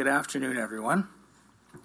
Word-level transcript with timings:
Good 0.00 0.08
afternoon, 0.08 0.56
everyone. 0.56 1.08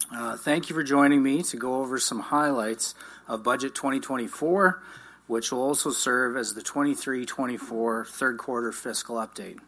Uh, 0.09 0.37
thank 0.37 0.69
you 0.69 0.73
for 0.73 0.83
joining 0.83 1.21
me 1.21 1.43
to 1.43 1.57
go 1.57 1.81
over 1.81 1.99
some 1.99 2.21
highlights 2.21 2.95
of 3.27 3.43
Budget 3.43 3.75
2024, 3.75 4.81
which 5.27 5.51
will 5.51 5.61
also 5.61 5.91
serve 5.91 6.37
as 6.37 6.53
the 6.53 6.61
23-24 6.61 8.07
third 8.07 8.37
quarter 8.37 8.71
fiscal 8.71 9.17
update. 9.17 9.59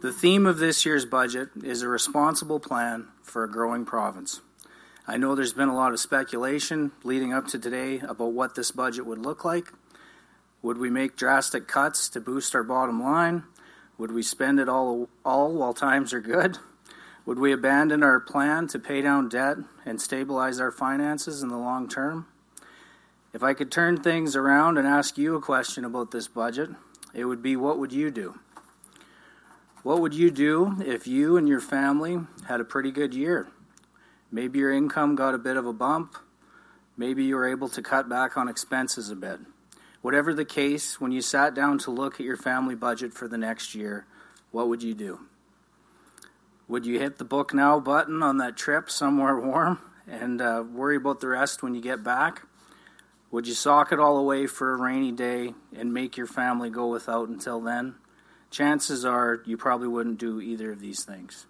The 0.00 0.12
theme 0.12 0.44
of 0.44 0.58
this 0.58 0.84
year's 0.84 1.04
budget 1.04 1.50
is 1.62 1.82
a 1.82 1.88
responsible 1.88 2.58
plan 2.58 3.06
for 3.22 3.44
a 3.44 3.48
growing 3.48 3.84
province. 3.84 4.40
I 5.06 5.16
know 5.16 5.36
there's 5.36 5.52
been 5.52 5.68
a 5.68 5.76
lot 5.76 5.92
of 5.92 6.00
speculation 6.00 6.90
leading 7.04 7.32
up 7.32 7.46
to 7.46 7.60
today 7.60 8.00
about 8.00 8.32
what 8.32 8.56
this 8.56 8.72
budget 8.72 9.06
would 9.06 9.24
look 9.24 9.44
like. 9.44 9.72
Would 10.62 10.78
we 10.78 10.90
make 10.90 11.14
drastic 11.14 11.68
cuts 11.68 12.08
to 12.08 12.20
boost 12.20 12.56
our 12.56 12.64
bottom 12.64 13.00
line? 13.00 13.44
Would 13.98 14.10
we 14.10 14.24
spend 14.24 14.58
it 14.58 14.68
all, 14.68 15.08
all 15.24 15.52
while 15.52 15.74
times 15.74 16.12
are 16.12 16.20
good? 16.20 16.58
Would 17.24 17.38
we 17.38 17.52
abandon 17.52 18.02
our 18.02 18.18
plan 18.18 18.66
to 18.68 18.80
pay 18.80 19.00
down 19.00 19.28
debt 19.28 19.58
and 19.86 20.00
stabilize 20.00 20.58
our 20.58 20.72
finances 20.72 21.40
in 21.40 21.50
the 21.50 21.56
long 21.56 21.88
term? 21.88 22.26
If 23.32 23.44
I 23.44 23.54
could 23.54 23.70
turn 23.70 23.96
things 23.96 24.34
around 24.34 24.76
and 24.76 24.88
ask 24.88 25.16
you 25.16 25.36
a 25.36 25.40
question 25.40 25.84
about 25.84 26.10
this 26.10 26.26
budget, 26.26 26.70
it 27.14 27.24
would 27.24 27.40
be 27.40 27.54
what 27.54 27.78
would 27.78 27.92
you 27.92 28.10
do? 28.10 28.40
What 29.84 30.00
would 30.00 30.14
you 30.14 30.30
do 30.30 30.76
if 30.84 31.06
you 31.06 31.36
and 31.36 31.48
your 31.48 31.60
family 31.60 32.18
had 32.48 32.60
a 32.60 32.64
pretty 32.64 32.90
good 32.90 33.14
year? 33.14 33.48
Maybe 34.30 34.58
your 34.58 34.72
income 34.72 35.14
got 35.14 35.34
a 35.34 35.38
bit 35.38 35.56
of 35.56 35.66
a 35.66 35.72
bump. 35.72 36.16
Maybe 36.96 37.24
you 37.24 37.36
were 37.36 37.48
able 37.48 37.68
to 37.68 37.82
cut 37.82 38.08
back 38.08 38.36
on 38.36 38.48
expenses 38.48 39.10
a 39.10 39.16
bit. 39.16 39.40
Whatever 40.00 40.34
the 40.34 40.44
case, 40.44 41.00
when 41.00 41.12
you 41.12 41.22
sat 41.22 41.54
down 41.54 41.78
to 41.78 41.92
look 41.92 42.14
at 42.14 42.26
your 42.26 42.36
family 42.36 42.74
budget 42.74 43.12
for 43.12 43.28
the 43.28 43.38
next 43.38 43.74
year, 43.74 44.06
what 44.50 44.68
would 44.68 44.82
you 44.82 44.94
do? 44.94 45.20
Would 46.72 46.86
you 46.86 46.98
hit 46.98 47.18
the 47.18 47.26
book 47.26 47.52
now 47.52 47.78
button 47.80 48.22
on 48.22 48.38
that 48.38 48.56
trip 48.56 48.88
somewhere 48.88 49.38
warm 49.38 49.78
and 50.06 50.40
uh, 50.40 50.64
worry 50.66 50.96
about 50.96 51.20
the 51.20 51.28
rest 51.28 51.62
when 51.62 51.74
you 51.74 51.82
get 51.82 52.02
back? 52.02 52.46
Would 53.30 53.46
you 53.46 53.52
sock 53.52 53.92
it 53.92 54.00
all 54.00 54.16
away 54.16 54.46
for 54.46 54.72
a 54.72 54.80
rainy 54.80 55.12
day 55.12 55.52
and 55.76 55.92
make 55.92 56.16
your 56.16 56.26
family 56.26 56.70
go 56.70 56.86
without 56.86 57.28
until 57.28 57.60
then? 57.60 57.96
chances 58.50 59.04
are 59.04 59.42
you 59.44 59.58
probably 59.58 59.86
wouldn't 59.86 60.18
do 60.18 60.40
either 60.40 60.72
of 60.72 60.80
these 60.80 61.04
things. 61.04 61.44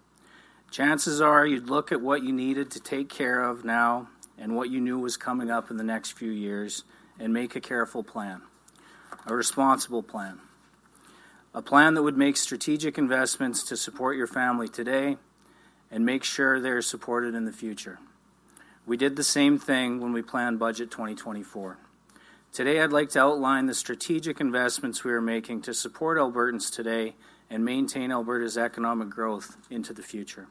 Chances 0.71 1.21
are 1.21 1.47
you'd 1.47 1.69
look 1.69 1.93
at 1.93 2.01
what 2.01 2.21
you 2.21 2.33
needed 2.33 2.69
to 2.71 2.81
take 2.81 3.07
care 3.07 3.41
of 3.41 3.63
now 3.63 4.09
and 4.37 4.57
what 4.57 4.69
you 4.69 4.81
knew 4.81 4.99
was 4.99 5.15
coming 5.15 5.49
up 5.49 5.71
in 5.71 5.77
the 5.77 5.85
next 5.85 6.11
few 6.11 6.31
years 6.31 6.83
and 7.17 7.31
make 7.31 7.55
a 7.55 7.61
careful 7.61 8.03
plan, 8.03 8.41
a 9.25 9.33
responsible 9.33 10.03
plan. 10.03 10.41
A 11.55 11.61
plan 11.61 11.93
that 11.93 12.01
would 12.01 12.17
make 12.17 12.35
strategic 12.35 12.97
investments 12.97 13.63
to 13.65 13.77
support 13.77 14.17
your 14.17 14.25
family 14.25 14.67
today 14.67 15.17
and 15.91 16.03
make 16.03 16.23
sure 16.23 16.59
they're 16.59 16.81
supported 16.81 17.35
in 17.35 17.45
the 17.45 17.51
future. 17.51 17.99
We 18.87 18.97
did 18.97 19.15
the 19.15 19.23
same 19.23 19.59
thing 19.59 20.01
when 20.01 20.13
we 20.13 20.23
planned 20.23 20.57
Budget 20.57 20.89
2024. 20.89 21.77
Today, 22.51 22.81
I'd 22.81 22.91
like 22.91 23.09
to 23.09 23.19
outline 23.19 23.67
the 23.67 23.75
strategic 23.75 24.41
investments 24.41 25.03
we 25.03 25.11
are 25.11 25.21
making 25.21 25.61
to 25.63 25.75
support 25.75 26.17
Albertans 26.17 26.73
today 26.73 27.13
and 27.51 27.63
maintain 27.63 28.11
Alberta's 28.11 28.57
economic 28.57 29.09
growth 29.09 29.57
into 29.69 29.93
the 29.93 30.01
future. 30.01 30.47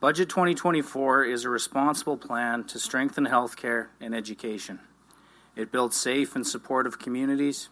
Budget 0.00 0.28
2024 0.28 1.24
is 1.24 1.44
a 1.44 1.48
responsible 1.48 2.16
plan 2.16 2.64
to 2.64 2.80
strengthen 2.80 3.26
healthcare 3.26 3.86
and 4.00 4.16
education. 4.16 4.80
It 5.54 5.70
builds 5.70 5.96
safe 5.96 6.34
and 6.34 6.46
supportive 6.46 6.98
communities, 6.98 7.68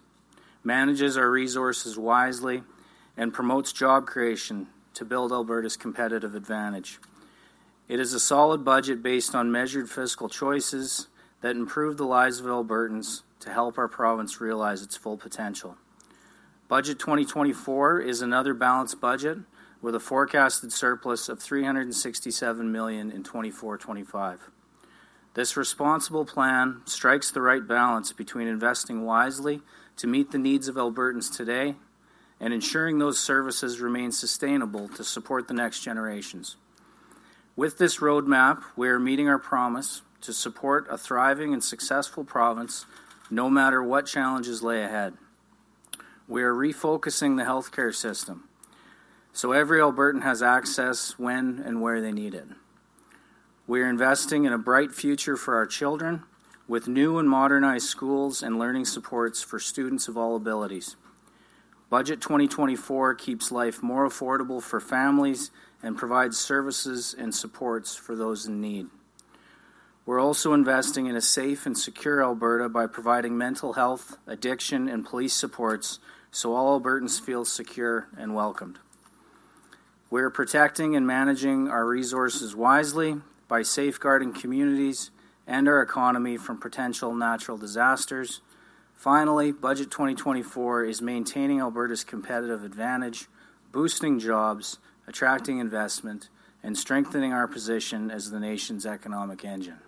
manages 0.65 1.17
our 1.17 1.31
resources 1.31 1.99
wisely, 1.99 2.63
and 3.17 3.33
promotes 3.33 3.73
job 3.73 4.07
creation 4.07 4.67
to 4.95 5.05
build 5.05 5.33
Alberta's 5.33 5.77
competitive 5.77 6.35
advantage. 6.35 6.99
It 7.87 8.01
is 8.01 8.13
a 8.13 8.21
solid 8.21 8.65
budget 8.65 9.03
based 9.03 9.35
on 9.35 9.53
measured 9.53 9.91
fiscal 9.91 10.29
choices 10.29 11.09
that 11.43 11.57
improve 11.57 11.97
the 11.97 12.07
lives 12.07 12.41
of 12.41 12.47
Albertans 12.47 13.23
to 13.41 13.51
help 13.51 13.77
our 13.77 13.89
province 13.89 14.41
realize 14.41 14.83
its 14.83 14.97
full 14.97 15.19
potential. 15.19 15.77
Budget 16.67 16.99
2024 16.99 18.01
is 18.01 18.23
another 18.23 18.55
balanced 18.55 19.01
budget 19.01 19.39
with 19.83 19.95
a 19.95 20.01
forecasted 20.01 20.73
surplus 20.73 21.29
of 21.29 21.39
367 21.39 22.73
million 22.73 23.13
in 23.13 23.23
24-25. 23.23 24.39
This 25.35 25.57
responsible 25.57 26.25
plan 26.25 26.81
strikes 26.87 27.31
the 27.31 27.43
right 27.43 27.67
balance 27.67 28.13
between 28.13 28.49
investing 28.49 29.05
wisely 29.05 29.61
to 29.97 30.07
meet 30.07 30.31
the 30.31 30.39
needs 30.39 30.69
of 30.69 30.77
Albertans 30.77 31.35
today 31.35 31.77
and 32.41 32.53
ensuring 32.53 32.99
those 32.99 33.19
services 33.19 33.81
remain 33.81 34.13
sustainable 34.13 34.89
to 34.89 35.05
support 35.05 35.49
the 35.49 35.55
next 35.55 35.81
generations. 35.81 36.57
With 37.57 37.79
this 37.79 37.99
roadmap, 37.99 38.63
we 38.77 38.89
are 38.89 38.99
meeting 38.99 39.29
our 39.29 39.39
promise 39.39 40.03
to 40.23 40.33
support 40.33 40.87
a 40.91 40.99
thriving 40.99 41.53
and 41.53 41.63
successful 41.63 42.25
province 42.25 42.87
no 43.31 43.49
matter 43.49 43.83
what 43.83 44.07
challenges 44.07 44.63
lay 44.63 44.83
ahead. 44.83 45.15
We 46.27 46.43
are 46.43 46.55
refocusing 46.55 47.37
the 47.37 47.45
healthcare 47.45 47.95
system 47.95 48.49
so 49.35 49.51
every 49.51 49.81
Albertan 49.81 50.23
has 50.23 50.43
access 50.43 51.19
when 51.19 51.61
and 51.67 51.83
where 51.83 52.01
they 52.01 52.13
need 52.13 52.35
it. 52.35 52.47
We 53.67 53.83
are 53.83 53.91
investing 53.91 54.45
in 54.45 54.53
a 54.53 54.59
bright 54.59 54.93
future 54.93 55.37
for 55.37 55.57
our 55.57 55.67
children 55.67 56.23
with 56.67 56.89
new 56.89 57.19
and 57.19 57.29
modernized 57.29 57.87
schools 57.87 58.43
and 58.43 58.59
learning 58.59 58.85
supports 58.85 59.43
for 59.43 59.59
students 59.59 60.09
of 60.09 60.17
all 60.17 60.37
abilities. 60.37 60.97
Budget 61.91 62.21
2024 62.21 63.15
keeps 63.15 63.53
life 63.53 63.83
more 63.83 64.09
affordable 64.09 64.63
for 64.63 64.81
families 64.81 65.51
and 65.83 65.97
provides 65.97 66.39
services 66.39 67.15
and 67.17 67.35
supports 67.35 67.95
for 67.95 68.17
those 68.17 68.47
in 68.47 68.61
need. 68.61 68.87
We're 70.07 70.21
also 70.21 70.53
investing 70.53 71.07
in 71.07 71.17
a 71.17 71.21
safe 71.21 71.67
and 71.67 71.77
secure 71.77 72.23
Alberta 72.23 72.69
by 72.69 72.87
providing 72.87 73.39
mental 73.39 73.75
health, 73.75 74.19
addiction, 74.27 74.89
and 74.89 75.05
police 75.05 75.35
supports 75.35 75.99
so 76.31 76.55
all 76.55 76.81
Albertans 76.81 77.21
feel 77.21 77.45
secure 77.45 78.09
and 78.19 78.35
welcomed. 78.35 78.79
We're 80.11 80.31
protecting 80.31 80.97
and 80.97 81.07
managing 81.07 81.69
our 81.69 81.87
resources 81.87 82.57
wisely 82.57 83.17
by 83.47 83.63
safeguarding 83.63 84.33
communities 84.33 85.11
and 85.47 85.69
our 85.69 85.83
economy 85.83 86.37
from 86.37 86.59
potential 86.59 87.15
natural 87.15 87.57
disasters. 87.57 88.41
Finally, 88.95 89.53
Budget 89.53 89.91
2024 89.91 90.85
is 90.85 91.03
maintaining 91.03 91.61
Alberta's 91.61 92.05
competitive 92.05 92.65
advantage, 92.65 93.27
boosting 93.73 94.19
jobs, 94.19 94.79
attracting 95.07 95.59
investment, 95.59 96.29
and 96.63 96.79
strengthening 96.79 97.33
our 97.33 97.47
position 97.47 98.11
as 98.11 98.31
the 98.31 98.41
nation's 98.41 98.87
economic 98.87 99.45
engine. 99.45 99.81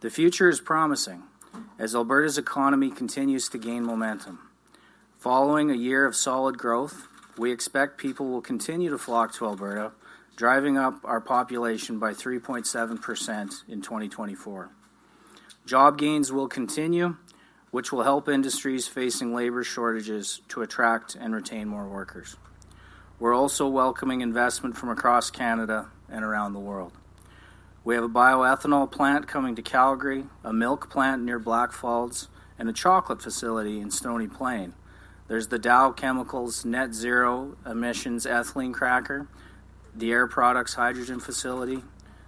The 0.00 0.10
future 0.10 0.48
is 0.48 0.60
promising 0.60 1.24
as 1.78 1.94
Alberta's 1.94 2.38
economy 2.38 2.90
continues 2.90 3.48
to 3.50 3.58
gain 3.58 3.84
momentum. 3.84 4.38
Following 5.18 5.70
a 5.70 5.74
year 5.74 6.06
of 6.06 6.16
solid 6.16 6.56
growth, 6.56 7.06
we 7.36 7.52
expect 7.52 7.98
people 7.98 8.30
will 8.30 8.40
continue 8.40 8.88
to 8.88 8.96
flock 8.96 9.34
to 9.34 9.46
Alberta, 9.46 9.92
driving 10.40 10.78
up 10.78 10.94
our 11.04 11.20
population 11.20 11.98
by 11.98 12.12
3.7% 12.12 13.68
in 13.68 13.82
2024. 13.82 14.70
Job 15.66 15.98
gains 15.98 16.32
will 16.32 16.48
continue, 16.48 17.14
which 17.72 17.92
will 17.92 18.04
help 18.04 18.26
industries 18.26 18.88
facing 18.88 19.34
labor 19.34 19.62
shortages 19.62 20.40
to 20.48 20.62
attract 20.62 21.14
and 21.14 21.34
retain 21.34 21.68
more 21.68 21.86
workers. 21.86 22.38
We're 23.18 23.34
also 23.34 23.68
welcoming 23.68 24.22
investment 24.22 24.78
from 24.78 24.88
across 24.88 25.30
Canada 25.30 25.90
and 26.08 26.24
around 26.24 26.54
the 26.54 26.58
world. 26.58 26.94
We 27.84 27.94
have 27.94 28.04
a 28.04 28.08
bioethanol 28.08 28.90
plant 28.90 29.28
coming 29.28 29.54
to 29.56 29.62
Calgary, 29.62 30.24
a 30.42 30.54
milk 30.54 30.88
plant 30.88 31.22
near 31.22 31.38
Blackfalds, 31.38 32.28
and 32.58 32.66
a 32.66 32.72
chocolate 32.72 33.20
facility 33.20 33.78
in 33.78 33.90
Stony 33.90 34.26
Plain. 34.26 34.72
There's 35.28 35.48
the 35.48 35.58
Dow 35.58 35.92
Chemicals 35.92 36.64
net 36.64 36.94
zero 36.94 37.58
emissions 37.66 38.24
ethylene 38.24 38.72
cracker, 38.72 39.28
the 39.94 40.12
Air 40.12 40.26
Products 40.26 40.74
hydrogen 40.74 41.20
facility, 41.20 41.82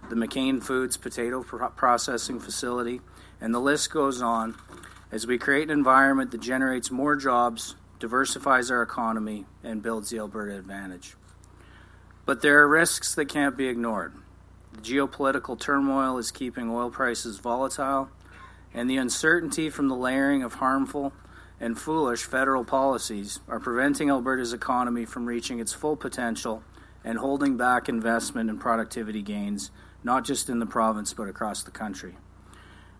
the 0.09 0.15
McCain 0.15 0.61
Foods 0.61 0.97
potato 0.97 1.43
processing 1.43 2.39
facility, 2.39 3.01
and 3.39 3.53
the 3.53 3.59
list 3.59 3.91
goes 3.91 4.21
on 4.21 4.55
as 5.11 5.27
we 5.27 5.37
create 5.37 5.63
an 5.63 5.77
environment 5.77 6.31
that 6.31 6.41
generates 6.41 6.91
more 6.91 7.15
jobs, 7.15 7.75
diversifies 7.99 8.71
our 8.71 8.81
economy, 8.81 9.45
and 9.63 9.81
builds 9.81 10.09
the 10.09 10.17
Alberta 10.17 10.57
advantage. 10.57 11.15
But 12.25 12.41
there 12.41 12.59
are 12.59 12.67
risks 12.67 13.15
that 13.15 13.25
can't 13.25 13.55
be 13.55 13.67
ignored. 13.67 14.13
The 14.73 14.81
geopolitical 14.81 15.59
turmoil 15.59 16.17
is 16.17 16.31
keeping 16.31 16.69
oil 16.69 16.89
prices 16.89 17.37
volatile, 17.37 18.09
and 18.73 18.89
the 18.89 18.97
uncertainty 18.97 19.69
from 19.69 19.87
the 19.87 19.95
layering 19.95 20.41
of 20.41 20.55
harmful 20.55 21.13
and 21.59 21.77
foolish 21.77 22.23
federal 22.23 22.65
policies 22.65 23.39
are 23.47 23.59
preventing 23.59 24.09
Alberta's 24.09 24.51
economy 24.51 25.05
from 25.05 25.27
reaching 25.27 25.59
its 25.59 25.73
full 25.73 25.95
potential 25.95 26.63
and 27.03 27.17
holding 27.17 27.57
back 27.57 27.89
investment 27.89 28.49
and 28.49 28.59
productivity 28.59 29.21
gains, 29.21 29.71
not 30.03 30.25
just 30.25 30.49
in 30.49 30.59
the 30.59 30.65
province 30.65 31.13
but 31.13 31.27
across 31.27 31.63
the 31.63 31.71
country. 31.71 32.15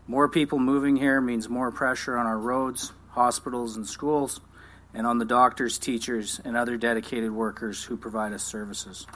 More 0.08 0.28
people 0.28 0.60
moving 0.60 0.98
here 0.98 1.22
means 1.22 1.48
more 1.48 1.72
pressure 1.72 2.18
on 2.18 2.26
our 2.26 2.38
roads, 2.38 2.92
hospitals, 3.10 3.78
and 3.78 3.88
schools, 3.88 4.42
and 4.94 5.08
on 5.08 5.18
the 5.18 5.26
doctors, 5.26 5.78
teachers, 5.78 6.42
and 6.44 6.58
other 6.58 6.78
dedicated 6.78 7.32
workers 7.32 7.86
who 7.86 7.98
provide 7.98 8.34
us 8.34 8.44
services. 8.44 9.08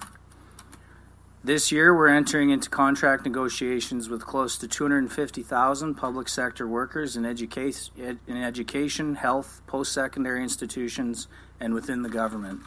This 1.44 1.72
year, 1.72 1.96
we're 1.96 2.08
entering 2.08 2.50
into 2.50 2.70
contract 2.70 3.24
negotiations 3.24 4.10
with 4.10 4.26
close 4.26 4.58
to 4.58 4.68
250,000 4.68 5.96
public 5.96 6.28
sector 6.28 6.68
workers 6.68 7.16
in, 7.16 7.24
educa- 7.24 8.18
in 8.28 8.38
education, 8.38 9.16
health, 9.16 9.62
post 9.68 9.94
secondary 9.94 10.42
institutions, 10.42 11.28
and 11.60 11.74
within 11.74 12.02
the 12.02 12.10
government. 12.10 12.62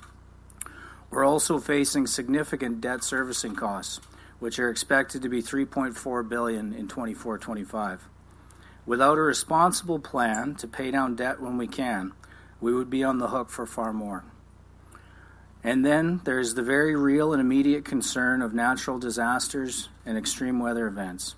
We're 1.10 1.24
also 1.24 1.58
facing 1.58 2.06
significant 2.06 2.80
debt 2.80 3.02
servicing 3.02 3.56
costs, 3.56 4.00
which 4.38 4.60
are 4.60 4.70
expected 4.70 5.22
to 5.22 5.28
be 5.28 5.42
3.4 5.42 6.28
billion 6.28 6.72
in 6.72 6.86
24-25. 6.86 7.98
Without 8.86 9.18
a 9.18 9.22
responsible 9.22 9.98
plan 9.98 10.54
to 10.54 10.68
pay 10.68 10.90
down 10.92 11.16
debt 11.16 11.40
when 11.40 11.58
we 11.58 11.66
can, 11.66 12.12
we 12.60 12.72
would 12.72 12.88
be 12.88 13.02
on 13.02 13.18
the 13.18 13.28
hook 13.28 13.50
for 13.50 13.66
far 13.66 13.92
more. 13.92 14.24
And 15.62 15.84
then 15.84 16.20
there's 16.24 16.54
the 16.54 16.62
very 16.62 16.94
real 16.94 17.32
and 17.32 17.40
immediate 17.40 17.84
concern 17.84 18.40
of 18.40 18.54
natural 18.54 18.98
disasters 18.98 19.88
and 20.06 20.16
extreme 20.16 20.58
weather 20.58 20.86
events. 20.86 21.34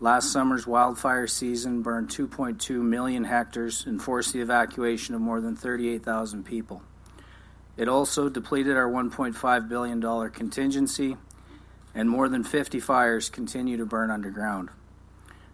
Last 0.00 0.32
summer's 0.32 0.66
wildfire 0.66 1.28
season 1.28 1.82
burned 1.82 2.08
2.2 2.08 2.80
million 2.80 3.24
hectares 3.24 3.86
and 3.86 4.02
forced 4.02 4.32
the 4.32 4.40
evacuation 4.40 5.14
of 5.14 5.20
more 5.20 5.40
than 5.40 5.54
38,000 5.54 6.44
people. 6.44 6.82
It 7.76 7.88
also 7.88 8.28
depleted 8.28 8.76
our 8.76 8.90
$1.5 8.90 9.68
billion 9.68 10.30
contingency, 10.30 11.16
and 11.94 12.08
more 12.08 12.28
than 12.28 12.44
50 12.44 12.80
fires 12.80 13.30
continue 13.30 13.76
to 13.78 13.86
burn 13.86 14.10
underground. 14.10 14.68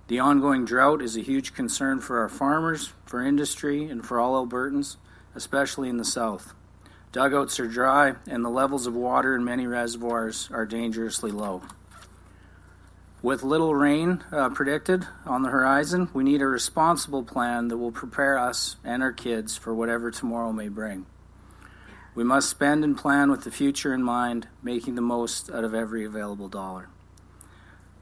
The 0.08 0.18
ongoing 0.18 0.64
drought 0.64 1.02
is 1.02 1.16
a 1.16 1.22
huge 1.22 1.54
concern 1.54 2.00
for 2.00 2.20
our 2.20 2.28
farmers, 2.28 2.92
for 3.04 3.22
industry, 3.22 3.84
and 3.84 4.04
for 4.04 4.18
all 4.18 4.46
Albertans, 4.46 4.96
especially 5.34 5.88
in 5.88 5.98
the 5.98 6.04
south. 6.04 6.54
Dugouts 7.12 7.60
are 7.60 7.68
dry, 7.68 8.14
and 8.26 8.44
the 8.44 8.50
levels 8.50 8.86
of 8.86 8.94
water 8.94 9.36
in 9.36 9.44
many 9.44 9.66
reservoirs 9.66 10.48
are 10.52 10.66
dangerously 10.66 11.30
low. 11.30 11.62
With 13.22 13.42
little 13.42 13.74
rain 13.74 14.24
uh, 14.32 14.50
predicted 14.50 15.06
on 15.26 15.42
the 15.42 15.50
horizon, 15.50 16.08
we 16.12 16.24
need 16.24 16.40
a 16.40 16.46
responsible 16.46 17.22
plan 17.22 17.68
that 17.68 17.76
will 17.76 17.92
prepare 17.92 18.38
us 18.38 18.76
and 18.84 19.02
our 19.02 19.12
kids 19.12 19.56
for 19.56 19.74
whatever 19.74 20.10
tomorrow 20.10 20.52
may 20.52 20.68
bring. 20.68 21.06
We 22.18 22.24
must 22.24 22.50
spend 22.50 22.82
and 22.82 22.98
plan 22.98 23.30
with 23.30 23.44
the 23.44 23.50
future 23.52 23.94
in 23.94 24.02
mind, 24.02 24.48
making 24.60 24.96
the 24.96 25.00
most 25.00 25.52
out 25.52 25.62
of 25.62 25.72
every 25.72 26.04
available 26.04 26.48
dollar. 26.48 26.88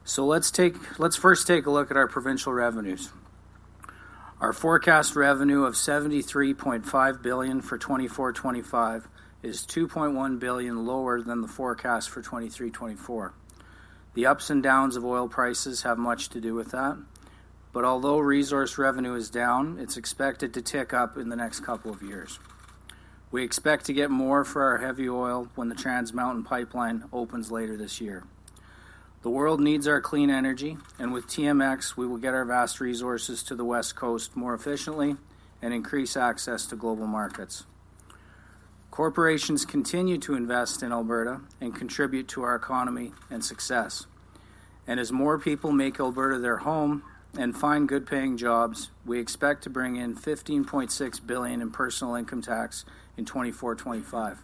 So 0.05 0.25
let's 0.25 0.49
take 0.49 0.97
let's 0.97 1.15
first 1.15 1.45
take 1.45 1.67
a 1.67 1.69
look 1.69 1.91
at 1.91 1.97
our 1.97 2.07
provincial 2.07 2.51
revenues. 2.51 3.11
Our 4.41 4.53
forecast 4.53 5.15
revenue 5.15 5.65
of 5.65 5.75
73.5 5.75 7.21
billion 7.21 7.61
for 7.61 7.77
24-25 7.77 9.03
is 9.43 9.61
2.1 9.67 10.39
billion 10.39 10.87
lower 10.87 11.21
than 11.21 11.41
the 11.41 11.47
forecast 11.47 12.09
for 12.09 12.23
23-24. 12.23 13.33
The 14.15 14.25
ups 14.25 14.49
and 14.49 14.63
downs 14.63 14.95
of 14.95 15.05
oil 15.05 15.27
prices 15.27 15.83
have 15.83 15.99
much 15.99 16.29
to 16.29 16.41
do 16.41 16.55
with 16.55 16.71
that. 16.71 16.97
But 17.71 17.85
although 17.85 18.17
resource 18.17 18.79
revenue 18.79 19.13
is 19.13 19.29
down, 19.29 19.77
it's 19.79 19.95
expected 19.95 20.55
to 20.55 20.63
tick 20.63 20.91
up 20.91 21.17
in 21.17 21.29
the 21.29 21.35
next 21.35 21.59
couple 21.59 21.93
of 21.93 22.01
years. 22.01 22.39
We 23.29 23.43
expect 23.43 23.85
to 23.85 23.93
get 23.93 24.09
more 24.09 24.45
for 24.45 24.63
our 24.63 24.77
heavy 24.77 25.09
oil 25.09 25.49
when 25.55 25.67
the 25.67 25.75
Trans 25.75 26.13
Mountain 26.13 26.43
pipeline 26.45 27.03
opens 27.11 27.51
later 27.51 27.75
this 27.75 27.99
year. 27.99 28.23
The 29.21 29.29
world 29.29 29.59
needs 29.59 29.87
our 29.87 29.99
clean 29.99 30.29
energy, 30.29 30.77
and 30.97 31.11
with 31.11 31.27
TMX, 31.27 31.97
we 31.97 32.07
will 32.07 32.17
get 32.17 32.33
our 32.33 32.45
vast 32.45 32.79
resources 32.79 33.43
to 33.43 33.55
the 33.55 33.65
West 33.65 33.95
Coast 33.95 34.37
more 34.37 34.53
efficiently 34.53 35.17
and 35.61 35.73
increase 35.73 36.15
access 36.15 36.65
to 36.67 36.77
global 36.77 37.07
markets. 37.07 37.65
Corporations 38.91 39.65
continue 39.65 40.17
to 40.19 40.35
invest 40.35 40.81
in 40.81 40.93
Alberta 40.93 41.41
and 41.59 41.75
contribute 41.75 42.29
to 42.29 42.43
our 42.43 42.55
economy 42.55 43.11
and 43.29 43.43
success. 43.43 44.07
And 44.87 44.99
as 44.99 45.11
more 45.11 45.37
people 45.37 45.73
make 45.73 45.99
Alberta 45.99 46.39
their 46.39 46.57
home 46.57 47.03
and 47.37 47.55
find 47.55 47.87
good 47.87 48.07
paying 48.07 48.35
jobs, 48.35 48.89
we 49.05 49.19
expect 49.19 49.63
to 49.63 49.69
bring 49.69 49.95
in 49.95 50.15
15.6 50.15 51.27
billion 51.27 51.61
in 51.61 51.71
personal 51.71 52.15
income 52.15 52.41
tax 52.41 52.83
in 53.15 53.25
24-25. 53.25 54.39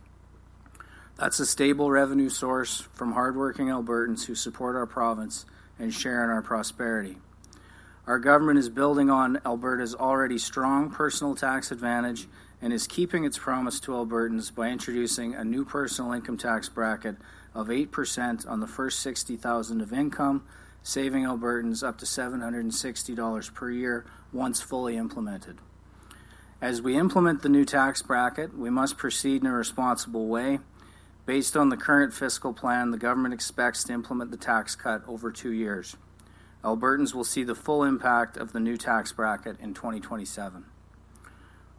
That's 1.15 1.39
a 1.39 1.45
stable 1.45 1.91
revenue 1.91 2.29
source 2.29 2.87
from 2.93 3.13
hardworking 3.13 3.67
Albertans 3.67 4.25
who 4.25 4.35
support 4.35 4.75
our 4.75 4.85
province 4.85 5.45
and 5.79 5.93
share 5.93 6.23
in 6.23 6.29
our 6.29 6.41
prosperity. 6.41 7.17
Our 8.05 8.19
government 8.19 8.59
is 8.59 8.69
building 8.69 9.09
on 9.09 9.39
Alberta's 9.45 9.95
already 9.95 10.37
strong 10.37 10.91
personal 10.91 11.35
tax 11.35 11.71
advantage 11.71 12.27
and 12.61 12.73
is 12.73 12.87
keeping 12.87 13.25
its 13.25 13.37
promise 13.37 13.79
to 13.81 13.91
Albertans 13.91 14.53
by 14.53 14.69
introducing 14.69 15.33
a 15.33 15.43
new 15.43 15.65
personal 15.65 16.11
income 16.13 16.37
tax 16.37 16.69
bracket 16.69 17.15
of 17.55 17.67
8% 17.67 18.49
on 18.49 18.59
the 18.59 18.67
first 18.67 18.99
60,000 18.99 19.81
of 19.81 19.93
income, 19.93 20.43
saving 20.83 21.23
Albertans 21.23 21.81
up 21.81 21.97
to 21.97 22.05
$760 22.05 23.53
per 23.53 23.71
year 23.71 24.05
once 24.31 24.61
fully 24.61 24.97
implemented. 24.97 25.57
As 26.61 26.81
we 26.81 26.97
implement 26.97 27.41
the 27.41 27.49
new 27.49 27.65
tax 27.65 28.01
bracket, 28.01 28.57
we 28.57 28.69
must 28.69 28.97
proceed 28.97 29.41
in 29.41 29.47
a 29.47 29.53
responsible 29.53 30.27
way 30.27 30.59
Based 31.25 31.55
on 31.55 31.69
the 31.69 31.77
current 31.77 32.13
fiscal 32.13 32.51
plan, 32.51 32.91
the 32.91 32.97
government 32.97 33.33
expects 33.33 33.85
to 33.85 33.93
implement 33.93 34.31
the 34.31 34.37
tax 34.37 34.75
cut 34.75 35.03
over 35.07 35.31
two 35.31 35.53
years. 35.53 35.95
Albertans 36.63 37.13
will 37.13 37.23
see 37.23 37.43
the 37.43 37.55
full 37.55 37.83
impact 37.83 38.35
of 38.35 38.51
the 38.51 38.59
new 38.59 38.75
tax 38.75 39.13
bracket 39.13 39.57
in 39.61 39.73
2027. 39.73 40.65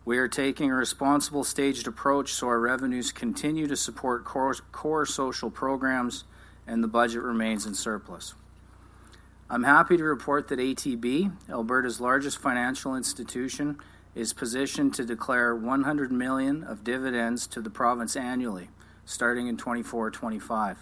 We 0.07 0.17
are 0.17 0.29
taking 0.29 0.71
a 0.71 0.75
responsible 0.75 1.45
staged 1.45 1.87
approach 1.87 2.33
so 2.33 2.47
our 2.49 2.59
revenues 2.59 3.13
continue 3.13 3.67
to 3.67 3.77
support 3.77 4.25
core, 4.25 4.55
core, 4.73 5.07
social 5.07 5.51
programs 5.51 6.25
and 6.67 6.83
the 6.83 6.89
budget 6.89 7.23
remains 7.23 7.67
in 7.67 7.75
surplus. 7.75 8.35
I'm 9.55 9.63
happy 9.63 9.97
to 9.97 10.03
report 10.03 10.49
that 10.49 10.59
ATB, 10.59 11.31
Alberta's 11.49 12.01
largest 12.01 12.39
financial 12.39 12.97
institution, 12.97 13.79
is 14.13 14.33
positioned 14.33 14.95
to 14.95 15.05
declare 15.05 15.55
100 15.55 16.11
million 16.11 16.65
of 16.65 16.83
dividends 16.83 17.47
to 17.47 17.61
the 17.61 17.71
province 17.71 18.17
annually 18.17 18.71
starting 19.05 19.47
in 19.47 19.57
24 19.57 20.11
25. 20.11 20.79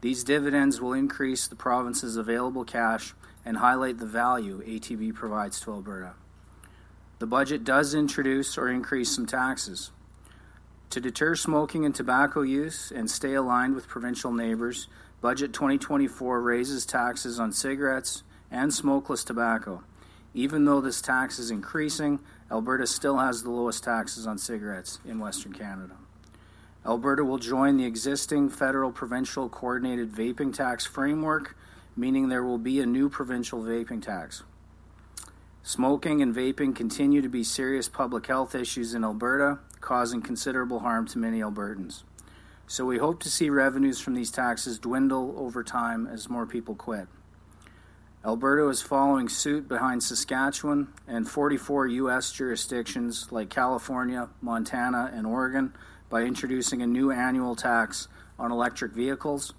These 0.00 0.24
dividends 0.24 0.80
will 0.80 0.94
increase 0.94 1.46
the 1.46 1.56
province's 1.56 2.16
available 2.16 2.64
cash 2.64 3.12
and 3.44 3.58
highlight 3.58 3.98
the 3.98 4.06
value 4.06 4.62
ATB 4.62 5.14
provides 5.14 5.60
to 5.60 5.72
Alberta. 5.72 6.14
The 7.18 7.26
budget 7.26 7.64
does 7.64 7.92
introduce 7.92 8.56
or 8.56 8.68
increase 8.68 9.14
some 9.14 9.26
taxes. 9.26 9.90
To 10.88 11.00
deter 11.00 11.36
smoking 11.36 11.84
and 11.84 11.94
tobacco 11.94 12.40
use 12.40 12.90
and 12.90 13.10
stay 13.10 13.34
aligned 13.34 13.74
with 13.74 13.88
provincial 13.88 14.32
neighbors, 14.32 14.88
Budget 15.20 15.52
2024 15.52 16.40
raises 16.40 16.86
taxes 16.86 17.38
on 17.38 17.52
cigarettes 17.52 18.22
and 18.50 18.72
smokeless 18.72 19.22
tobacco. 19.22 19.82
Even 20.32 20.64
though 20.64 20.80
this 20.80 21.02
tax 21.02 21.38
is 21.38 21.50
increasing, 21.50 22.20
Alberta 22.50 22.86
still 22.86 23.18
has 23.18 23.42
the 23.42 23.50
lowest 23.50 23.84
taxes 23.84 24.26
on 24.26 24.38
cigarettes 24.38 24.98
in 25.04 25.18
Western 25.18 25.52
Canada. 25.52 25.94
Alberta 26.86 27.22
will 27.22 27.36
join 27.36 27.76
the 27.76 27.84
existing 27.84 28.48
federal 28.48 28.90
provincial 28.90 29.50
coordinated 29.50 30.10
vaping 30.10 30.54
tax 30.54 30.86
framework, 30.86 31.54
meaning 31.94 32.28
there 32.28 32.44
will 32.44 32.58
be 32.58 32.80
a 32.80 32.86
new 32.86 33.10
provincial 33.10 33.62
vaping 33.62 34.00
tax. 34.02 34.42
Smoking 35.62 36.22
and 36.22 36.34
vaping 36.34 36.74
continue 36.74 37.20
to 37.20 37.28
be 37.28 37.44
serious 37.44 37.90
public 37.90 38.26
health 38.26 38.54
issues 38.54 38.94
in 38.94 39.04
Alberta, 39.04 39.58
causing 39.80 40.22
considerable 40.22 40.78
harm 40.78 41.06
to 41.08 41.18
many 41.18 41.40
Albertans. 41.40 42.04
So 42.70 42.84
we 42.84 42.98
hope 42.98 43.20
to 43.24 43.28
see 43.28 43.50
revenues 43.50 43.98
from 43.98 44.14
these 44.14 44.30
taxes 44.30 44.78
dwindle 44.78 45.34
over 45.36 45.64
time 45.64 46.06
as 46.06 46.30
more 46.30 46.46
people 46.46 46.76
quit. 46.76 47.08
Alberta 48.24 48.68
is 48.68 48.80
following 48.80 49.28
suit 49.28 49.66
behind 49.66 50.04
Saskatchewan 50.04 50.86
and 51.08 51.28
44 51.28 51.88
U.S. 51.88 52.30
jurisdictions 52.30 53.32
like 53.32 53.50
California, 53.50 54.28
Montana, 54.40 55.10
and 55.12 55.26
Oregon 55.26 55.72
by 56.08 56.22
introducing 56.22 56.80
a 56.80 56.86
new 56.86 57.10
annual 57.10 57.56
tax 57.56 58.06
on 58.38 58.52
electric 58.52 58.92
vehicles. 58.92 59.52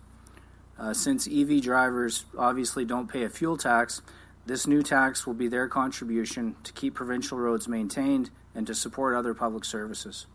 Uh, 0.80 0.94
since 0.94 1.28
EV 1.28 1.62
drivers 1.62 2.24
obviously 2.38 2.86
don't 2.86 3.12
pay 3.12 3.24
a 3.24 3.30
fuel 3.30 3.58
tax, 3.58 4.02
this 4.46 4.66
new 4.66 4.82
tax 4.82 5.28
will 5.28 5.34
be 5.34 5.50
their 5.50 5.68
contribution 5.68 6.56
to 6.64 6.72
keep 6.72 6.94
provincial 6.94 7.38
roads 7.38 7.68
maintained 7.68 8.30
and 8.56 8.66
to 8.68 8.74
support 8.74 9.18
other 9.18 9.34
public 9.34 9.66
services. 9.66 10.28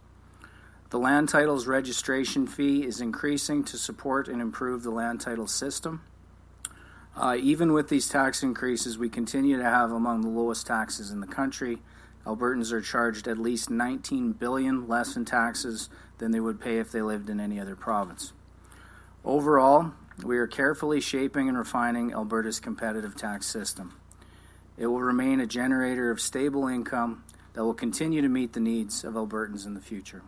The 0.91 0.99
land 0.99 1.29
titles 1.29 1.67
registration 1.67 2.47
fee 2.47 2.85
is 2.85 3.01
increasing 3.01 3.65
to 3.65 3.77
support 3.77 4.29
and 4.29 4.41
improve 4.41 4.85
the 4.85 4.93
land 4.93 5.21
title 5.21 5.49
system. 5.49 6.03
Uh, 7.17 7.37
even 7.41 7.73
with 7.73 7.89
these 7.89 8.09
tax 8.09 8.43
increases, 8.43 8.97
we 8.97 9.09
continue 9.09 9.57
to 9.57 9.65
have 9.65 9.91
among 9.91 10.21
the 10.21 10.29
lowest 10.29 10.67
taxes 10.67 11.11
in 11.11 11.21
the 11.21 11.27
country. 11.27 11.79
Albertans 12.25 12.73
are 12.73 12.81
charged 12.81 13.27
at 13.27 13.39
least 13.39 13.69
19 13.69 14.33
billion 14.33 14.87
less 14.87 15.17
in 15.17 15.25
taxes 15.25 15.89
than 16.19 16.31
they 16.31 16.41
would 16.41 16.61
pay 16.61 16.79
if 16.79 16.93
they 16.93 17.03
lived 17.03 17.31
in 17.31 17.41
any 17.41 17.59
other 17.59 17.75
province. 17.75 18.33
Overall, 19.25 19.93
we 20.23 20.39
are 20.39 20.47
carefully 20.47 21.01
shaping 21.01 21.49
and 21.49 21.59
refining 21.59 22.13
Alberta's 22.13 22.61
competitive 22.61 23.17
tax 23.17 23.47
system. 23.47 23.99
It 24.79 24.87
will 24.87 25.01
remain 25.01 25.41
a 25.41 25.47
generator 25.47 26.13
of 26.13 26.21
stable 26.21 26.69
income 26.69 27.25
that 27.55 27.65
will 27.65 27.75
continue 27.75 28.23
to 28.23 28.29
meet 28.29 28.53
the 28.53 28.61
needs 28.61 29.03
of 29.03 29.15
Albertans 29.15 29.67
in 29.67 29.75
the 29.75 29.81
future. 29.81 30.23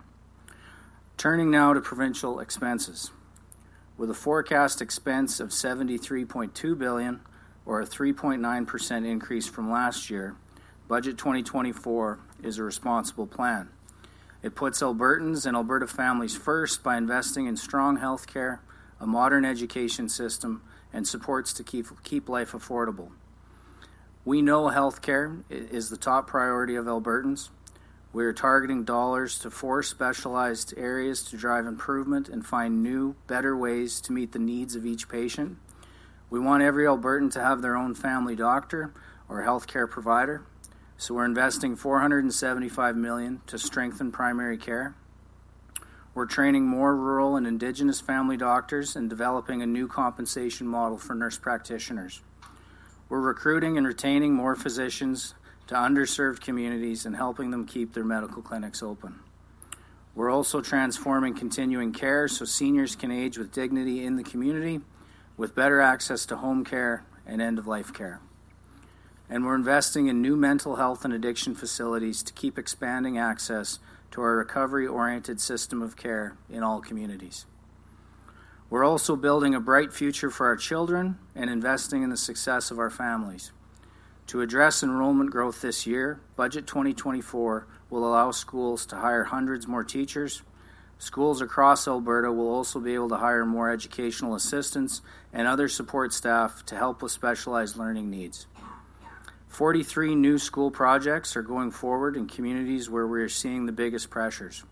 Turning 1.18 1.50
now 1.50 1.72
to 1.72 1.80
provincial 1.80 2.38
expenses. 2.38 3.10
With 3.96 4.08
a 4.08 4.14
forecast 4.14 4.80
expense 4.80 5.40
of 5.40 5.48
73.2 5.48 6.78
billion, 6.78 7.20
or 7.66 7.80
a 7.80 7.84
3.9% 7.84 9.04
increase 9.04 9.48
from 9.48 9.68
last 9.68 10.10
year, 10.10 10.36
Budget 10.86 11.18
2024 11.18 12.20
is 12.44 12.58
a 12.58 12.62
responsible 12.62 13.26
plan. 13.26 13.68
It 14.44 14.54
puts 14.54 14.80
Albertans 14.80 15.44
and 15.44 15.56
Alberta 15.56 15.88
families 15.88 16.36
first 16.36 16.84
by 16.84 16.96
investing 16.96 17.46
in 17.46 17.56
strong 17.56 17.96
health 17.96 18.28
care, 18.28 18.62
a 19.00 19.06
modern 19.06 19.44
education 19.44 20.08
system, 20.08 20.62
and 20.92 21.04
supports 21.04 21.52
to 21.54 21.64
keep 21.64 21.86
keep 22.04 22.28
life 22.28 22.52
affordable. 22.52 23.10
We 24.24 24.40
know 24.40 24.68
health 24.68 25.02
care 25.02 25.38
is 25.50 25.90
the 25.90 25.96
top 25.96 26.28
priority 26.28 26.76
of 26.76 26.86
Albertans. 26.86 27.48
We 28.10 28.24
are 28.24 28.32
targeting 28.32 28.84
dollars 28.84 29.38
to 29.40 29.50
four 29.50 29.82
specialized 29.82 30.72
areas 30.78 31.22
to 31.24 31.36
drive 31.36 31.66
improvement 31.66 32.30
and 32.30 32.44
find 32.44 32.82
new, 32.82 33.16
better 33.26 33.54
ways 33.54 34.00
to 34.02 34.12
meet 34.12 34.32
the 34.32 34.38
needs 34.38 34.74
of 34.74 34.86
each 34.86 35.10
patient. 35.10 35.58
We 36.30 36.40
want 36.40 36.62
every 36.62 36.84
Albertan 36.84 37.30
to 37.32 37.42
have 37.42 37.60
their 37.60 37.76
own 37.76 37.94
family 37.94 38.34
doctor 38.34 38.94
or 39.28 39.42
healthcare 39.42 39.88
provider, 39.88 40.42
so 40.96 41.14
we're 41.14 41.26
investing 41.26 41.76
475 41.76 42.96
million 42.96 43.42
to 43.46 43.58
strengthen 43.58 44.10
primary 44.10 44.56
care. 44.56 44.94
We're 46.14 46.26
training 46.26 46.66
more 46.66 46.96
rural 46.96 47.36
and 47.36 47.46
Indigenous 47.46 48.00
family 48.00 48.38
doctors 48.38 48.96
and 48.96 49.10
developing 49.10 49.60
a 49.60 49.66
new 49.66 49.86
compensation 49.86 50.66
model 50.66 50.96
for 50.96 51.14
nurse 51.14 51.38
practitioners. 51.38 52.22
We're 53.10 53.20
recruiting 53.20 53.76
and 53.76 53.86
retaining 53.86 54.32
more 54.32 54.56
physicians 54.56 55.34
to 55.68 55.74
underserved 55.74 56.40
communities 56.40 57.06
and 57.06 57.16
helping 57.16 57.50
them 57.50 57.66
keep 57.66 57.94
their 57.94 58.04
medical 58.04 58.42
clinics 58.42 58.82
open. 58.82 59.20
We're 60.14 60.30
also 60.30 60.60
transforming 60.60 61.34
continuing 61.34 61.92
care 61.92 62.26
so 62.26 62.44
seniors 62.44 62.96
can 62.96 63.12
age 63.12 63.38
with 63.38 63.52
dignity 63.52 64.04
in 64.04 64.16
the 64.16 64.24
community, 64.24 64.80
with 65.36 65.54
better 65.54 65.80
access 65.80 66.26
to 66.26 66.36
home 66.36 66.64
care 66.64 67.04
and 67.26 67.40
end-of-life 67.40 67.94
care. 67.94 68.20
And 69.30 69.44
we're 69.44 69.54
investing 69.54 70.08
in 70.08 70.22
new 70.22 70.36
mental 70.36 70.76
health 70.76 71.04
and 71.04 71.12
addiction 71.12 71.54
facilities 71.54 72.22
to 72.22 72.32
keep 72.32 72.58
expanding 72.58 73.18
access 73.18 73.78
to 74.10 74.22
our 74.22 74.36
recovery-oriented 74.36 75.40
system 75.40 75.82
of 75.82 75.96
care 75.96 76.36
in 76.50 76.62
all 76.62 76.80
communities. 76.80 77.44
We're 78.70 78.84
also 78.84 79.16
building 79.16 79.54
a 79.54 79.60
bright 79.60 79.92
future 79.92 80.30
for 80.30 80.46
our 80.46 80.56
children 80.56 81.18
and 81.34 81.50
investing 81.50 82.02
in 82.02 82.10
the 82.10 82.16
success 82.16 82.70
of 82.70 82.78
our 82.78 82.90
families. 82.90 83.52
To 84.28 84.42
address 84.42 84.82
enrollment 84.82 85.30
growth 85.30 85.62
this 85.62 85.86
year, 85.86 86.20
Budget 86.36 86.66
2024 86.66 87.66
will 87.88 88.06
allow 88.06 88.30
schools 88.30 88.84
to 88.86 88.96
hire 88.96 89.24
hundreds 89.24 89.66
more 89.66 89.84
teachers. 89.84 90.42
Schools 90.98 91.40
across 91.40 91.88
Alberta 91.88 92.30
will 92.30 92.50
also 92.50 92.78
be 92.78 92.92
able 92.92 93.08
to 93.08 93.16
hire 93.16 93.46
more 93.46 93.70
educational 93.70 94.34
assistants 94.34 95.00
and 95.32 95.48
other 95.48 95.66
support 95.66 96.12
staff 96.12 96.62
to 96.66 96.76
help 96.76 97.00
with 97.00 97.10
specialized 97.10 97.78
learning 97.78 98.10
needs. 98.10 98.46
43 99.46 100.14
new 100.14 100.36
school 100.36 100.70
projects 100.70 101.34
are 101.34 101.42
going 101.42 101.70
forward 101.70 102.14
in 102.14 102.26
communities 102.26 102.90
where 102.90 103.06
we 103.06 103.22
are 103.22 103.30
seeing 103.30 103.64
the 103.64 103.72
biggest 103.72 104.10
pressures. 104.10 104.62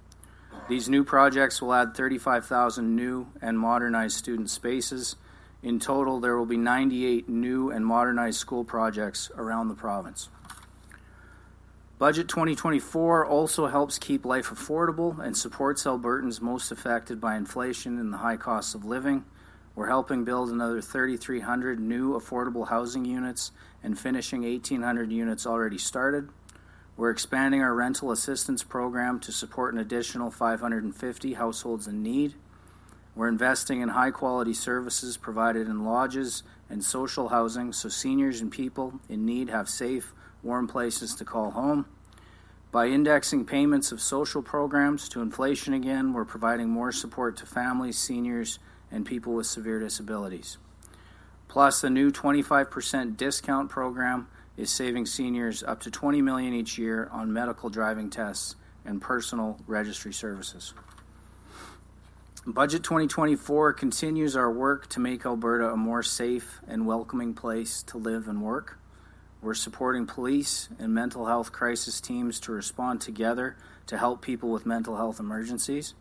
These 0.69 0.91
new 0.91 1.03
projects 1.03 1.63
will 1.63 1.73
add 1.73 1.97
35,000 1.97 2.95
new 2.95 3.29
and 3.41 3.59
modernized 3.59 4.19
student 4.19 4.51
spaces. 4.51 5.17
In 5.63 5.81
total, 5.81 6.21
there 6.21 6.37
will 6.37 6.47
be 6.47 6.57
98 6.57 7.29
new 7.29 7.71
and 7.71 7.85
modernized 7.85 8.39
school 8.39 8.65
projects 8.65 9.31
around 9.37 9.69
the 9.69 9.75
province. 9.75 10.29
Budget 11.99 12.29
2024 12.29 13.25
also 13.25 13.69
helps 13.69 13.99
keep 13.99 14.27
life 14.27 14.51
affordable 14.51 15.19
and 15.19 15.35
supports 15.35 15.85
Albertans 15.85 16.43
most 16.43 16.71
affected 16.71 17.21
by 17.23 17.37
inflation 17.37 17.99
and 17.99 18.13
the 18.13 18.19
high 18.19 18.37
cost 18.37 18.75
of 18.75 18.85
living. 18.85 19.25
We're 19.75 19.89
helping 19.89 20.25
build 20.25 20.51
another 20.51 20.83
3,300 20.83 21.81
new 21.81 22.13
affordable 22.13 22.69
housing 22.69 23.07
units 23.07 23.51
and 23.83 23.99
finishing 23.99 24.43
1,800 24.43 25.11
units 25.11 25.47
already 25.47 25.79
started. 25.79 26.29
We're 26.99 27.11
expanding 27.11 27.63
our 27.63 27.75
rental 27.75 28.11
assistance 28.11 28.63
program 28.63 29.19
to 29.21 29.33
support 29.33 29.73
an 29.73 29.81
additional 29.81 30.31
550 30.31 31.35
households 31.35 31.87
in 31.87 32.03
need. 32.03 32.35
We're 33.17 33.29
investing 33.29 33.81
in 33.81 33.89
high-quality 33.89 34.53
services 34.53 35.17
provided 35.17 35.69
in 35.69 35.87
lodges 35.87 36.43
and 36.69 36.85
social 36.85 37.31
housing, 37.31 37.73
so 37.73 37.89
seniors 37.89 38.43
and 38.43 38.53
people 38.53 39.01
in 39.09 39.25
need 39.25 39.49
have 39.49 39.71
safe, 39.71 40.13
warm 40.43 40.69
places 40.69 41.15
to 41.15 41.25
call 41.25 41.53
home. 41.53 41.87
By 42.71 42.89
indexing 42.89 43.47
payments 43.47 43.91
of 43.91 44.03
social 44.03 44.43
programs 44.43 45.09
to 45.09 45.23
inflation 45.23 45.73
again, 45.73 46.13
we're 46.13 46.27
providing 46.27 46.69
more 46.69 46.93
support 46.93 47.39
to 47.39 47.47
families, 47.47 47.97
seniors, 47.97 48.59
and 48.91 49.07
people 49.07 49.33
with 49.33 49.47
severe 49.47 49.81
disabilities. 49.81 50.59
Plus, 51.49 51.81
the 51.81 51.89
new 51.89 52.13
25% 52.13 53.17
discount 53.17 53.71
program 53.71 54.29
is 54.59 54.71
saving 54.71 55.07
seniors 55.07 55.63
up 55.63 55.81
to 55.81 55.91
20 55.91 56.21
million 56.21 56.53
each 56.53 56.77
year 56.77 57.09
on 57.11 57.33
medical 57.33 57.71
driving 57.71 58.11
tests 58.11 58.57
and 58.85 59.01
personal 59.01 59.59
registry 59.67 60.13
services. 60.13 60.75
Budget 62.49 62.85
2024 62.85 63.73
continues 63.73 64.37
our 64.37 64.53
work 64.53 64.89
to 64.91 65.01
make 65.01 65.27
Alberta 65.27 65.69
a 65.73 65.77
more 65.77 66.05
safe 66.05 66.61
and 66.69 66.87
welcoming 66.87 67.35
place 67.35 67.83
to 67.83 67.99
live 67.99 68.29
and 68.29 68.41
work. 68.41 68.79
We're 69.43 69.55
supporting 69.55 70.07
police 70.07 70.69
and 70.79 70.95
mental 70.95 71.27
health 71.27 71.51
crisis 71.51 72.01
teams 72.01 72.39
to 72.41 72.53
respond 72.53 73.01
together 73.01 73.57
to 73.89 73.99
help 73.99 74.23
people 74.23 74.51
with 74.51 74.65
mental 74.65 74.97
health 74.97 75.19
emergencies. 75.19 75.95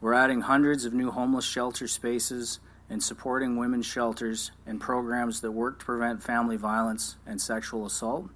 We're 0.00 0.14
adding 0.14 0.42
hundreds 0.42 0.84
of 0.84 0.94
new 0.94 1.10
homeless 1.10 1.44
shelter 1.44 1.88
spaces 1.88 2.60
and 2.88 3.02
supporting 3.02 3.56
women's 3.56 3.86
shelters 3.86 4.52
and 4.64 4.80
programs 4.80 5.40
that 5.40 5.50
work 5.50 5.80
to 5.80 5.84
prevent 5.84 6.22
family 6.22 6.56
violence 6.56 7.16
and 7.26 7.40
sexual 7.40 7.84
assault. 7.84 8.30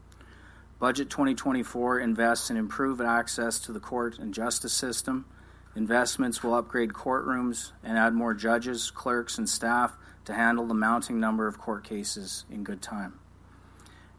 Budget 0.80 1.08
2024 1.08 2.00
invests 2.00 2.50
in 2.50 2.56
improved 2.56 3.00
access 3.00 3.60
to 3.60 3.70
the 3.70 3.78
court 3.78 4.18
and 4.18 4.34
justice 4.34 4.72
system. 4.72 5.24
Investments 5.78 6.42
will 6.42 6.54
upgrade 6.54 6.92
courtrooms 6.92 7.70
and 7.84 7.96
add 7.96 8.12
more 8.12 8.34
judges, 8.34 8.90
clerks, 8.90 9.38
and 9.38 9.48
staff 9.48 9.96
to 10.24 10.34
handle 10.34 10.66
the 10.66 10.74
mounting 10.74 11.20
number 11.20 11.46
of 11.46 11.56
court 11.56 11.84
cases 11.84 12.44
in 12.50 12.64
good 12.64 12.82
time. 12.82 13.20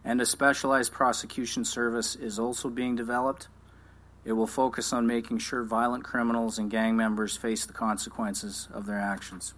And 0.06 0.22
a 0.22 0.26
specialized 0.26 0.94
prosecution 0.94 1.66
service 1.66 2.16
is 2.16 2.40
also 2.40 2.70
being 2.70 2.96
developed. 2.96 3.50
It 4.24 4.32
will 4.32 4.48
focus 4.48 4.94
on 4.94 5.06
making 5.06 5.40
sure 5.40 5.64
violent 5.64 6.06
criminals 6.06 6.58
and 6.58 6.72
gang 6.72 6.96
members 6.96 7.36
face 7.36 7.66
the 7.66 7.74
consequences 7.74 8.70
of 8.72 8.86
their 8.86 9.00
actions. 9.00 9.54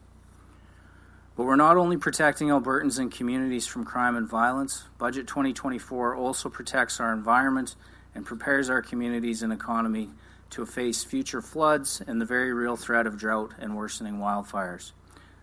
But 1.35 1.43
we're 1.43 1.55
not 1.55 1.77
only 1.77 1.97
protecting 1.97 2.47
Albertans 2.47 2.97
and 2.97 3.11
communities 3.11 3.67
from 3.67 3.85
crime 3.85 4.15
and 4.15 4.27
violence. 4.27 4.85
Budget 4.97 5.27
2024 5.27 6.15
also 6.15 6.49
protects 6.49 6.99
our 6.99 7.13
environment 7.13 7.75
and 8.15 8.25
prepares 8.25 8.71
our 8.71 8.81
communities 8.81 9.43
and 9.43 9.53
economy 9.53 10.09
to 10.51 10.65
face 10.65 11.03
future 11.03 11.41
floods 11.41 12.01
and 12.05 12.21
the 12.21 12.25
very 12.25 12.53
real 12.53 12.75
threat 12.75 13.07
of 13.07 13.17
drought 13.17 13.53
and 13.59 13.75
worsening 13.75 14.19
wildfires. 14.19 14.91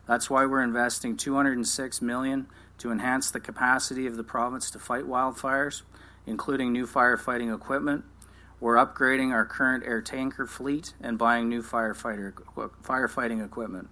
That's 0.07 0.31
why 0.31 0.47
we're 0.47 0.63
investing 0.63 1.17
206 1.17 2.01
million 2.01 2.47
to 2.79 2.91
enhance 2.91 3.31
the 3.31 3.41
capacity 3.41 4.07
of 4.07 4.17
the 4.17 4.25
province 4.25 4.71
to 4.71 4.79
fight 4.79 5.05
wildfires, 5.05 5.83
including 6.27 6.73
new 6.73 6.87
firefighting 6.87 7.55
equipment. 7.55 8.05
We're 8.61 8.77
upgrading 8.77 9.33
our 9.33 9.45
current 9.45 9.85
air 9.85 10.01
tanker 10.01 10.47
fleet 10.47 10.95
and 11.01 11.19
buying 11.19 11.49
new 11.49 11.63
firefighter 11.63 12.33
firefighting 12.83 13.45
equipment. 13.45 13.89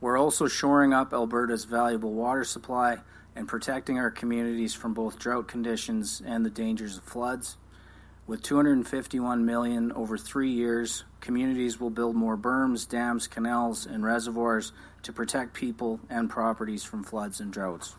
We're 0.00 0.18
also 0.18 0.46
shoring 0.46 0.92
up 0.92 1.12
Alberta's 1.12 1.64
valuable 1.64 2.12
water 2.12 2.44
supply 2.44 2.98
and 3.34 3.48
protecting 3.48 3.98
our 3.98 4.10
communities 4.10 4.74
from 4.74 4.94
both 4.94 5.18
drought 5.18 5.48
conditions 5.48 6.22
and 6.24 6.44
the 6.44 6.50
dangers 6.50 6.96
of 6.98 7.04
floods. 7.04 7.56
With 8.28 8.42
251 8.42 9.46
million 9.46 9.90
over 9.92 10.18
three 10.18 10.50
years, 10.50 11.04
communities 11.18 11.80
will 11.80 11.88
build 11.88 12.14
more 12.14 12.36
berms, 12.36 12.86
dams, 12.86 13.26
canals, 13.26 13.86
and 13.86 14.04
reservoirs 14.04 14.72
to 15.04 15.14
protect 15.14 15.54
people 15.54 15.98
and 16.10 16.28
properties 16.28 16.84
from 16.84 17.04
floods 17.04 17.40
and 17.40 17.50
droughts. 17.50 17.94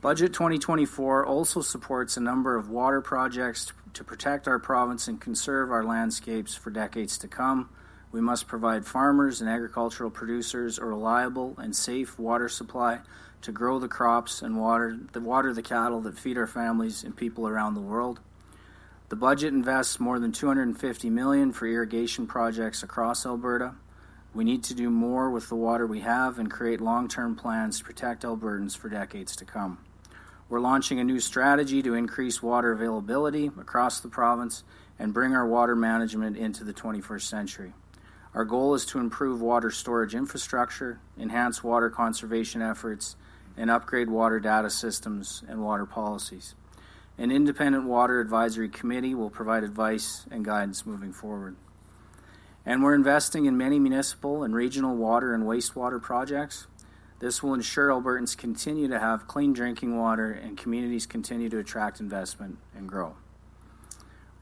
Budget 0.00 0.32
2024 0.32 1.26
also 1.26 1.60
supports 1.60 2.16
a 2.16 2.22
number 2.22 2.56
of 2.56 2.70
water 2.70 3.02
projects 3.02 3.70
to 3.92 4.02
protect 4.02 4.48
our 4.48 4.58
province 4.58 5.08
and 5.08 5.20
conserve 5.20 5.70
our 5.70 5.84
landscapes 5.84 6.54
for 6.54 6.70
decades 6.70 7.18
to 7.18 7.28
come. 7.28 7.68
We 8.12 8.22
must 8.22 8.48
provide 8.48 8.86
farmers 8.86 9.42
and 9.42 9.50
agricultural 9.50 10.08
producers 10.08 10.78
a 10.78 10.86
reliable 10.86 11.54
and 11.58 11.76
safe 11.76 12.18
water 12.18 12.48
supply 12.48 13.00
to 13.42 13.52
grow 13.52 13.78
the 13.78 13.88
crops 13.88 14.40
and 14.40 14.58
water 14.58 14.96
the 15.12 15.62
cattle 15.62 16.00
that 16.00 16.18
feed 16.18 16.38
our 16.38 16.46
families 16.46 17.04
and 17.04 17.14
people 17.14 17.46
around 17.46 17.74
the 17.74 17.82
world. 17.82 18.20
The 19.14 19.20
budget 19.20 19.54
invests 19.54 20.00
more 20.00 20.18
than 20.18 20.32
250 20.32 21.08
million 21.08 21.52
for 21.52 21.68
irrigation 21.68 22.26
projects 22.26 22.82
across 22.82 23.24
Alberta. 23.24 23.76
We 24.34 24.42
need 24.42 24.64
to 24.64 24.74
do 24.74 24.90
more 24.90 25.30
with 25.30 25.48
the 25.48 25.54
water 25.54 25.86
we 25.86 26.00
have 26.00 26.40
and 26.40 26.50
create 26.50 26.80
long-term 26.80 27.36
plans 27.36 27.78
to 27.78 27.84
protect 27.84 28.24
Albertans 28.24 28.76
for 28.76 28.88
decades 28.88 29.36
to 29.36 29.44
come. 29.44 29.78
We're 30.48 30.58
launching 30.58 30.98
a 30.98 31.04
new 31.04 31.20
strategy 31.20 31.80
to 31.80 31.94
increase 31.94 32.42
water 32.42 32.72
availability 32.72 33.52
across 33.56 34.00
the 34.00 34.08
province 34.08 34.64
and 34.98 35.14
bring 35.14 35.32
our 35.32 35.46
water 35.46 35.76
management 35.76 36.36
into 36.36 36.64
the 36.64 36.74
21st 36.74 37.22
century. 37.22 37.72
Our 38.34 38.44
goal 38.44 38.74
is 38.74 38.84
to 38.86 38.98
improve 38.98 39.40
water 39.40 39.70
storage 39.70 40.16
infrastructure, 40.16 40.98
enhance 41.16 41.62
water 41.62 41.88
conservation 41.88 42.62
efforts, 42.62 43.14
and 43.56 43.70
upgrade 43.70 44.10
water 44.10 44.40
data 44.40 44.70
systems 44.70 45.44
and 45.46 45.62
water 45.62 45.86
policies. 45.86 46.56
An 47.16 47.30
independent 47.30 47.84
water 47.84 48.20
advisory 48.20 48.68
committee 48.68 49.14
will 49.14 49.30
provide 49.30 49.62
advice 49.62 50.26
and 50.30 50.44
guidance 50.44 50.84
moving 50.84 51.12
forward. 51.12 51.54
And 52.66 52.82
we're 52.82 52.94
investing 52.94 53.44
in 53.44 53.56
many 53.56 53.78
municipal 53.78 54.42
and 54.42 54.54
regional 54.54 54.96
water 54.96 55.32
and 55.32 55.44
wastewater 55.44 56.02
projects. 56.02 56.66
This 57.20 57.42
will 57.42 57.54
ensure 57.54 57.90
Albertans 57.90 58.36
continue 58.36 58.88
to 58.88 58.98
have 58.98 59.28
clean 59.28 59.52
drinking 59.52 59.96
water 59.96 60.32
and 60.32 60.58
communities 60.58 61.06
continue 61.06 61.48
to 61.50 61.58
attract 61.58 62.00
investment 62.00 62.58
and 62.74 62.88
grow. 62.88 63.14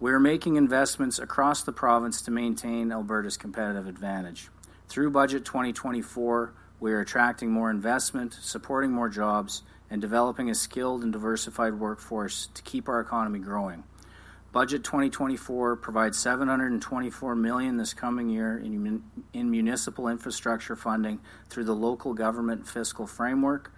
We 0.01 0.11
are 0.11 0.21
making 0.21 0.57
investments 0.57 1.19
across 1.19 1.63
the 1.63 1.73
province 1.73 2.23
to 2.23 2.31
maintain 2.31 2.91
Alberta's 2.91 3.37
competitive 3.37 3.87
advantage. 3.87 4.49
Through 4.89 5.11
Budget 5.11 5.45
2024, 5.45 6.55
we 6.81 6.93
are 6.93 7.01
attracting 7.01 7.53
more 7.53 7.71
investment, 7.71 8.37
supporting 8.41 8.91
more 8.91 9.09
jobs, 9.09 9.63
and 9.93 10.01
developing 10.01 10.51
a 10.51 10.55
skilled 10.57 11.05
and 11.05 11.13
diversified 11.13 11.75
workforce 11.75 12.49
to 12.55 12.63
keep 12.63 12.89
our 12.89 12.99
economy 12.99 13.39
growing. 13.39 13.85
Budget 14.51 14.83
2024 14.83 15.77
provides 15.77 16.19
724 16.19 17.37
million 17.37 17.77
this 17.77 17.95
coming 17.95 18.29
year 18.29 18.59
in, 18.59 19.05
in 19.33 19.51
municipal 19.51 20.09
infrastructure 20.09 20.75
funding 20.75 21.21
through 21.49 21.65
the 21.65 21.77
local 21.77 22.13
government 22.13 22.67
fiscal 22.67 23.07
framework 23.07 23.71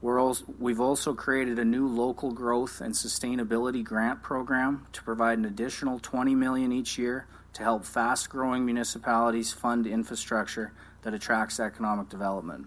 we're 0.00 0.18
also, 0.18 0.44
we've 0.58 0.80
also 0.80 1.12
created 1.12 1.58
a 1.58 1.64
new 1.64 1.86
local 1.86 2.32
growth 2.32 2.80
and 2.80 2.94
sustainability 2.94 3.84
grant 3.84 4.22
program 4.22 4.86
to 4.92 5.02
provide 5.02 5.38
an 5.38 5.44
additional 5.44 5.98
20 5.98 6.34
million 6.34 6.72
each 6.72 6.96
year 6.96 7.26
to 7.52 7.62
help 7.62 7.84
fast-growing 7.84 8.64
municipalities 8.64 9.52
fund 9.52 9.86
infrastructure 9.86 10.72
that 11.02 11.12
attracts 11.12 11.60
economic 11.60 12.08
development. 12.08 12.66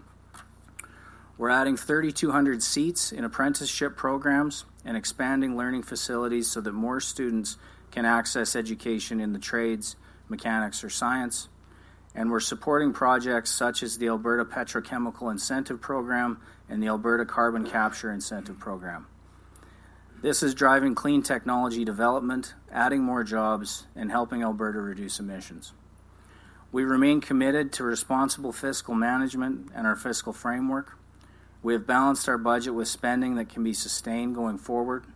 We're 1.36 1.50
adding 1.50 1.76
3,200 1.76 2.62
seats 2.62 3.10
in 3.10 3.24
apprenticeship 3.24 3.96
programs 3.96 4.66
and 4.84 4.96
expanding 4.96 5.56
learning 5.56 5.82
facilities 5.82 6.48
so 6.48 6.60
that 6.60 6.72
more 6.72 7.00
students 7.00 7.56
can 7.90 8.04
access 8.04 8.54
education 8.54 9.20
in 9.20 9.32
the 9.32 9.40
trades, 9.40 9.96
mechanics, 10.28 10.84
or 10.84 10.90
science. 10.90 11.48
And 12.14 12.30
we're 12.30 12.38
supporting 12.38 12.92
projects 12.92 13.50
such 13.50 13.82
as 13.82 13.98
the 13.98 14.06
Alberta 14.06 14.44
Petrochemical 14.44 15.30
Incentive 15.30 15.80
Program 15.80 16.40
and 16.68 16.80
the 16.80 16.86
Alberta 16.86 17.24
Carbon 17.24 17.64
Capture 17.64 18.12
Incentive 18.12 18.58
Program. 18.60 19.08
This 20.22 20.42
is 20.42 20.54
driving 20.54 20.94
clean 20.94 21.22
technology 21.22 21.84
development, 21.84 22.54
adding 22.70 23.02
more 23.02 23.24
jobs, 23.24 23.86
and 23.96 24.10
helping 24.10 24.42
Alberta 24.42 24.80
reduce 24.80 25.18
emissions. 25.18 25.72
We 26.70 26.84
remain 26.84 27.20
committed 27.20 27.72
to 27.74 27.84
responsible 27.84 28.52
fiscal 28.52 28.94
management 28.94 29.70
and 29.74 29.86
our 29.86 29.96
fiscal 29.96 30.32
framework. 30.32 30.96
We 31.64 31.72
have 31.72 31.86
balanced 31.86 32.28
our 32.28 32.36
budget 32.36 32.74
with 32.74 32.88
spending 32.88 33.36
that 33.36 33.48
can 33.48 33.64
be 33.64 33.72
sustained 33.72 34.34
going 34.34 34.58
forward, 34.58 35.06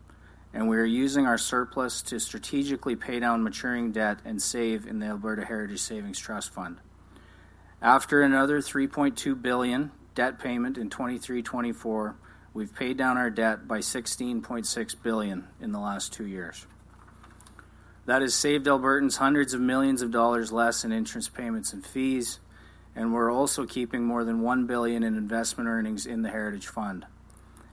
and 0.54 0.66
we 0.66 0.78
are 0.78 0.84
using 0.84 1.26
our 1.26 1.36
surplus 1.36 2.00
to 2.04 2.18
strategically 2.18 2.96
pay 2.96 3.20
down 3.20 3.42
maturing 3.42 3.92
debt 3.92 4.20
and 4.24 4.40
save 4.40 4.86
in 4.86 4.98
the 4.98 5.08
Alberta 5.08 5.44
Heritage 5.44 5.80
Savings 5.80 6.18
Trust 6.18 6.54
Fund. 6.54 6.78
After 7.82 8.22
another 8.22 8.60
3.2 8.60 9.42
billion 9.42 9.90
debt 10.14 10.38
payment 10.38 10.78
in 10.78 10.88
23-24, 10.88 12.14
we've 12.54 12.74
paid 12.74 12.96
down 12.96 13.18
our 13.18 13.28
debt 13.28 13.68
by 13.68 13.80
16.6 13.80 15.02
billion 15.02 15.48
in 15.60 15.72
the 15.72 15.78
last 15.78 16.14
2 16.14 16.24
years. 16.24 16.66
That 18.06 18.22
has 18.22 18.34
saved 18.34 18.66
Albertans 18.66 19.18
hundreds 19.18 19.52
of 19.52 19.60
millions 19.60 20.00
of 20.00 20.10
dollars 20.10 20.50
less 20.50 20.82
in 20.82 20.92
interest 20.92 21.34
payments 21.34 21.74
and 21.74 21.84
fees, 21.84 22.38
and 22.98 23.14
we're 23.14 23.32
also 23.32 23.64
keeping 23.64 24.04
more 24.04 24.24
than 24.24 24.40
1 24.40 24.66
billion 24.66 25.04
in 25.04 25.16
investment 25.16 25.68
earnings 25.68 26.04
in 26.04 26.22
the 26.22 26.28
Heritage 26.28 26.66
Fund. 26.66 27.06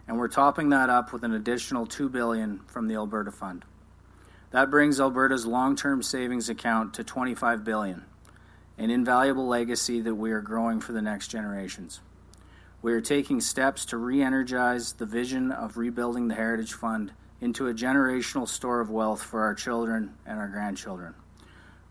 And 0.07 0.19
we're 0.19 0.27
topping 0.27 0.69
that 0.69 0.91
up 0.91 1.11
with 1.11 1.23
an 1.23 1.33
additional 1.33 1.87
2 1.87 2.09
billion 2.09 2.59
from 2.67 2.87
the 2.87 2.93
Alberta 2.93 3.31
Fund. 3.31 3.65
That 4.51 4.69
brings 4.69 4.99
Alberta's 4.99 5.47
long-term 5.47 6.03
savings 6.03 6.47
account 6.47 6.93
to 6.93 7.03
25 7.03 7.63
billion, 7.63 8.05
an 8.77 8.91
invaluable 8.91 9.47
legacy 9.47 9.99
that 10.01 10.13
we 10.13 10.31
are 10.31 10.41
growing 10.41 10.79
for 10.79 10.93
the 10.93 11.01
next 11.01 11.29
generations. 11.29 12.01
We 12.83 12.93
are 12.93 13.01
taking 13.01 13.41
steps 13.41 13.83
to 13.85 13.97
re 13.97 14.21
energize 14.21 14.93
the 14.93 15.07
vision 15.07 15.51
of 15.51 15.75
rebuilding 15.75 16.27
the 16.27 16.35
Heritage 16.35 16.73
Fund 16.73 17.13
into 17.41 17.67
a 17.67 17.73
generational 17.73 18.47
store 18.47 18.79
of 18.79 18.91
wealth 18.91 19.23
for 19.23 19.41
our 19.41 19.55
children 19.55 20.13
and 20.23 20.37
our 20.37 20.47
grandchildren. 20.47 21.15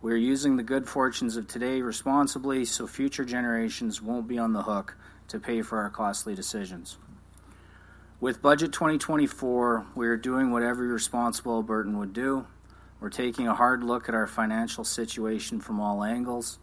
We 0.04 0.12
are 0.12 0.16
using 0.16 0.58
the 0.58 0.62
good 0.62 0.86
fortunes 0.86 1.38
of 1.38 1.48
today 1.48 1.80
responsibly 1.80 2.66
so 2.66 2.86
future 2.86 3.24
generations 3.24 4.02
won't 4.02 4.28
be 4.28 4.36
on 4.36 4.52
the 4.52 4.64
hook 4.64 4.98
to 5.28 5.40
pay 5.40 5.62
for 5.62 5.78
our 5.78 5.88
costly 5.88 6.34
decisions. 6.34 6.98
With 8.20 8.42
Budget 8.42 8.70
2024, 8.70 9.86
we 9.94 10.06
are 10.06 10.18
doing 10.18 10.50
what 10.50 10.62
every 10.62 10.88
responsible 10.88 11.64
Albertan 11.64 11.96
would 11.96 12.12
do. 12.12 12.46
We're 13.00 13.08
taking 13.08 13.48
a 13.48 13.54
hard 13.54 13.82
look 13.82 14.06
at 14.06 14.14
our 14.14 14.26
financial 14.26 14.84
situation 14.84 15.58
from 15.58 15.80
all 15.80 16.04
angles, 16.04 16.58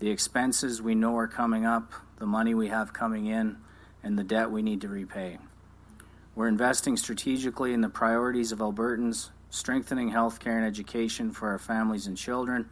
the 0.00 0.10
expenses 0.10 0.82
we 0.82 0.96
know 0.96 1.16
are 1.16 1.28
coming 1.28 1.64
up, 1.64 1.92
the 2.18 2.26
money 2.26 2.54
we 2.54 2.70
have 2.70 2.92
coming 2.92 3.26
in, 3.26 3.58
and 4.02 4.18
the 4.18 4.24
debt 4.24 4.50
we 4.50 4.62
need 4.62 4.80
to 4.80 4.88
repay. 4.88 5.38
We're 6.34 6.48
investing 6.48 6.96
strategically 6.96 7.72
in 7.72 7.82
the 7.82 7.88
priorities 7.88 8.50
of 8.50 8.58
Albertans, 8.58 9.28
strengthening 9.50 10.10
healthcare 10.12 10.56
and 10.56 10.64
education 10.64 11.32
for 11.32 11.48
our 11.48 11.58
families 11.58 12.06
and 12.06 12.16
children. 12.16 12.70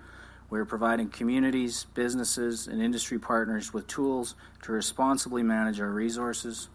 We're 0.49 0.65
providing 0.65 1.11
communities, 1.11 1.87
businesses, 1.93 2.67
and 2.67 2.81
industry 2.81 3.19
partners 3.19 3.75
with 3.75 3.87
tools 3.87 4.35
to 4.63 4.73
responsibly 4.73 5.43
manage 5.43 5.81
our 5.81 5.91
resources. 5.91 6.69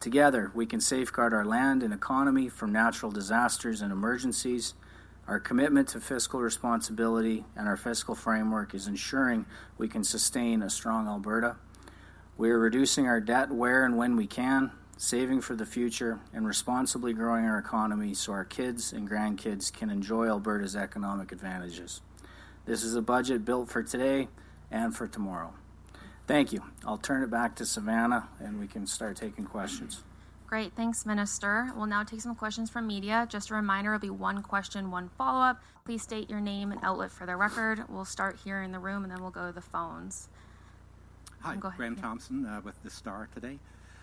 Together, 0.00 0.50
we 0.54 0.66
can 0.66 0.80
safeguard 0.80 1.32
our 1.32 1.44
land 1.44 1.82
and 1.82 1.94
economy 1.94 2.48
from 2.48 2.72
natural 2.72 3.12
disasters 3.12 3.80
and 3.80 3.92
emergencies. 3.92 4.74
Our 5.28 5.38
commitment 5.38 5.88
to 5.88 6.00
fiscal 6.00 6.40
responsibility 6.40 7.44
and 7.56 7.68
our 7.68 7.76
fiscal 7.76 8.14
framework 8.14 8.74
is 8.74 8.86
ensuring 8.86 9.46
we 9.78 9.88
can 9.88 10.04
sustain 10.04 10.62
a 10.62 10.68
strong 10.68 11.06
Alberta. 11.06 11.56
We 12.36 12.50
are 12.50 12.58
reducing 12.58 13.06
our 13.06 13.20
debt 13.20 13.50
where 13.50 13.84
and 13.84 13.96
when 13.96 14.16
we 14.16 14.26
can, 14.26 14.72
saving 14.96 15.40
for 15.40 15.54
the 15.54 15.66
future, 15.66 16.20
and 16.32 16.46
responsibly 16.46 17.12
growing 17.12 17.44
our 17.44 17.58
economy 17.58 18.14
so 18.14 18.32
our 18.32 18.44
kids 18.44 18.92
and 18.92 19.08
grandkids 19.08 19.72
can 19.72 19.90
enjoy 19.90 20.28
Alberta's 20.28 20.76
economic 20.76 21.32
advantages. 21.32 22.00
This 22.64 22.82
is 22.82 22.94
a 22.94 23.02
budget 23.02 23.44
built 23.44 23.68
for 23.68 23.82
today 23.82 24.28
and 24.70 24.94
for 24.96 25.06
tomorrow. 25.06 25.52
Thank 26.26 26.52
you. 26.52 26.62
I'll 26.86 26.98
turn 26.98 27.22
it 27.22 27.30
back 27.30 27.54
to 27.56 27.66
Savannah 27.66 28.28
and 28.40 28.58
we 28.58 28.66
can 28.66 28.86
start 28.86 29.16
taking 29.16 29.44
questions. 29.44 30.02
Great, 30.46 30.72
thanks, 30.74 31.04
Minister. 31.04 31.72
We'll 31.76 31.86
now 31.86 32.04
take 32.04 32.20
some 32.20 32.34
questions 32.34 32.70
from 32.70 32.86
media. 32.86 33.26
Just 33.28 33.50
a 33.50 33.54
reminder, 33.54 33.94
it'll 33.94 34.00
be 34.00 34.10
one 34.10 34.42
question, 34.42 34.90
one 34.90 35.10
follow 35.18 35.42
up. 35.42 35.62
Please 35.84 36.02
state 36.02 36.30
your 36.30 36.40
name 36.40 36.72
and 36.72 36.80
outlet 36.82 37.10
for 37.10 37.26
the 37.26 37.36
record. 37.36 37.82
We'll 37.88 38.04
start 38.04 38.38
here 38.42 38.62
in 38.62 38.72
the 38.72 38.78
room 38.78 39.02
and 39.02 39.12
then 39.12 39.20
we'll 39.20 39.30
go 39.30 39.48
to 39.48 39.52
the 39.52 39.60
phones. 39.60 40.28
Hi, 41.40 41.56
Graham 41.56 41.96
Thomson 41.96 42.46
uh, 42.46 42.62
with 42.64 42.82
the 42.82 42.88
Star 42.88 43.28
today. 43.34 43.58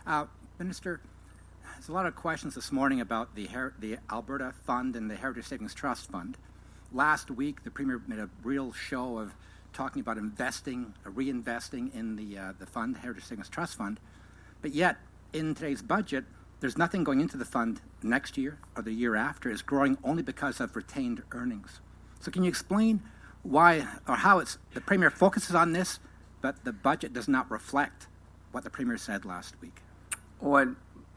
Uh, 0.05 0.25
Minister, 0.61 1.01
there's 1.73 1.89
a 1.89 1.91
lot 1.91 2.05
of 2.05 2.15
questions 2.15 2.53
this 2.53 2.71
morning 2.71 3.01
about 3.01 3.33
the, 3.33 3.47
Her- 3.47 3.73
the 3.79 3.97
Alberta 4.11 4.53
Fund 4.67 4.95
and 4.95 5.09
the 5.09 5.15
Heritage 5.15 5.45
Savings 5.45 5.73
Trust 5.73 6.11
Fund. 6.11 6.37
Last 6.93 7.31
week, 7.31 7.63
the 7.63 7.71
Premier 7.71 7.99
made 8.07 8.19
a 8.19 8.29
real 8.43 8.71
show 8.71 9.17
of 9.17 9.33
talking 9.73 10.01
about 10.01 10.19
investing, 10.19 10.93
reinvesting 11.03 11.91
in 11.95 12.15
the, 12.15 12.37
uh, 12.37 12.53
the 12.59 12.67
fund, 12.67 12.97
Heritage 12.97 13.23
Savings 13.23 13.49
Trust 13.49 13.75
Fund. 13.75 13.99
But 14.61 14.75
yet, 14.75 14.97
in 15.33 15.55
today's 15.55 15.81
budget, 15.81 16.25
there's 16.59 16.77
nothing 16.77 17.03
going 17.03 17.21
into 17.21 17.37
the 17.37 17.45
fund 17.45 17.81
next 18.03 18.37
year 18.37 18.59
or 18.75 18.83
the 18.83 18.93
year 18.93 19.15
after. 19.15 19.49
It's 19.49 19.63
growing 19.63 19.97
only 20.03 20.21
because 20.21 20.59
of 20.59 20.75
retained 20.75 21.23
earnings. 21.31 21.79
So, 22.19 22.29
can 22.29 22.43
you 22.43 22.49
explain 22.49 23.01
why 23.41 23.87
or 24.07 24.17
how 24.17 24.37
it's 24.37 24.59
the 24.75 24.81
Premier 24.81 25.09
focuses 25.09 25.55
on 25.55 25.71
this 25.71 25.97
but 26.39 26.65
the 26.65 26.73
budget 26.73 27.13
does 27.13 27.27
not 27.27 27.49
reflect 27.49 28.05
what 28.51 28.63
the 28.63 28.69
premier 28.69 28.97
said 28.97 29.25
last 29.25 29.55
week. 29.61 29.81
What 30.41 30.67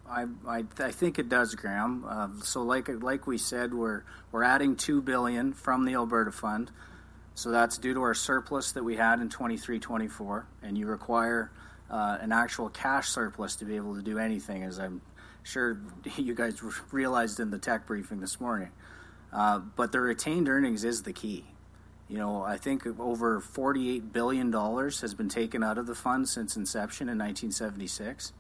I, 0.09 0.27
I, 0.47 0.65
I 0.79 0.91
think 0.91 1.19
it 1.19 1.29
does, 1.29 1.55
Graham. 1.55 2.05
Uh, 2.09 2.29
so, 2.43 2.63
like 2.63 2.89
like 3.03 3.27
we 3.27 3.39
said, 3.39 3.75
we're 3.75 4.03
we're 4.31 4.45
adding 4.45 4.77
two 4.77 5.03
billion 5.03 5.53
from 5.53 5.85
the 5.85 5.95
Alberta 5.95 6.31
Fund. 6.31 6.71
So 7.35 7.51
that's 7.51 7.79
due 7.79 7.95
to 7.95 8.03
our 8.03 8.15
surplus 8.15 8.73
that 8.73 8.85
we 8.85 8.95
had 8.95 9.19
in 9.19 9.29
23-24, 9.29 10.45
and 10.63 10.79
you 10.79 10.87
require 10.87 11.51
uh, 11.91 12.19
an 12.21 12.31
actual 12.31 12.69
cash 12.69 13.09
surplus 13.09 13.57
to 13.57 13.65
be 13.65 13.75
able 13.75 13.97
to 13.97 14.03
do 14.03 14.19
anything, 14.19 14.63
as 14.63 14.79
I'm 14.79 15.01
sure 15.43 15.81
you 16.17 16.35
guys 16.35 16.63
realized 16.93 17.41
in 17.41 17.51
the 17.51 17.59
tech 17.59 17.87
briefing 17.87 18.21
this 18.21 18.41
morning. 18.41 18.71
Uh, 19.33 19.59
but 19.59 19.91
the 19.91 20.01
retained 20.01 20.49
earnings 20.49 20.85
is 20.85 21.03
the 21.03 21.13
key. 21.13 21.45
You 22.09 22.19
know, 22.19 22.43
I 22.43 22.57
think 22.57 22.87
over 23.01 23.41
$48 23.41 24.13
billion 24.13 24.53
has 24.53 25.15
been 25.15 25.29
taken 25.29 25.65
out 25.65 25.79
of 25.79 25.87
the 25.87 25.95
fund 25.95 26.29
since 26.29 26.57
inception 26.57 27.09
in 27.09 27.19
1976. 27.19 28.33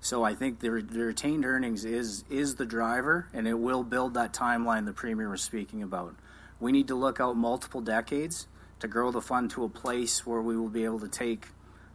So 0.00 0.22
I 0.22 0.34
think 0.34 0.60
the, 0.60 0.68
the, 0.68 1.00
retained 1.00 1.44
earnings 1.44 1.84
is 1.84 2.24
is 2.30 2.54
the 2.56 2.66
driver, 2.66 3.28
and 3.32 3.48
it 3.48 3.58
will 3.58 3.82
build 3.82 4.14
that 4.14 4.32
timeline 4.32 4.84
the 4.84 4.92
premier 4.92 5.28
was 5.28 5.42
speaking 5.42 5.82
about. 5.82 6.14
We 6.60 6.72
need 6.72 6.88
to 6.88 6.94
look 6.94 7.20
out 7.20 7.36
multiple 7.36 7.80
decades 7.80 8.46
to 8.80 8.88
grow 8.88 9.10
the 9.10 9.20
fund 9.20 9.50
to 9.52 9.64
a 9.64 9.68
place 9.68 10.26
where 10.26 10.40
we 10.40 10.56
will 10.56 10.68
be 10.68 10.84
able 10.84 11.00
to 11.00 11.08
take 11.08 11.48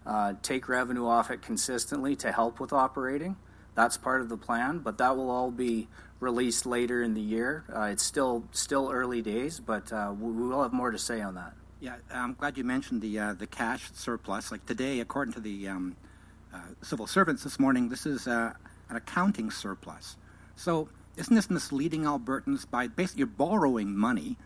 uh, 0.06 0.34
take 0.42 0.68
revenue 0.68 1.08
off 1.08 1.32
it 1.32 1.42
consistently 1.42 2.16
to 2.18 2.32
help 2.32 2.60
with 2.60 2.74
operating. 2.74 3.38
That's 3.76 3.98
part 3.98 4.22
of 4.22 4.30
the 4.30 4.38
plan, 4.38 4.80
but 4.80 4.98
that 4.98 5.16
will 5.16 5.30
all 5.30 5.52
be 5.52 5.88
released 6.20 6.66
later 6.66 7.02
in 7.02 7.14
the 7.14 7.22
year. 7.22 7.64
Uh, 7.74 7.84
it's 7.84 8.04
still 8.04 8.44
still 8.52 8.90
early 8.92 9.22
days, 9.22 9.60
but 9.60 9.92
uh, 9.94 10.14
we 10.18 10.32
will 10.32 10.64
have 10.64 10.74
more 10.74 10.92
to 10.92 11.00
say 11.00 11.22
on 11.22 11.36
that. 11.36 11.54
Yeah, 11.80 11.96
I'm 12.12 12.34
glad 12.34 12.58
you 12.58 12.64
mentioned 12.64 13.02
the 13.02 13.18
uh, 13.20 13.34
the 13.34 13.48
cash 13.48 13.90
surplus. 13.94 14.52
Like 14.52 14.66
today, 14.66 15.00
according 15.00 15.34
to 15.36 15.40
the 15.40 15.68
um, 15.68 15.96
civil 16.82 17.08
servants 17.08 17.44
this 17.44 17.60
morning, 17.60 17.90
this 17.90 18.06
is 18.06 18.28
uh, 18.28 18.54
an 18.90 18.96
accounting 18.96 19.52
surplus. 19.52 20.18
So 20.56 20.90
isn't 21.18 21.36
this 21.36 21.50
misleading 21.50 22.04
Albertans 22.04 22.70
by 22.70 22.88
basically 22.88 23.20
you're 23.20 23.28
borrowing 23.28 23.96
money 23.96 24.38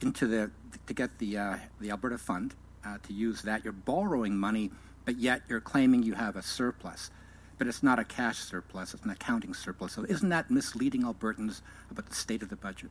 into 0.00 0.26
the 0.26 0.50
to 0.86 0.94
get 0.94 1.18
the 1.18 1.38
uh, 1.38 1.56
the 1.80 1.90
Alberta 1.90 2.18
fund 2.18 2.54
to 3.02 3.12
use 3.12 3.42
that? 3.42 3.64
You're 3.64 3.72
borrowing 3.72 4.36
money, 4.36 4.70
but 5.04 5.16
yet 5.16 5.42
you're 5.48 5.60
claiming 5.60 6.02
you 6.02 6.14
have 6.14 6.36
a 6.36 6.42
surplus 6.42 7.10
but 7.58 7.66
it's 7.66 7.82
not 7.82 7.98
a 7.98 8.04
cash 8.04 8.38
surplus, 8.38 8.94
it's 8.94 9.04
an 9.04 9.10
accounting 9.10 9.54
surplus. 9.54 9.92
So 9.92 10.04
isn't 10.04 10.28
that 10.28 10.50
misleading 10.50 11.02
Albertans 11.02 11.62
about 11.90 12.06
the 12.06 12.14
state 12.14 12.42
of 12.42 12.48
the 12.48 12.56
budget? 12.56 12.90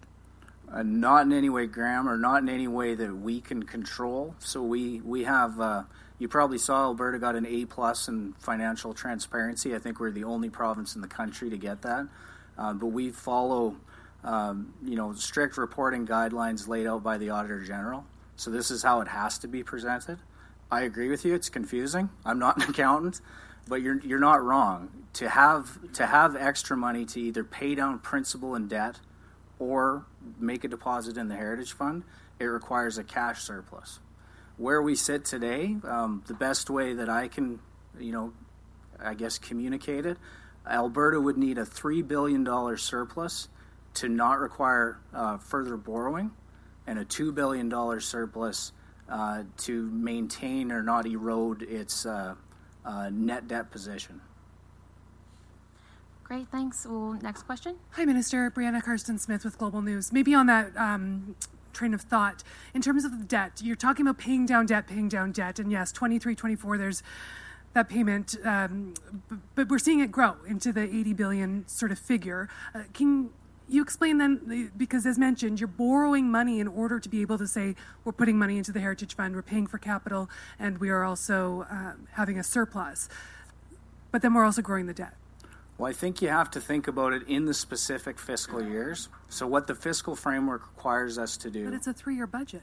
Uh, 0.72 0.84
not 0.84 1.26
in 1.26 1.34
any 1.34 1.50
way, 1.50 1.68
Graham, 1.68 2.08
or 2.08 2.18
not 2.18 2.42
in 2.42 2.50
any 2.50 2.68
way 2.68 2.96
that 2.96 3.16
we 3.16 3.42
can 3.42 3.64
control. 3.64 4.36
So 4.40 4.64
we 4.64 5.02
we 5.02 5.24
have. 5.24 5.86
You 6.20 6.28
probably 6.28 6.58
saw 6.58 6.84
Alberta 6.84 7.20
got 7.20 7.36
an 7.36 7.46
A 7.46 7.66
plus 7.66 8.08
in 8.08 8.34
financial 8.34 8.94
transparency. 8.94 9.76
I 9.76 9.80
think 9.80 10.00
we're 10.00 10.12
the 10.12 10.24
only 10.24 10.50
province 10.50 10.96
in 10.96 11.02
the 11.02 11.08
country 11.08 11.50
to 11.50 11.58
get 11.58 11.82
that. 11.82 12.08
Uh, 12.58 12.74
but 12.74 12.88
we 12.88 13.10
follow, 13.10 13.76
um, 14.24 14.74
you 14.84 14.96
know, 14.96 15.14
strict 15.14 15.58
reporting 15.58 16.06
guidelines 16.06 16.68
laid 16.68 16.86
out 16.86 17.04
by 17.04 17.18
the 17.18 17.32
Auditor 17.32 17.62
General. 17.62 18.06
So 18.36 18.52
this 18.52 18.72
is 18.72 18.84
how 18.84 19.02
it 19.02 19.08
has 19.08 19.38
to 19.40 19.48
be 19.48 19.64
presented. 19.64 20.20
I 20.72 20.82
agree 20.82 21.10
with 21.10 21.26
you. 21.26 21.34
It's 21.34 21.50
confusing. 21.50 22.10
I'm 22.26 22.40
not 22.40 22.58
an 22.64 22.70
accountant, 22.70 23.22
but 23.68 23.82
you're 23.82 24.00
you're 24.00 24.20
not 24.20 24.44
wrong. 24.44 24.90
To 25.14 25.30
have 25.30 25.94
to 25.94 26.08
have 26.08 26.36
extra 26.36 26.76
money 26.76 27.06
to 27.06 27.20
either 27.20 27.44
pay 27.44 27.76
down 27.76 28.00
principal 28.00 28.56
and 28.56 28.68
debt 28.68 29.00
or 29.60 30.06
make 30.40 30.64
a 30.64 30.68
deposit 30.68 31.18
in 31.18 31.28
the 31.28 31.36
Heritage 31.36 31.74
Fund, 31.74 32.04
it 32.40 32.46
requires 32.46 32.98
a 32.98 33.04
cash 33.04 33.44
surplus. 33.44 34.00
Where 34.58 34.82
we 34.82 34.96
sit 34.96 35.26
today, 35.26 35.76
um, 35.84 36.24
the 36.28 36.34
best 36.34 36.70
way 36.70 36.94
that 36.94 37.10
I 37.10 37.28
can, 37.28 37.60
you 38.00 38.12
know, 38.12 38.34
I 39.04 39.16
guess 39.16 39.38
communicate 39.38 40.06
it, 40.06 40.18
Alberta 40.70 41.20
would 41.20 41.38
need 41.38 41.58
a 41.58 41.66
$3 41.66 42.08
billion 42.08 42.78
surplus 42.78 43.50
to 43.96 44.10
not 44.10 44.40
require 44.40 45.00
uh, 45.14 45.38
further 45.38 45.78
borrowing 45.78 46.32
and 46.88 47.00
a 47.00 47.06
$2 47.06 47.34
billion 47.34 48.00
surplus 48.00 48.72
uh, 49.10 49.44
to 49.58 49.90
maintain 49.90 50.72
or 50.72 50.82
not 50.82 51.06
erode 51.06 51.62
its 51.62 52.06
uh, 52.06 52.36
uh 52.86 53.10
net 53.12 53.48
debt 53.48 53.72
position. 53.72 54.22
Great, 56.24 56.48
thanks. 56.48 56.86
Well, 56.90 57.20
next 57.22 57.44
question. 57.44 57.76
Hi, 57.92 58.06
Minister. 58.06 58.50
Breanna 58.50 58.82
Karstens-Smith 58.82 59.44
with 59.44 59.58
Global 59.58 59.82
News. 59.82 60.14
Maybe 60.14 60.34
on 60.34 60.48
that 60.48 60.76
um, 60.78 61.36
train 61.74 61.94
of 61.94 62.02
thought, 62.02 62.44
in 62.74 62.82
terms 62.82 63.06
of 63.06 63.18
the 63.18 63.26
debt, 63.26 63.62
you're 63.64 63.76
talking 63.76 64.06
about 64.06 64.18
paying 64.18 64.46
down 64.46 64.66
debt, 64.66 64.88
paying 64.88 65.10
down 65.10 65.32
debt. 65.32 65.60
And 65.60 65.72
yes, 65.72 65.92
23, 65.92 66.36
24, 66.36 66.78
there's 66.78 67.04
that 67.74 67.90
payment, 67.90 68.36
um, 68.46 68.94
but 69.56 69.68
we're 69.68 69.80
seeing 69.80 70.00
it 70.00 70.12
grow 70.12 70.36
into 70.48 70.72
the 70.72 70.84
80 70.84 71.14
billion 71.14 71.68
sort 71.68 71.92
of 71.92 71.98
figure. 71.98 72.48
Uh, 72.74 72.84
can 72.94 73.32
you 73.68 73.82
explain 73.82 74.20
then, 74.20 74.72
because 74.78 75.06
as 75.06 75.18
mentioned, 75.18 75.60
you're 75.60 75.68
borrowing 75.68 76.30
money 76.30 76.60
in 76.60 76.68
order 76.68 77.00
to 77.00 77.10
be 77.10 77.22
able 77.22 77.38
to 77.40 77.48
say, 77.48 77.76
we're 78.04 78.12
putting 78.12 78.38
money 78.38 78.58
into 78.58 78.72
the 78.72 78.80
Heritage 78.80 79.16
Fund, 79.16 79.36
we're 79.36 79.42
paying 79.42 79.66
for 79.66 79.80
capital, 79.80 80.30
and 80.60 80.78
we 80.78 80.90
are 80.90 81.04
also 81.04 81.66
uh, 81.72 81.94
having 82.12 82.38
a 82.38 82.44
surplus. 82.44 83.10
But 84.12 84.22
then 84.22 84.34
we're 84.34 84.46
also 84.46 84.62
growing 84.62 84.86
the 84.86 84.94
debt. 84.94 85.16
Well, 85.78 85.90
I 85.90 85.94
think 85.94 86.22
you 86.22 86.30
have 86.30 86.52
to 86.52 86.62
think 86.62 86.88
about 86.88 87.14
it 87.14 87.24
in 87.28 87.46
the 87.46 87.54
specific 87.54 88.20
fiscal 88.20 88.62
years. 88.62 89.10
So, 89.30 89.48
what 89.48 89.66
the 89.66 89.74
fiscal 89.74 90.16
framework 90.16 90.68
requires 90.76 91.18
us 91.18 91.36
to 91.38 91.50
do. 91.50 91.66
But 91.66 91.74
it's 91.74 91.88
a 91.88 91.94
three 91.94 92.16
year 92.16 92.28
budget. 92.28 92.62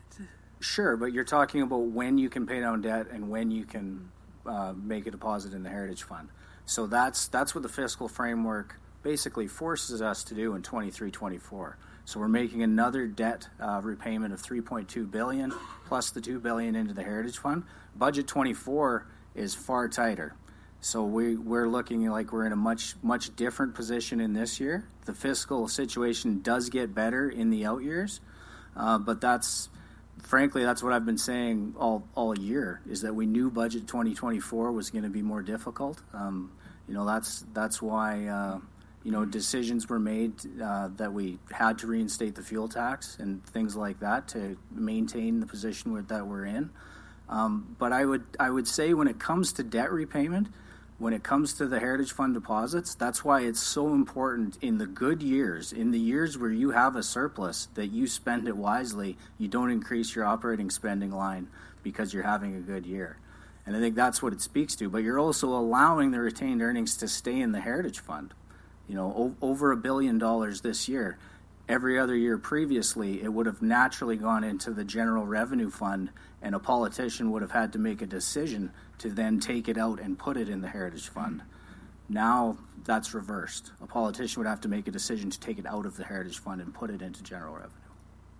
Sure, 0.60 0.96
but 0.96 1.12
you're 1.12 1.24
talking 1.24 1.62
about 1.62 1.86
when 1.86 2.18
you 2.18 2.28
can 2.28 2.46
pay 2.46 2.60
down 2.60 2.82
debt 2.82 3.08
and 3.10 3.30
when 3.30 3.50
you 3.50 3.64
can 3.64 4.10
uh, 4.46 4.74
make 4.76 5.06
a 5.06 5.10
deposit 5.10 5.54
in 5.54 5.62
the 5.62 5.70
Heritage 5.70 6.04
Fund. 6.04 6.28
So, 6.66 6.86
that's, 6.86 7.26
that's 7.28 7.54
what 7.54 7.62
the 7.62 7.68
fiscal 7.68 8.06
framework 8.06 8.78
basically 9.02 9.48
forces 9.48 10.02
us 10.02 10.22
to 10.24 10.34
do 10.34 10.54
in 10.54 10.62
23 10.62 11.10
24. 11.10 11.78
So, 12.04 12.20
we're 12.20 12.28
making 12.28 12.62
another 12.62 13.08
debt 13.08 13.48
uh, 13.58 13.80
repayment 13.82 14.32
of 14.32 14.40
3.2 14.40 15.10
billion 15.10 15.52
plus 15.86 16.10
the 16.10 16.20
2 16.20 16.38
billion 16.38 16.76
into 16.76 16.94
the 16.94 17.02
Heritage 17.02 17.38
Fund. 17.38 17.64
Budget 17.96 18.28
24 18.28 19.04
is 19.34 19.52
far 19.52 19.88
tighter. 19.88 20.36
So 20.82 21.04
we, 21.04 21.36
we're 21.36 21.68
looking 21.68 22.08
like 22.08 22.32
we're 22.32 22.46
in 22.46 22.52
a 22.52 22.56
much 22.56 22.94
much 23.02 23.34
different 23.36 23.74
position 23.74 24.20
in 24.20 24.32
this 24.32 24.60
year. 24.60 24.88
The 25.04 25.12
fiscal 25.12 25.68
situation 25.68 26.40
does 26.40 26.70
get 26.70 26.94
better 26.94 27.28
in 27.28 27.50
the 27.50 27.66
out 27.66 27.82
years, 27.82 28.20
uh, 28.74 28.98
but 28.98 29.20
that's 29.20 29.68
frankly 30.22 30.62
that's 30.64 30.82
what 30.82 30.94
I've 30.94 31.04
been 31.04 31.18
saying 31.18 31.74
all 31.78 32.08
all 32.14 32.38
year 32.38 32.80
is 32.88 33.02
that 33.02 33.14
we 33.14 33.26
knew 33.26 33.50
budget 33.50 33.86
2024 33.86 34.72
was 34.72 34.90
going 34.90 35.04
to 35.04 35.10
be 35.10 35.20
more 35.20 35.42
difficult. 35.42 36.02
Um, 36.14 36.50
you 36.88 36.94
know 36.94 37.04
that's 37.04 37.44
that's 37.52 37.82
why 37.82 38.26
uh, 38.26 38.58
you 39.04 39.12
know 39.12 39.26
decisions 39.26 39.86
were 39.86 40.00
made 40.00 40.32
uh, 40.62 40.88
that 40.96 41.12
we 41.12 41.38
had 41.52 41.76
to 41.80 41.88
reinstate 41.88 42.34
the 42.34 42.42
fuel 42.42 42.68
tax 42.68 43.18
and 43.20 43.44
things 43.44 43.76
like 43.76 44.00
that 44.00 44.28
to 44.28 44.56
maintain 44.70 45.40
the 45.40 45.46
position 45.46 46.06
that 46.08 46.26
we're 46.26 46.46
in. 46.46 46.70
Um, 47.28 47.76
but 47.78 47.92
I 47.92 48.02
would 48.06 48.24
I 48.40 48.48
would 48.48 48.66
say 48.66 48.94
when 48.94 49.08
it 49.08 49.18
comes 49.18 49.52
to 49.54 49.62
debt 49.62 49.92
repayment 49.92 50.48
when 51.00 51.14
it 51.14 51.22
comes 51.22 51.54
to 51.54 51.66
the 51.66 51.80
Heritage 51.80 52.12
Fund 52.12 52.34
deposits, 52.34 52.94
that's 52.94 53.24
why 53.24 53.40
it's 53.40 53.58
so 53.58 53.94
important 53.94 54.58
in 54.60 54.76
the 54.76 54.86
good 54.86 55.22
years, 55.22 55.72
in 55.72 55.92
the 55.92 55.98
years 55.98 56.36
where 56.36 56.50
you 56.50 56.72
have 56.72 56.94
a 56.94 57.02
surplus, 57.02 57.68
that 57.72 57.86
you 57.86 58.06
spend 58.06 58.46
it 58.46 58.54
wisely. 58.54 59.16
You 59.38 59.48
don't 59.48 59.70
increase 59.70 60.14
your 60.14 60.26
operating 60.26 60.68
spending 60.68 61.10
line 61.10 61.48
because 61.82 62.12
you're 62.12 62.22
having 62.22 62.54
a 62.54 62.60
good 62.60 62.84
year. 62.84 63.16
And 63.64 63.74
I 63.74 63.80
think 63.80 63.94
that's 63.94 64.22
what 64.22 64.34
it 64.34 64.42
speaks 64.42 64.76
to. 64.76 64.90
But 64.90 65.02
you're 65.02 65.18
also 65.18 65.48
allowing 65.48 66.10
the 66.10 66.20
retained 66.20 66.60
earnings 66.60 66.98
to 66.98 67.08
stay 67.08 67.40
in 67.40 67.52
the 67.52 67.60
Heritage 67.60 68.00
Fund. 68.00 68.34
You 68.86 68.94
know, 68.94 69.06
o- 69.16 69.36
over 69.40 69.72
a 69.72 69.78
billion 69.78 70.18
dollars 70.18 70.60
this 70.60 70.86
year. 70.86 71.16
Every 71.66 71.98
other 71.98 72.16
year 72.16 72.36
previously, 72.36 73.22
it 73.22 73.32
would 73.32 73.46
have 73.46 73.62
naturally 73.62 74.16
gone 74.16 74.44
into 74.44 74.70
the 74.70 74.84
general 74.84 75.24
revenue 75.24 75.70
fund, 75.70 76.10
and 76.42 76.54
a 76.54 76.58
politician 76.58 77.30
would 77.30 77.40
have 77.40 77.52
had 77.52 77.72
to 77.72 77.78
make 77.78 78.02
a 78.02 78.06
decision 78.06 78.72
to 79.00 79.10
then 79.10 79.40
take 79.40 79.68
it 79.68 79.76
out 79.76 79.98
and 79.98 80.18
put 80.18 80.36
it 80.36 80.48
in 80.48 80.60
the 80.60 80.68
Heritage 80.68 81.08
Fund. 81.08 81.42
Now 82.08 82.58
that's 82.84 83.14
reversed. 83.14 83.72
A 83.82 83.86
politician 83.86 84.40
would 84.40 84.48
have 84.48 84.60
to 84.62 84.68
make 84.68 84.88
a 84.88 84.90
decision 84.90 85.30
to 85.30 85.40
take 85.40 85.58
it 85.58 85.66
out 85.66 85.86
of 85.86 85.96
the 85.96 86.04
Heritage 86.04 86.38
Fund 86.38 86.60
and 86.60 86.72
put 86.72 86.90
it 86.90 87.02
into 87.02 87.22
general 87.22 87.54
revenue. 87.54 87.74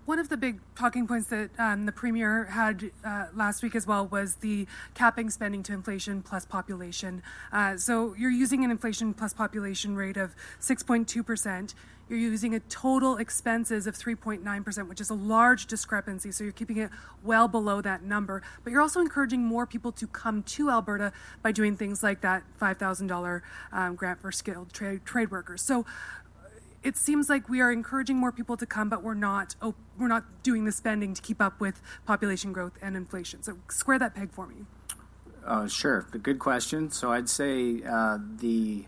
One 0.06 0.18
of 0.18 0.28
the 0.28 0.36
big 0.36 0.60
talking 0.76 1.06
points 1.06 1.28
that 1.28 1.50
um, 1.58 1.86
the 1.86 1.92
Premier 1.92 2.46
had 2.46 2.90
uh, 3.04 3.26
last 3.34 3.62
week 3.62 3.74
as 3.74 3.86
well 3.86 4.06
was 4.06 4.36
the 4.36 4.66
capping 4.94 5.30
spending 5.30 5.62
to 5.64 5.72
inflation 5.72 6.22
plus 6.22 6.44
population. 6.44 7.22
Uh, 7.52 7.76
so 7.76 8.14
you're 8.18 8.30
using 8.30 8.64
an 8.64 8.70
inflation 8.70 9.14
plus 9.14 9.32
population 9.32 9.94
rate 9.94 10.16
of 10.16 10.34
6.2%. 10.60 11.74
You're 12.10 12.18
using 12.18 12.56
a 12.56 12.60
total 12.60 13.18
expenses 13.18 13.86
of 13.86 13.96
3.9%, 13.96 14.88
which 14.88 15.00
is 15.00 15.10
a 15.10 15.14
large 15.14 15.66
discrepancy. 15.66 16.32
So 16.32 16.42
you're 16.42 16.52
keeping 16.52 16.78
it 16.78 16.90
well 17.22 17.46
below 17.46 17.80
that 17.82 18.02
number. 18.02 18.42
But 18.64 18.72
you're 18.72 18.80
also 18.80 19.00
encouraging 19.00 19.44
more 19.44 19.64
people 19.64 19.92
to 19.92 20.08
come 20.08 20.42
to 20.42 20.70
Alberta 20.70 21.12
by 21.40 21.52
doing 21.52 21.76
things 21.76 22.02
like 22.02 22.20
that 22.22 22.42
$5,000 22.60 23.42
um, 23.70 23.94
grant 23.94 24.20
for 24.20 24.32
skilled 24.32 24.72
trade, 24.72 25.04
trade 25.04 25.30
workers. 25.30 25.62
So 25.62 25.86
it 26.82 26.96
seems 26.96 27.28
like 27.28 27.48
we 27.48 27.60
are 27.60 27.70
encouraging 27.70 28.16
more 28.16 28.32
people 28.32 28.56
to 28.56 28.66
come, 28.66 28.88
but 28.88 29.04
we're 29.04 29.14
not 29.14 29.54
oh, 29.62 29.74
we're 29.96 30.08
not 30.08 30.42
doing 30.42 30.64
the 30.64 30.72
spending 30.72 31.14
to 31.14 31.22
keep 31.22 31.40
up 31.40 31.60
with 31.60 31.80
population 32.06 32.52
growth 32.52 32.72
and 32.82 32.96
inflation. 32.96 33.42
So 33.44 33.58
square 33.68 33.98
that 34.00 34.16
peg 34.16 34.32
for 34.32 34.46
me. 34.46 34.64
Uh, 35.44 35.68
sure, 35.68 36.06
good 36.22 36.38
question. 36.38 36.90
So 36.90 37.12
I'd 37.12 37.28
say 37.28 37.82
uh, 37.88 38.18
the 38.38 38.86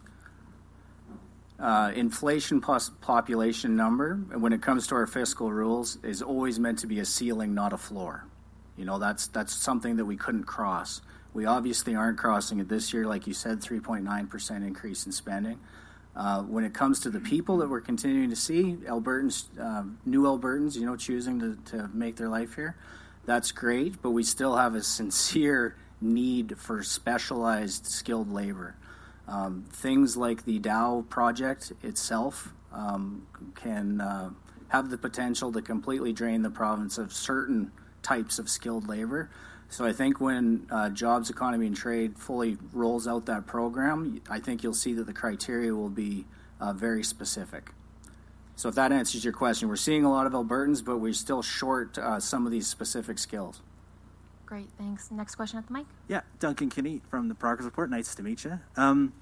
uh, 1.63 1.93
inflation 1.95 2.61
plus 2.61 2.91
population 3.01 3.77
number, 3.77 4.17
when 4.37 4.53
it 4.53 4.61
comes 4.61 4.89
to 4.89 4.97
our 4.97 5.07
fiscal 5.07 5.53
rules, 5.53 5.97
is 6.03 6.21
always 6.21 6.59
meant 6.59 6.81
to 6.81 6.89
be 6.89 6.99
a 6.99 7.05
ceiling, 7.05 7.55
not 7.55 7.73
a 7.73 7.77
floor. 7.77 8.27
You 8.77 8.85
know, 8.85 8.99
that's 8.99 9.29
that's 9.29 9.55
something 9.55 9.97
that 9.97 10.05
we 10.05 10.17
couldn't 10.17 10.45
cross. 10.45 11.03
We 11.35 11.47
obviously 11.47 11.95
aren't 11.95 12.19
crossing 12.19 12.59
it 12.59 12.69
this 12.69 12.93
year, 12.93 13.07
like 13.07 13.27
you 13.29 13.33
said, 13.33 13.61
3.9% 13.61 14.67
increase 14.67 15.07
in 15.07 15.13
spending. 15.13 15.61
Uh, 16.15 16.43
when 16.43 16.65
it 16.65 16.75
comes 16.75 17.01
to 17.01 17.11
the 17.11 17.21
people 17.21 17.59
that 17.59 17.71
we're 17.71 17.81
continuing 17.81 18.29
to 18.29 18.37
see, 18.37 18.77
Albertans, 18.85 19.47
uh, 19.59 19.85
new 20.05 20.25
Albertans, 20.25 20.77
you 20.77 20.85
know, 20.85 20.97
choosing 20.97 21.39
to, 21.39 21.57
to 21.71 21.89
make 21.95 22.17
their 22.17 22.29
life 22.29 22.55
here, 22.55 22.77
that's 23.25 23.53
great, 23.53 24.03
but 24.03 24.11
we 24.11 24.25
still 24.25 24.57
have 24.57 24.75
a 24.75 24.83
sincere 24.83 25.77
need 26.03 26.59
for 26.59 26.83
specialized 26.83 27.87
skilled 27.87 28.31
labor. 28.31 28.75
Um, 29.29 29.65
things 29.71 30.17
like 30.17 30.45
the 30.45 30.59
Dow 30.59 31.05
project 31.09 31.73
itself 31.83 32.53
um, 32.73 33.27
can 33.55 34.01
uh, 34.01 34.31
have 34.69 34.91
the 34.91 34.99
potential 34.99 35.53
to 35.53 35.63
completely 35.63 36.13
drain 36.13 36.43
the 36.43 36.51
province 36.51 36.99
of 36.99 37.13
certain 37.13 37.71
types 38.03 38.39
of 38.39 38.49
skilled 38.49 38.89
labor. 38.89 39.31
So 39.69 39.87
I 39.87 39.93
think 39.93 40.21
when 40.21 40.67
uh, 40.71 40.91
Jobs, 40.91 41.31
Economy, 41.31 41.67
and 41.67 41.77
Trade 41.77 42.19
fully 42.19 42.59
rolls 42.73 43.09
out 43.09 43.27
that 43.27 43.47
program, 43.47 44.21
I 44.29 44.39
think 44.39 44.63
you'll 44.63 44.75
see 44.75 44.93
that 44.95 45.07
the 45.07 45.15
criteria 45.15 45.75
will 45.75 45.89
be 45.89 46.27
uh, 46.61 46.73
very 46.73 47.03
specific. 47.03 47.71
So 48.55 48.69
if 48.69 48.75
that 48.75 48.93
answers 48.93 49.25
your 49.25 49.33
question, 49.33 49.69
we're 49.69 49.77
seeing 49.77 50.05
a 50.05 50.11
lot 50.11 50.27
of 50.27 50.33
Albertans, 50.33 50.85
but 50.85 50.99
we're 50.99 51.15
still 51.15 51.43
short 51.43 51.97
uh, 51.97 52.21
some 52.21 52.45
of 52.45 52.53
these 52.53 52.67
specific 52.67 53.19
skills. 53.19 53.63
Great, 54.53 54.69
thanks. 54.77 55.11
Next 55.11 55.37
question 55.37 55.59
at 55.59 55.67
the 55.67 55.73
mic. 55.73 55.87
Yeah, 56.09 56.21
Duncan 56.39 56.69
Kinney 56.69 57.01
from 57.09 57.29
the 57.29 57.35
Progress 57.35 57.65
Report. 57.65 57.89
Nice 57.89 58.15
to 58.15 58.23
meet 58.23 58.45
you. 58.45 58.61
Um, 58.77 59.15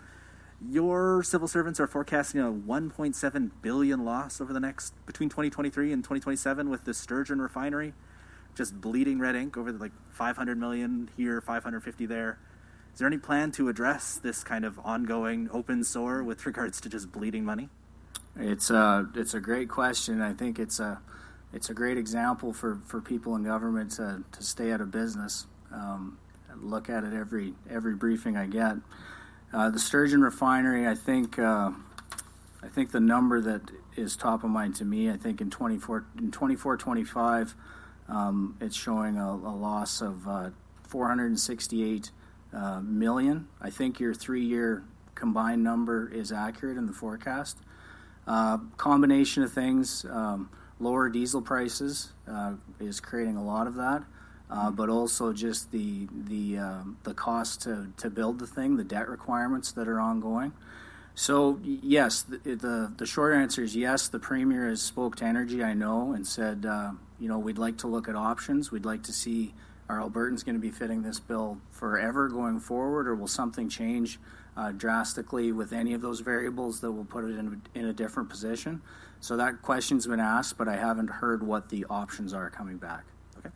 your 0.60 1.22
civil 1.22 1.46
servants 1.46 1.78
are 1.78 1.86
forecasting 1.86 2.40
a 2.40 2.46
1.7 2.46 3.50
billion 3.62 4.04
loss 4.04 4.40
over 4.40 4.52
the 4.52 4.58
next 4.58 4.92
between 5.06 5.28
2023 5.28 5.92
and 5.92 6.02
2027 6.02 6.68
with 6.68 6.84
the 6.84 6.92
Sturgeon 6.92 7.40
refinery 7.40 7.94
just 8.56 8.80
bleeding 8.80 9.20
red 9.20 9.36
ink 9.36 9.56
over 9.56 9.70
the, 9.70 9.78
like 9.78 9.92
500 10.10 10.58
million 10.58 11.08
here, 11.16 11.40
550 11.40 12.06
there. 12.06 12.40
Is 12.92 12.98
there 12.98 13.06
any 13.06 13.18
plan 13.18 13.52
to 13.52 13.68
address 13.68 14.16
this 14.16 14.42
kind 14.42 14.64
of 14.64 14.80
ongoing 14.80 15.48
open 15.52 15.84
sore 15.84 16.24
with 16.24 16.44
regards 16.44 16.80
to 16.80 16.88
just 16.88 17.12
bleeding 17.12 17.44
money? 17.44 17.68
It's 18.34 18.68
a 18.68 19.08
it's 19.14 19.34
a 19.34 19.40
great 19.40 19.68
question. 19.68 20.22
I 20.22 20.32
think 20.32 20.58
it's 20.58 20.80
a 20.80 21.00
it's 21.52 21.70
a 21.70 21.74
great 21.74 21.98
example 21.98 22.52
for, 22.52 22.80
for 22.86 23.00
people 23.00 23.34
in 23.36 23.44
government 23.44 23.92
to, 23.92 24.22
to 24.32 24.42
stay 24.42 24.72
out 24.72 24.80
of 24.80 24.90
business. 24.90 25.46
Um, 25.72 26.18
look 26.60 26.90
at 26.90 27.04
it 27.04 27.14
every 27.14 27.54
every 27.70 27.94
briefing 27.94 28.36
I 28.36 28.46
get. 28.46 28.76
Uh, 29.52 29.70
the 29.70 29.78
Sturgeon 29.78 30.20
refinery, 30.20 30.86
I 30.86 30.94
think 30.94 31.38
uh, 31.38 31.70
I 32.62 32.68
think 32.68 32.90
the 32.90 33.00
number 33.00 33.40
that 33.40 33.62
is 33.96 34.16
top 34.16 34.44
of 34.44 34.50
mind 34.50 34.76
to 34.76 34.84
me, 34.84 35.10
I 35.10 35.16
think 35.16 35.40
in 35.40 35.50
24 35.50 36.04
in 36.18 36.30
24 36.30 36.76
25 36.76 37.54
um, 38.10 38.56
it's 38.60 38.76
showing 38.76 39.16
a, 39.16 39.30
a 39.30 39.54
loss 39.54 40.00
of 40.00 40.26
uh, 40.26 40.50
468 40.88 42.10
uh, 42.52 42.80
million. 42.80 43.46
I 43.60 43.70
think 43.70 44.00
your 44.00 44.14
three-year 44.14 44.82
combined 45.14 45.62
number 45.62 46.08
is 46.08 46.32
accurate 46.32 46.76
in 46.76 46.86
the 46.86 46.92
forecast. 46.92 47.56
Uh, 48.26 48.58
combination 48.76 49.42
of 49.42 49.52
things, 49.52 50.04
um, 50.10 50.50
lower 50.80 51.08
diesel 51.08 51.42
prices 51.42 52.10
uh, 52.28 52.54
is 52.80 53.00
creating 53.00 53.36
a 53.36 53.44
lot 53.44 53.66
of 53.66 53.74
that, 53.76 54.02
uh, 54.50 54.70
but 54.70 54.88
also 54.88 55.32
just 55.32 55.70
the 55.70 56.08
the 56.12 56.58
um, 56.58 56.96
the 57.04 57.14
cost 57.14 57.62
to, 57.62 57.92
to 57.98 58.10
build 58.10 58.38
the 58.38 58.46
thing, 58.46 58.76
the 58.76 58.84
debt 58.84 59.08
requirements 59.08 59.72
that 59.72 59.86
are 59.86 60.00
ongoing. 60.00 60.52
So 61.14 61.60
yes, 61.62 62.22
the, 62.22 62.38
the, 62.38 62.92
the 62.96 63.06
short 63.06 63.34
answer 63.34 63.62
is 63.62 63.76
yes. 63.76 64.08
The 64.08 64.18
premier 64.18 64.68
has 64.68 64.80
spoke 64.80 65.16
to 65.16 65.24
Energy, 65.24 65.62
I 65.62 65.74
know, 65.74 66.12
and 66.12 66.26
said 66.26 66.64
uh, 66.64 66.92
you 67.18 67.28
know, 67.28 67.38
we'd 67.38 67.58
like 67.58 67.78
to 67.78 67.86
look 67.86 68.08
at 68.08 68.16
options. 68.16 68.72
We'd 68.72 68.86
like 68.86 69.02
to 69.04 69.12
see 69.12 69.54
are 69.88 69.98
Albertans 69.98 70.44
going 70.44 70.54
to 70.54 70.60
be 70.60 70.70
fitting 70.70 71.02
this 71.02 71.18
bill 71.18 71.58
forever 71.72 72.28
going 72.28 72.60
forward, 72.60 73.08
or 73.08 73.14
will 73.14 73.26
something 73.26 73.68
change 73.68 74.20
uh, 74.56 74.72
drastically 74.72 75.52
with 75.52 75.72
any 75.72 75.92
of 75.94 76.00
those 76.00 76.20
variables 76.20 76.80
that 76.80 76.92
will 76.92 77.04
put 77.04 77.24
it 77.24 77.38
in, 77.38 77.62
in 77.74 77.86
a 77.86 77.92
different 77.92 78.28
position? 78.28 78.82
So 79.20 79.36
that 79.36 79.62
question's 79.62 80.06
been 80.06 80.20
asked, 80.20 80.56
but 80.56 80.68
I 80.68 80.76
haven't 80.76 81.10
heard 81.10 81.42
what 81.42 81.68
the 81.68 81.84
options 81.90 82.32
are 82.32 82.48
coming 82.48 82.78
back. 82.78 83.04
Okay. 83.38 83.50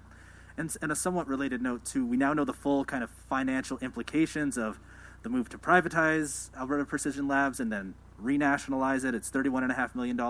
And, 0.59 0.74
and 0.83 0.92
a 0.92 0.96
somewhat 0.96 1.26
related 1.26 1.62
note, 1.62 1.85
too, 1.85 2.04
we 2.07 2.16
now 2.16 2.35
know 2.35 2.44
the 2.44 2.52
full 2.52 2.85
kind 2.85 3.02
of 3.02 3.11
financial 3.28 3.78
implications 3.78 4.59
of 4.59 4.78
the 5.22 5.30
move 5.30 5.48
to 5.48 5.59
privatize 5.59 6.54
Alberta 6.57 6.85
Precision 6.85 7.26
Labs 7.26 7.61
and 7.61 7.72
then 7.72 7.94
renationalize 8.22 9.04
it. 9.04 9.14
It's 9.14 9.30
$31.5 9.30 9.94
million. 9.94 10.20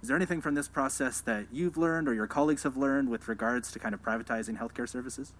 Is 0.00 0.08
there 0.08 0.16
anything 0.16 0.40
from 0.40 0.54
this 0.54 0.68
process 0.68 1.20
that 1.22 1.46
you've 1.52 1.76
learned 1.76 2.08
or 2.08 2.14
your 2.14 2.26
colleagues 2.26 2.64
have 2.64 2.76
learned 2.76 3.08
with 3.08 3.28
regards 3.28 3.70
to 3.72 3.78
kind 3.78 3.94
of 3.94 4.02
privatizing 4.02 4.58
healthcare 4.58 4.88
services? 4.88 5.32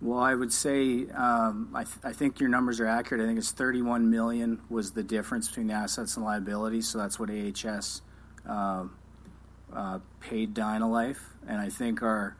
Well, 0.00 0.20
I 0.20 0.34
would 0.34 0.52
say 0.52 1.08
um, 1.10 1.70
I, 1.74 1.82
th- 1.82 1.96
I, 2.04 2.12
think 2.12 2.38
your 2.38 2.48
numbers 2.48 2.78
are 2.78 2.86
accurate. 2.86 3.20
I 3.20 3.26
think 3.26 3.38
it's 3.38 3.50
31 3.50 4.08
million 4.08 4.60
was 4.68 4.92
the 4.92 5.02
difference 5.02 5.48
between 5.48 5.66
the 5.66 5.74
assets 5.74 6.16
and 6.16 6.24
liabilities. 6.24 6.86
So 6.86 6.98
that's 6.98 7.18
what 7.18 7.30
AHS 7.30 8.02
uh, 8.48 8.84
uh, 9.72 9.98
paid 10.20 10.54
Dynalife, 10.54 11.18
and 11.46 11.60
I 11.60 11.68
think 11.68 12.02
our 12.02 12.36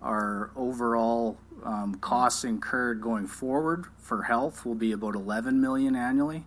our 0.00 0.50
overall 0.56 1.36
um, 1.64 1.94
costs 1.96 2.44
incurred 2.44 3.00
going 3.00 3.28
forward 3.28 3.86
for 3.98 4.24
health 4.24 4.66
will 4.66 4.74
be 4.74 4.90
about 4.90 5.14
11 5.14 5.60
million 5.60 5.94
annually. 5.94 6.44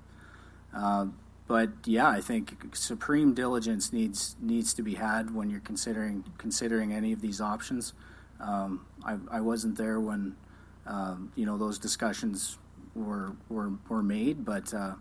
Uh, 0.76 1.06
but 1.48 1.70
yeah, 1.86 2.10
I 2.10 2.20
think 2.20 2.76
supreme 2.76 3.34
diligence 3.34 3.94
needs 3.94 4.36
needs 4.42 4.74
to 4.74 4.82
be 4.82 4.96
had 4.96 5.34
when 5.34 5.50
you're 5.50 5.60
considering 5.60 6.26
considering 6.38 6.92
any 6.92 7.14
of 7.14 7.22
these 7.22 7.40
options. 7.40 7.94
Um, 8.40 8.86
I, 9.06 9.18
I, 9.32 9.40
wasn't 9.40 9.78
there 9.78 9.98
when 9.98 10.36
um, 10.86 11.32
you 11.36 11.46
know 11.46 11.58
those 11.58 11.80
discussions 11.80 12.58
were 12.94 13.36
were, 13.50 13.72
were 13.90 14.04
made, 14.04 14.46
but 14.46 14.74
uh, 14.74 14.94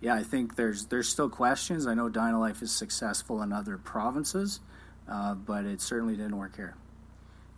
yeah, 0.00 0.14
I 0.14 0.22
think 0.22 0.56
there's 0.56 0.86
there's 0.86 1.08
still 1.08 1.28
questions. 1.28 1.86
I 1.86 1.94
know 1.94 2.08
Dynalife 2.08 2.62
is 2.62 2.72
successful 2.72 3.42
in 3.42 3.52
other 3.52 3.78
provinces, 3.78 4.60
uh, 5.08 5.34
but 5.34 5.64
it 5.64 5.80
certainly 5.80 6.16
didn't 6.16 6.36
work 6.36 6.56
here. 6.56 6.74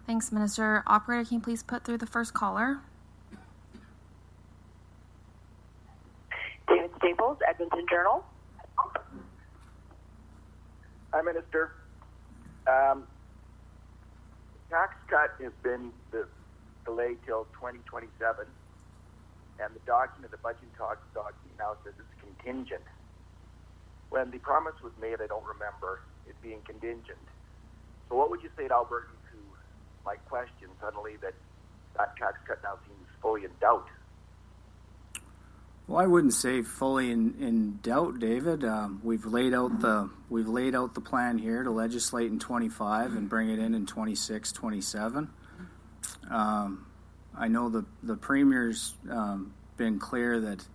Thanks, 0.07 0.33
Minister. 0.33 0.83
Operator, 0.87 1.29
can 1.29 1.35
you 1.37 1.41
please 1.43 1.63
put 1.63 1.85
through 1.85 1.99
the 1.99 2.07
first 2.07 2.33
caller? 2.33 2.81
David 6.67 6.91
Staples, 6.99 7.39
Edmonton 7.49 7.87
Journal. 7.91 8.25
Hi, 11.13 11.23
Minister. 11.23 11.73
Um, 12.67 13.05
tax 14.71 14.95
cut 15.09 15.31
has 15.43 15.53
been 15.63 15.91
the, 15.91 15.98
delayed 16.89 17.19
till 17.27 17.45
2027, 17.61 18.49
and 19.61 19.75
the 19.75 19.85
document, 19.85 20.33
the 20.33 20.41
budget 20.41 20.73
talks 20.77 21.05
document 21.13 21.53
now 21.59 21.77
says 21.85 21.93
it's 22.01 22.17
contingent. 22.17 22.85
When 24.09 24.31
the 24.31 24.39
promise 24.39 24.75
was 24.83 24.93
made, 24.99 25.21
I 25.21 25.27
don't 25.27 25.45
remember 25.45 26.01
it 26.27 26.35
being 26.43 26.61
contingent. 26.65 27.21
So, 28.09 28.17
what 28.17 28.31
would 28.31 28.43
you 28.43 28.49
say 28.57 28.69
to 28.69 28.75
Albertans 28.75 29.21
who 29.31 29.39
might 30.07 30.25
question 30.29 30.69
suddenly 30.81 31.17
that 31.21 31.35
that 31.97 32.17
tax 32.17 32.39
cut 32.47 32.63
now 32.63 32.79
seems 32.87 33.07
fully 33.21 33.45
in 33.45 33.51
doubt? 33.61 33.87
Well, 35.87 35.99
I 35.99 36.07
wouldn't 36.07 36.35
say 36.35 36.63
fully 36.63 37.11
in, 37.11 37.35
in 37.39 37.81
doubt, 37.83 38.19
David. 38.19 38.65
Um, 38.65 39.01
we've 39.03 39.27
laid 39.27 39.53
out 39.53 39.81
the 39.81 40.09
we've 40.31 40.49
laid 40.49 40.75
out 40.75 40.95
the 40.95 41.01
plan 41.03 41.37
here 41.37 41.63
to 41.63 41.71
legislate 41.71 42.31
in 42.31 42.39
25 42.39 43.15
and 43.15 43.29
bring 43.29 43.51
it 43.51 43.59
in 43.59 43.75
in 43.75 43.85
26, 43.85 44.53
27. 44.53 45.29
Um, 46.31 46.87
I 47.37 47.49
know 47.49 47.69
the 47.69 47.85
the 48.03 48.17
premier's 48.17 48.95
um, 49.11 49.53
been 49.77 49.99
clear 49.99 50.41
that 50.41 50.67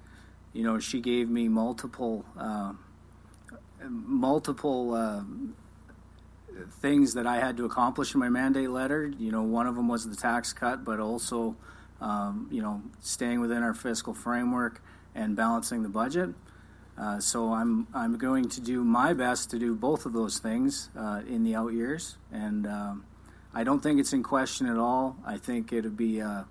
you 0.53 0.63
know 0.63 0.79
she 0.79 1.01
gave 1.01 1.29
me 1.29 1.47
multiple 1.49 2.25
uh, 2.37 2.73
multiple 3.87 4.93
uh, 4.93 5.23
things 6.81 7.13
that 7.13 7.27
I 7.27 7.37
had 7.37 7.57
to 7.57 7.65
accomplish 7.65 8.13
in 8.13 8.19
my 8.19 8.29
mandate 8.29 8.69
letter. 8.69 9.07
You 9.17 9.31
know, 9.31 9.43
one 9.43 9.67
of 9.67 9.75
them 9.75 9.87
was 9.87 10.07
the 10.07 10.15
tax 10.15 10.53
cut, 10.53 10.85
but 10.85 10.99
also 10.99 11.55
um, 12.01 12.47
you 12.51 12.61
know 12.61 12.81
staying 13.01 13.41
within 13.41 13.63
our 13.63 13.73
fiscal 13.73 14.13
framework 14.13 14.81
and 15.15 15.35
balancing 15.35 15.83
the 15.83 15.89
budget. 15.89 16.29
Uh, 16.97 17.19
so 17.19 17.53
I'm 17.53 17.87
I'm 17.93 18.17
going 18.17 18.49
to 18.49 18.61
do 18.61 18.83
my 18.83 19.13
best 19.13 19.49
to 19.51 19.59
do 19.59 19.75
both 19.75 20.05
of 20.05 20.13
those 20.13 20.39
things 20.39 20.89
uh, 20.97 21.21
in 21.27 21.43
the 21.43 21.55
out 21.55 21.73
years, 21.73 22.17
and 22.31 22.67
um, 22.67 23.05
I 23.53 23.63
don't 23.63 23.81
think 23.81 23.99
it's 23.99 24.13
in 24.13 24.23
question 24.23 24.67
at 24.67 24.77
all. 24.77 25.17
I 25.25 25.37
think 25.37 25.71
it'd 25.71 25.95
be, 25.95 26.21
uh, 26.21 26.43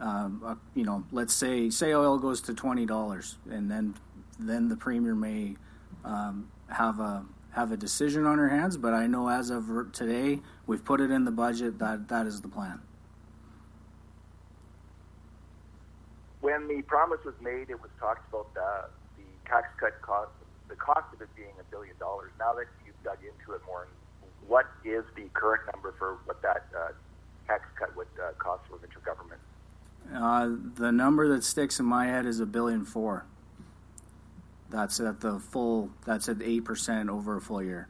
um, 0.00 0.60
you 0.74 0.84
know, 0.84 1.04
let's 1.12 1.34
say 1.34 1.70
say 1.70 1.94
oil 1.94 2.18
goes 2.18 2.40
to 2.42 2.54
twenty 2.54 2.86
dollars, 2.86 3.36
and 3.50 3.70
then 3.70 3.94
then 4.38 4.68
the 4.68 4.76
premier 4.76 5.14
may 5.14 5.56
um, 6.04 6.48
have 6.68 7.00
a 7.00 7.24
have 7.52 7.72
a 7.72 7.76
decision 7.76 8.26
on 8.26 8.38
her 8.38 8.48
hands. 8.48 8.76
But 8.76 8.94
I 8.94 9.06
know 9.06 9.28
as 9.28 9.50
of 9.50 9.92
today, 9.92 10.40
we've 10.66 10.84
put 10.84 11.00
it 11.00 11.10
in 11.10 11.24
the 11.24 11.30
budget. 11.30 11.78
That 11.78 12.08
that 12.08 12.26
is 12.26 12.40
the 12.40 12.48
plan. 12.48 12.80
when 16.42 16.66
the 16.66 16.82
promise 16.82 17.20
was 17.24 17.38
made, 17.40 17.70
it 17.70 17.80
was 17.80 17.90
talked 17.98 18.28
about 18.28 18.52
the, 18.52 18.90
the 19.16 19.28
tax 19.48 19.68
cut 19.78 19.94
cost, 20.02 20.30
the 20.68 20.74
cost 20.74 21.06
of 21.14 21.22
it 21.22 21.30
being 21.34 21.54
a 21.58 21.64
billion 21.70 21.96
dollars. 21.98 22.30
Now 22.38 22.52
that 22.54 22.66
you've 22.84 22.98
dug 23.02 23.18
into 23.22 23.54
it 23.54 23.62
more, 23.64 23.86
what 24.52 24.66
is 24.84 25.02
the 25.16 25.22
current 25.32 25.62
number 25.72 25.94
for 25.98 26.18
what 26.26 26.42
that 26.42 26.66
uh, 26.78 26.88
tax 27.46 27.64
cut 27.78 27.96
would 27.96 28.06
uh, 28.22 28.32
cost 28.32 28.62
for 28.64 28.76
provincial 28.76 29.00
government? 29.00 29.40
Uh, 30.14 30.50
the 30.78 30.92
number 30.92 31.26
that 31.26 31.42
sticks 31.42 31.80
in 31.80 31.86
my 31.86 32.04
head 32.04 32.26
is 32.26 32.38
a 32.38 32.44
billion 32.44 32.84
four. 32.84 33.24
That's 34.68 35.00
at 35.00 35.22
the 35.22 35.38
full. 35.38 35.88
That's 36.04 36.28
at 36.28 36.42
eight 36.42 36.66
percent 36.66 37.08
over 37.08 37.38
a 37.38 37.40
full 37.40 37.62
year. 37.62 37.88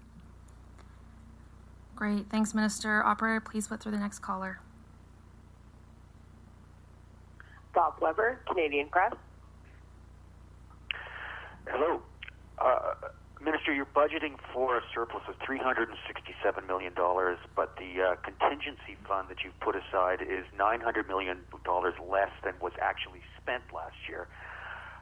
Great, 1.96 2.26
thanks, 2.30 2.54
Minister. 2.54 3.02
Operator, 3.04 3.40
please 3.40 3.66
put 3.66 3.80
through 3.80 3.92
the 3.92 3.98
next 3.98 4.20
caller. 4.20 4.60
Bob 7.74 7.94
Weber, 8.00 8.40
Canadian 8.46 8.86
Press. 8.86 9.14
Hello. 11.66 12.00
Uh, 12.56 12.94
Minister, 13.44 13.74
you're 13.74 13.86
budgeting 13.86 14.36
for 14.52 14.78
a 14.78 14.82
surplus 14.94 15.24
of 15.28 15.36
$367 15.40 16.66
million, 16.66 16.92
but 17.56 17.76
the 17.76 18.02
uh, 18.02 18.14
contingency 18.22 18.96
fund 19.06 19.28
that 19.28 19.38
you've 19.42 19.58
put 19.58 19.74
aside 19.74 20.22
is 20.22 20.44
$900 20.56 21.08
million 21.08 21.40
less 22.08 22.30
than 22.44 22.54
was 22.60 22.72
actually 22.80 23.20
spent 23.40 23.64
last 23.74 23.96
year. 24.08 24.28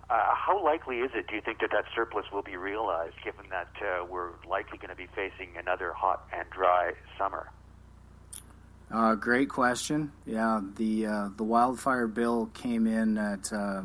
Uh, 0.09 0.35
how 0.35 0.63
likely 0.65 1.01
is 1.01 1.11
it, 1.15 1.27
do 1.29 1.35
you 1.35 1.43
think, 1.43 1.61
that 1.61 1.71
that 1.71 1.85
surplus 1.95 2.25
will 2.33 2.43
be 2.43 2.57
realized, 2.57 3.15
given 3.23 3.45
that 3.51 3.69
uh, 3.83 4.05
we're 4.05 4.31
likely 4.49 4.79
going 4.79 4.89
to 4.89 4.97
be 4.97 5.07
facing 5.15 5.57
another 5.59 5.93
hot 5.93 6.27
and 6.33 6.49
dry 6.51 6.93
summer? 7.19 7.51
Uh, 8.91 9.15
great 9.15 9.49
question. 9.49 10.11
Yeah, 10.27 10.63
the 10.77 11.07
uh, 11.07 11.29
the 11.37 11.45
wildfire 11.45 12.09
bill 12.09 12.51
came 12.55 12.89
in 12.89 13.17
at 13.19 13.53
uh, 13.53 13.83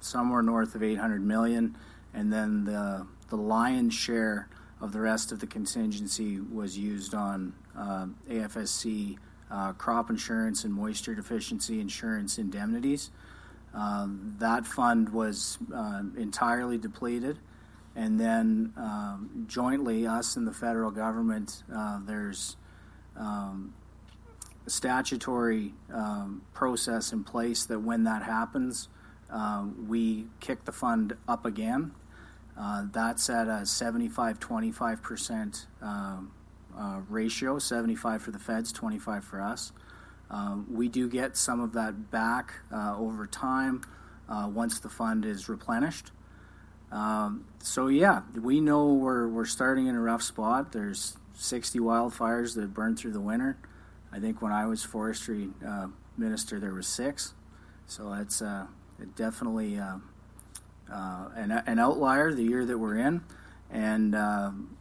somewhere 0.00 0.42
north 0.42 0.74
of 0.74 0.82
800 0.82 1.24
million, 1.24 1.76
and 2.12 2.32
then 2.32 2.64
the 2.64 3.06
the 3.28 3.36
lion's 3.36 3.94
share 3.94 4.48
of 4.80 4.92
the 4.92 5.00
rest 5.00 5.32
of 5.32 5.40
the 5.40 5.46
contingency 5.46 6.40
was 6.40 6.78
used 6.78 7.14
on 7.14 7.52
uh, 7.76 8.06
AFSC 8.30 9.18
uh, 9.50 9.72
crop 9.72 10.10
insurance 10.10 10.64
and 10.64 10.72
moisture 10.72 11.14
deficiency 11.14 11.80
insurance 11.80 12.38
indemnities. 12.38 13.10
Um, 13.74 14.36
that 14.38 14.66
fund 14.66 15.08
was 15.10 15.58
uh, 15.74 16.02
entirely 16.16 16.78
depleted. 16.78 17.38
And 17.96 18.20
then 18.20 18.72
um, 18.76 19.46
jointly, 19.48 20.06
us 20.06 20.36
and 20.36 20.46
the 20.46 20.52
federal 20.52 20.90
government, 20.90 21.64
there's 22.06 22.56
um, 23.16 23.74
statutory 24.68 25.74
um, 25.92 26.42
process 26.54 27.12
in 27.12 27.24
place 27.24 27.64
that 27.64 27.80
when 27.80 28.04
that 28.04 28.22
happens, 28.22 28.88
uh, 29.30 29.66
we 29.86 30.26
kick 30.40 30.64
the 30.64 30.72
fund 30.72 31.14
up 31.26 31.44
again. 31.44 31.92
Uh, 32.58 32.86
that's 32.92 33.30
at 33.30 33.46
a 33.46 33.64
75 33.64 34.40
25% 34.40 35.66
um, 35.80 36.32
uh, 36.76 37.00
ratio 37.08 37.58
75 37.58 38.22
for 38.22 38.30
the 38.32 38.38
feds, 38.38 38.72
25 38.72 39.24
for 39.24 39.40
us. 39.40 39.72
Um, 40.30 40.66
we 40.70 40.88
do 40.88 41.08
get 41.08 41.36
some 41.36 41.60
of 41.60 41.72
that 41.74 42.10
back 42.10 42.54
uh, 42.72 42.96
over 42.98 43.26
time 43.26 43.82
uh, 44.28 44.50
once 44.52 44.80
the 44.80 44.88
fund 44.88 45.24
is 45.24 45.48
replenished. 45.48 46.10
Um, 46.90 47.46
so, 47.60 47.88
yeah, 47.88 48.22
we 48.34 48.60
know 48.60 48.92
we're, 48.92 49.28
we're 49.28 49.46
starting 49.46 49.86
in 49.86 49.94
a 49.94 50.00
rough 50.00 50.22
spot. 50.22 50.72
There's 50.72 51.16
60 51.34 51.78
wildfires 51.78 52.54
that 52.56 52.74
burned 52.74 52.98
through 52.98 53.12
the 53.12 53.20
winter. 53.20 53.56
I 54.12 54.18
think 54.18 54.42
when 54.42 54.52
I 54.52 54.66
was 54.66 54.82
forestry 54.84 55.50
uh, 55.66 55.88
minister, 56.16 56.58
there 56.58 56.74
was 56.74 56.86
six. 56.86 57.34
So 57.86 58.12
it's 58.14 58.42
uh, 58.42 58.66
definitely 59.16 59.78
uh, 60.90 60.94
uh, 60.94 61.28
an, 61.36 61.50
an, 61.50 61.78
outlier 61.78 62.32
the 62.32 62.42
year 62.42 62.64
that 62.64 62.78
we're 62.78 62.96
in, 62.96 63.22
and 63.70 64.14
um, 64.14 64.76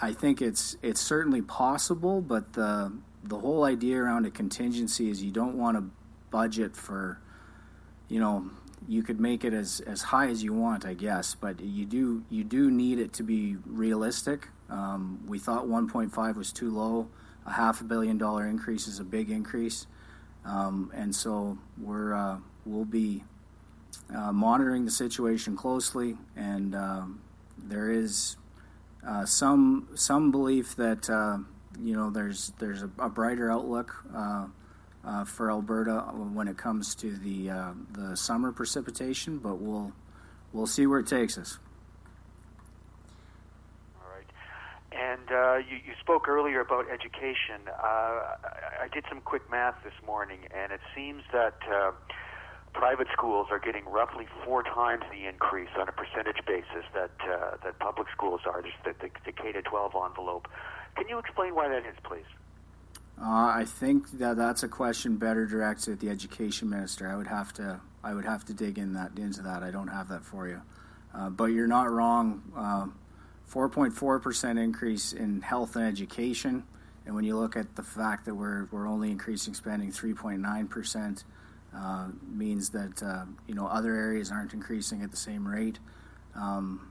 I 0.00 0.12
think 0.12 0.42
it's 0.42 0.76
it's 0.82 1.00
certainly 1.00 1.42
possible. 1.42 2.20
But 2.20 2.52
the 2.52 2.92
the 3.24 3.38
whole 3.38 3.64
idea 3.64 3.98
around 3.98 4.26
a 4.26 4.30
contingency 4.30 5.10
is 5.10 5.22
you 5.22 5.30
don't 5.30 5.56
want 5.58 5.76
to 5.76 5.84
budget 6.30 6.76
for, 6.76 7.18
you 8.08 8.20
know, 8.20 8.50
you 8.88 9.02
could 9.02 9.18
make 9.18 9.44
it 9.44 9.52
as, 9.52 9.80
as 9.80 10.00
high 10.02 10.28
as 10.28 10.44
you 10.44 10.52
want, 10.52 10.86
I 10.86 10.94
guess, 10.94 11.34
but 11.34 11.60
you 11.60 11.84
do 11.84 12.24
you 12.30 12.44
do 12.44 12.70
need 12.70 12.98
it 12.98 13.12
to 13.14 13.22
be 13.22 13.56
realistic. 13.66 14.48
Um, 14.68 15.22
we 15.26 15.38
thought 15.38 15.66
1.5 15.66 16.36
was 16.36 16.52
too 16.52 16.70
low 16.70 17.08
a 17.46 17.52
half 17.52 17.80
a 17.80 17.84
billion 17.84 18.18
dollar 18.18 18.46
increase 18.46 18.88
is 18.88 18.98
a 18.98 19.04
big 19.04 19.30
increase, 19.30 19.86
um, 20.44 20.90
and 20.94 21.14
so 21.14 21.56
we're 21.80 22.12
uh, 22.12 22.38
we'll 22.64 22.84
be 22.84 23.22
uh, 24.14 24.32
monitoring 24.32 24.84
the 24.84 24.90
situation 24.90 25.56
closely, 25.56 26.16
and 26.36 26.74
um, 26.74 27.20
there 27.58 27.90
is 27.90 28.36
uh, 29.06 29.24
some 29.24 29.88
some 29.94 30.30
belief 30.30 30.74
that 30.76 31.08
uh, 31.08 31.38
you 31.80 31.94
know 31.94 32.10
there's 32.10 32.52
there's 32.58 32.82
a, 32.82 32.90
a 32.98 33.08
brighter 33.08 33.50
outlook. 33.50 33.94
Uh, 34.14 34.46
uh, 35.04 35.24
for 35.24 35.52
Alberta, 35.52 36.00
when 36.32 36.48
it 36.48 36.56
comes 36.56 36.96
to 36.96 37.12
the 37.18 37.48
the 37.92 38.16
summer 38.16 38.50
precipitation, 38.50 39.38
but 39.38 39.60
we'll 39.60 39.92
we'll 40.52 40.66
see 40.66 40.84
where 40.84 40.98
it 40.98 41.06
takes 41.06 41.38
us. 41.38 41.60
All 44.02 44.10
right, 44.10 44.26
And 44.90 45.64
you, 45.70 45.76
you 45.76 45.92
spoke 46.00 46.26
earlier 46.26 46.60
about 46.60 46.86
education. 46.90 47.70
I, 47.80 48.34
I 48.82 48.88
did 48.92 49.04
some 49.08 49.20
quick 49.20 49.48
math 49.48 49.76
this 49.84 49.94
morning, 50.04 50.40
and 50.52 50.72
it 50.72 50.80
seems 50.92 51.22
that 51.32 51.54
private 52.76 53.08
schools 53.12 53.48
are 53.50 53.58
getting 53.58 53.84
roughly 53.86 54.26
four 54.44 54.62
times 54.62 55.02
the 55.10 55.26
increase 55.26 55.70
on 55.78 55.88
a 55.88 55.92
percentage 55.92 56.44
basis 56.46 56.84
that 56.94 57.10
uh, 57.22 57.56
that 57.64 57.78
public 57.78 58.06
schools 58.12 58.42
are. 58.46 58.62
Just 58.62 58.76
the, 58.84 58.94
the, 59.00 59.10
the 59.24 59.32
K 59.32 59.52
to 59.52 59.62
12 59.62 59.92
envelope. 60.08 60.46
Can 60.94 61.08
you 61.08 61.18
explain 61.18 61.54
why 61.54 61.68
that 61.68 61.86
is, 61.86 61.96
please? 62.04 62.24
Uh, 63.20 63.24
I 63.24 63.64
think 63.66 64.18
that 64.18 64.36
that's 64.36 64.62
a 64.62 64.68
question 64.68 65.16
better 65.16 65.46
directed 65.46 65.92
at 65.94 66.00
the 66.00 66.10
education 66.10 66.68
minister. 66.68 67.08
I 67.08 67.16
would 67.16 67.26
have 67.26 67.52
to 67.54 67.80
I 68.04 68.14
would 68.14 68.26
have 68.26 68.44
to 68.44 68.54
dig 68.54 68.78
in 68.78 68.92
that 68.92 69.18
into 69.18 69.42
that. 69.42 69.62
I 69.62 69.70
don't 69.70 69.88
have 69.88 70.08
that 70.10 70.24
for 70.24 70.46
you, 70.46 70.60
uh, 71.14 71.30
but 71.30 71.46
you're 71.46 71.66
not 71.66 71.90
wrong. 71.90 72.42
Uh, 72.54 72.86
4.4% 73.50 74.62
increase 74.62 75.12
in 75.12 75.40
health 75.40 75.76
and 75.76 75.84
education. 75.86 76.64
And 77.06 77.14
when 77.14 77.24
you 77.24 77.38
look 77.38 77.56
at 77.56 77.76
the 77.76 77.82
fact 77.82 78.24
that 78.24 78.34
we're, 78.34 78.66
we're 78.72 78.88
only 78.88 79.12
increasing 79.12 79.54
spending 79.54 79.92
3.9%, 79.92 81.24
uh, 81.76 82.08
means 82.26 82.70
that 82.70 83.02
uh, 83.02 83.24
you 83.46 83.54
know 83.54 83.66
other 83.66 83.94
areas 83.94 84.30
aren't 84.30 84.54
increasing 84.54 85.02
at 85.02 85.10
the 85.10 85.16
same 85.16 85.46
rate. 85.46 85.78
Um, 86.34 86.90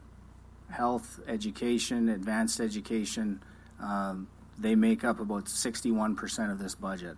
health, 0.69 1.19
education, 1.27 2.09
advanced 2.09 2.59
education, 2.59 3.41
um, 3.79 4.27
they 4.57 4.75
make 4.75 5.03
up 5.03 5.19
about 5.19 5.45
61% 5.45 6.51
of 6.51 6.59
this 6.59 6.75
budget. 6.75 7.17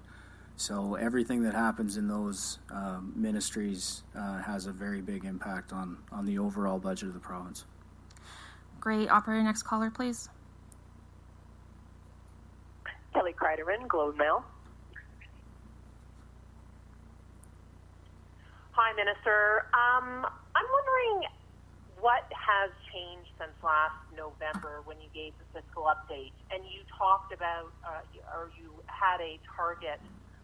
So 0.58 0.96
everything 0.96 1.44
that 1.44 1.54
happens 1.54 1.98
in 1.98 2.08
those 2.08 2.60
uh, 2.74 3.00
ministries 3.16 4.04
uh, 4.16 4.42
has 4.42 4.66
a 4.66 4.72
very 4.72 5.02
big 5.02 5.24
impact 5.24 5.72
on, 5.72 5.98
on 6.12 6.26
the 6.26 6.40
overall 6.40 6.80
budget 6.80 7.10
of 7.10 7.14
the 7.14 7.20
province. 7.20 7.66
Great. 8.80 9.10
Operator, 9.10 9.44
next 9.44 9.64
caller, 9.64 9.92
please. 9.92 10.30
Kelly 13.14 13.34
Cryderman, 13.34 13.88
Globe 13.88 14.18
Mail. 14.18 14.44
Hi, 18.78 18.94
Minister. 18.94 19.66
Um, 19.74 20.22
I'm 20.54 20.70
wondering 20.70 21.26
what 21.98 22.30
has 22.30 22.70
changed 22.94 23.34
since 23.42 23.58
last 23.66 23.98
November 24.14 24.86
when 24.86 25.02
you 25.02 25.10
gave 25.18 25.34
the 25.42 25.50
fiscal 25.50 25.90
update 25.90 26.30
and 26.54 26.62
you 26.62 26.86
talked 26.94 27.34
about, 27.34 27.74
uh, 27.82 28.06
or 28.38 28.54
you 28.54 28.78
had 28.86 29.18
a 29.18 29.42
target 29.50 29.98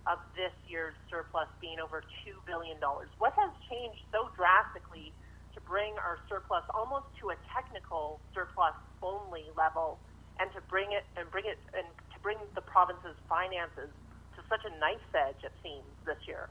of 0.09 0.17
this 0.33 0.49
year's 0.65 0.97
surplus 1.13 1.45
being 1.61 1.77
over 1.77 2.01
$2 2.25 2.33
billion. 2.49 2.81
What 3.21 3.37
has 3.37 3.53
changed 3.69 4.01
so 4.09 4.33
drastically 4.33 5.13
to 5.53 5.61
bring 5.69 5.93
our 6.01 6.17
surplus 6.25 6.65
almost 6.73 7.13
to 7.21 7.29
a 7.29 7.37
technical 7.53 8.17
surplus 8.33 8.73
only 9.05 9.45
level 9.53 10.01
and 10.41 10.49
to 10.57 10.59
bring 10.73 10.89
it 10.89 11.05
and 11.21 11.29
bring 11.29 11.45
it 11.45 11.61
and 11.77 11.85
to 11.85 12.17
bring 12.25 12.41
the 12.57 12.65
province's 12.65 13.13
finances 13.29 13.93
to 14.33 14.41
such 14.49 14.65
a 14.65 14.73
knife 14.81 15.05
edge 15.13 15.37
it 15.45 15.53
seems 15.61 15.85
this 16.09 16.17
year. 16.25 16.49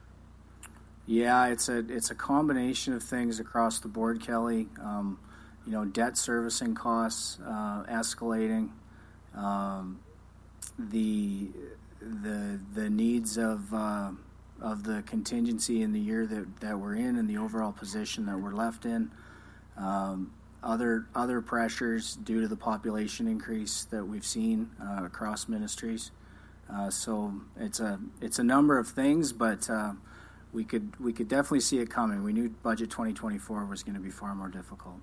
Yeah, 1.06 1.46
it's 1.46 1.68
a 1.68 1.78
it's 1.88 2.10
a 2.10 2.14
combination 2.14 2.92
of 2.92 3.02
things 3.02 3.40
across 3.40 3.80
the 3.80 3.88
board, 3.88 4.20
Kelly. 4.20 4.68
Um, 4.80 5.18
you 5.66 5.72
know, 5.72 5.84
debt 5.84 6.16
servicing 6.16 6.74
costs 6.74 7.38
uh, 7.44 7.84
escalating, 7.84 8.70
um, 9.34 10.00
the 10.78 11.48
the 12.00 12.60
the 12.74 12.88
needs 12.88 13.36
of 13.36 13.72
uh, 13.74 14.10
of 14.60 14.84
the 14.84 15.02
contingency 15.02 15.82
in 15.82 15.92
the 15.92 16.00
year 16.00 16.24
that, 16.24 16.60
that 16.60 16.78
we're 16.78 16.94
in 16.94 17.16
and 17.16 17.28
the 17.28 17.36
overall 17.36 17.72
position 17.72 18.26
that 18.26 18.38
we're 18.38 18.54
left 18.54 18.84
in. 18.84 19.10
Um, 19.76 20.32
other 20.62 21.06
other 21.14 21.40
pressures 21.40 22.14
due 22.14 22.40
to 22.40 22.46
the 22.46 22.56
population 22.56 23.26
increase 23.26 23.84
that 23.86 24.04
we've 24.04 24.24
seen 24.24 24.70
uh, 24.80 25.04
across 25.04 25.48
ministries. 25.48 26.12
Uh, 26.72 26.88
so 26.90 27.34
it's 27.58 27.80
a 27.80 27.98
it's 28.20 28.38
a 28.38 28.44
number 28.44 28.78
of 28.78 28.86
things, 28.86 29.32
but 29.32 29.68
uh, 29.68 29.92
we 30.52 30.64
could 30.64 30.98
we 31.00 31.12
could 31.12 31.28
definitely 31.28 31.60
see 31.60 31.78
it 31.78 31.90
coming. 31.90 32.22
We 32.22 32.32
knew 32.32 32.50
budget 32.62 32.90
2024 32.90 33.64
was 33.64 33.82
going 33.82 33.94
to 33.94 34.00
be 34.00 34.10
far 34.10 34.34
more 34.34 34.48
difficult. 34.48 35.00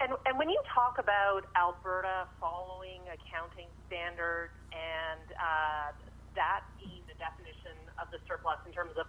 And, 0.00 0.12
and 0.26 0.36
when 0.36 0.50
you 0.50 0.60
talk 0.74 0.98
about 0.98 1.46
Alberta 1.54 2.26
following 2.40 3.00
accounting 3.06 3.70
standards 3.86 4.50
and 4.74 5.30
uh, 5.38 5.94
that 6.34 6.66
being 6.82 7.06
the 7.06 7.14
definition 7.22 7.78
of 8.02 8.10
the 8.10 8.18
surplus 8.26 8.58
in 8.66 8.72
terms 8.72 8.98
of 8.98 9.06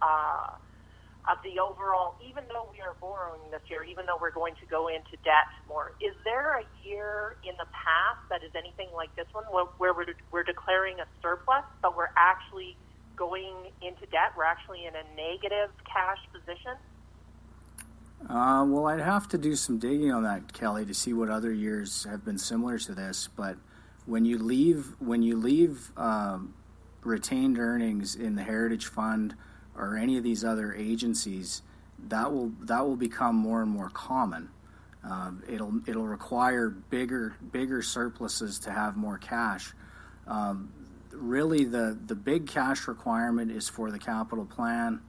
uh, 0.00 0.54
of 1.28 1.38
the 1.42 1.58
overall, 1.58 2.14
even 2.22 2.44
though 2.48 2.68
we 2.70 2.80
are 2.80 2.94
borrowing 3.00 3.40
this 3.50 3.62
year, 3.68 3.82
even 3.82 4.06
though 4.06 4.18
we're 4.20 4.30
going 4.34 4.54
to 4.60 4.66
go 4.66 4.88
into 4.88 5.18
debt 5.24 5.50
more, 5.68 5.92
is 6.00 6.14
there 6.24 6.60
a 6.60 6.64
year 6.86 7.36
in 7.42 7.54
the 7.58 7.66
past 7.74 8.22
that 8.30 8.42
is 8.44 8.52
anything 8.54 8.88
like 8.94 9.14
this 9.16 9.26
one 9.32 9.44
where, 9.50 9.66
we're, 9.78 10.06
we're 10.30 10.44
declaring 10.44 11.00
a 11.00 11.06
surplus, 11.20 11.64
but 11.82 11.96
we're 11.96 12.14
actually 12.16 12.76
going 13.16 13.72
into 13.82 14.06
debt? 14.06 14.32
We're 14.36 14.44
actually 14.44 14.86
in 14.86 14.94
a 14.94 15.04
negative 15.16 15.74
cash 15.84 16.18
position? 16.32 16.78
Uh, 18.28 18.64
well, 18.66 18.86
I'd 18.86 19.00
have 19.00 19.28
to 19.28 19.38
do 19.38 19.56
some 19.56 19.78
digging 19.78 20.12
on 20.12 20.22
that, 20.22 20.52
Kelly, 20.52 20.86
to 20.86 20.94
see 20.94 21.12
what 21.12 21.28
other 21.28 21.52
years 21.52 22.04
have 22.08 22.24
been 22.24 22.38
similar 22.38 22.78
to 22.78 22.94
this. 22.94 23.28
But 23.34 23.56
when 24.06 24.24
you 24.24 24.38
leave 24.38 24.94
when 25.00 25.22
you 25.22 25.36
leave 25.36 25.90
um, 25.96 26.54
retained 27.02 27.58
earnings 27.58 28.14
in 28.14 28.36
the 28.36 28.42
Heritage 28.42 28.86
Fund 28.86 29.34
or 29.76 29.96
any 29.96 30.16
of 30.16 30.24
these 30.24 30.44
other 30.44 30.74
agencies, 30.74 31.62
that 32.08 32.32
will 32.32 32.52
that 32.62 32.86
will 32.86 32.96
become 32.96 33.36
more 33.36 33.62
and 33.62 33.70
more 33.70 33.90
common. 33.90 34.48
Um, 35.04 35.42
it'll 35.48 35.80
it'll 35.86 36.06
require 36.06 36.68
bigger 36.68 37.36
bigger 37.52 37.82
surpluses 37.82 38.58
to 38.60 38.70
have 38.70 38.96
more 38.96 39.18
cash. 39.18 39.72
Um, 40.26 40.72
really, 41.12 41.64
the 41.64 41.98
the 42.06 42.14
big 42.14 42.46
cash 42.46 42.88
requirement 42.88 43.50
is 43.50 43.68
for 43.68 43.90
the 43.90 43.98
capital 43.98 44.44
plan. 44.44 45.00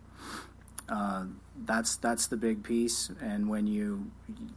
Uh, 0.88 1.26
that's 1.66 1.98
that's 1.98 2.28
the 2.28 2.38
big 2.38 2.64
piece, 2.64 3.10
and 3.22 3.50
when 3.50 3.68
you 3.68 4.12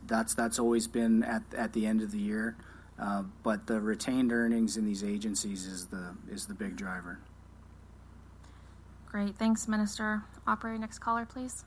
that's 0.07 0.35
that's 0.35 0.59
always 0.59 0.87
been 0.87 1.23
at 1.23 1.43
at 1.57 1.73
the 1.73 1.87
end 1.87 2.03
of 2.03 2.11
the 2.11 2.19
year. 2.19 2.57
Uh, 2.99 3.23
but 3.43 3.67
the 3.67 3.81
retained 3.81 4.31
earnings 4.31 4.77
in 4.77 4.85
these 4.85 5.03
agencies 5.03 5.67
is 5.67 5.87
the 5.87 6.15
is 6.31 6.47
the 6.47 6.55
big 6.55 6.77
driver. 6.77 7.19
Great, 9.11 9.37
thanks, 9.37 9.67
Minister. 9.67 10.23
Operator, 10.47 10.79
next 10.79 11.01
caller, 11.01 11.27
please. 11.27 11.65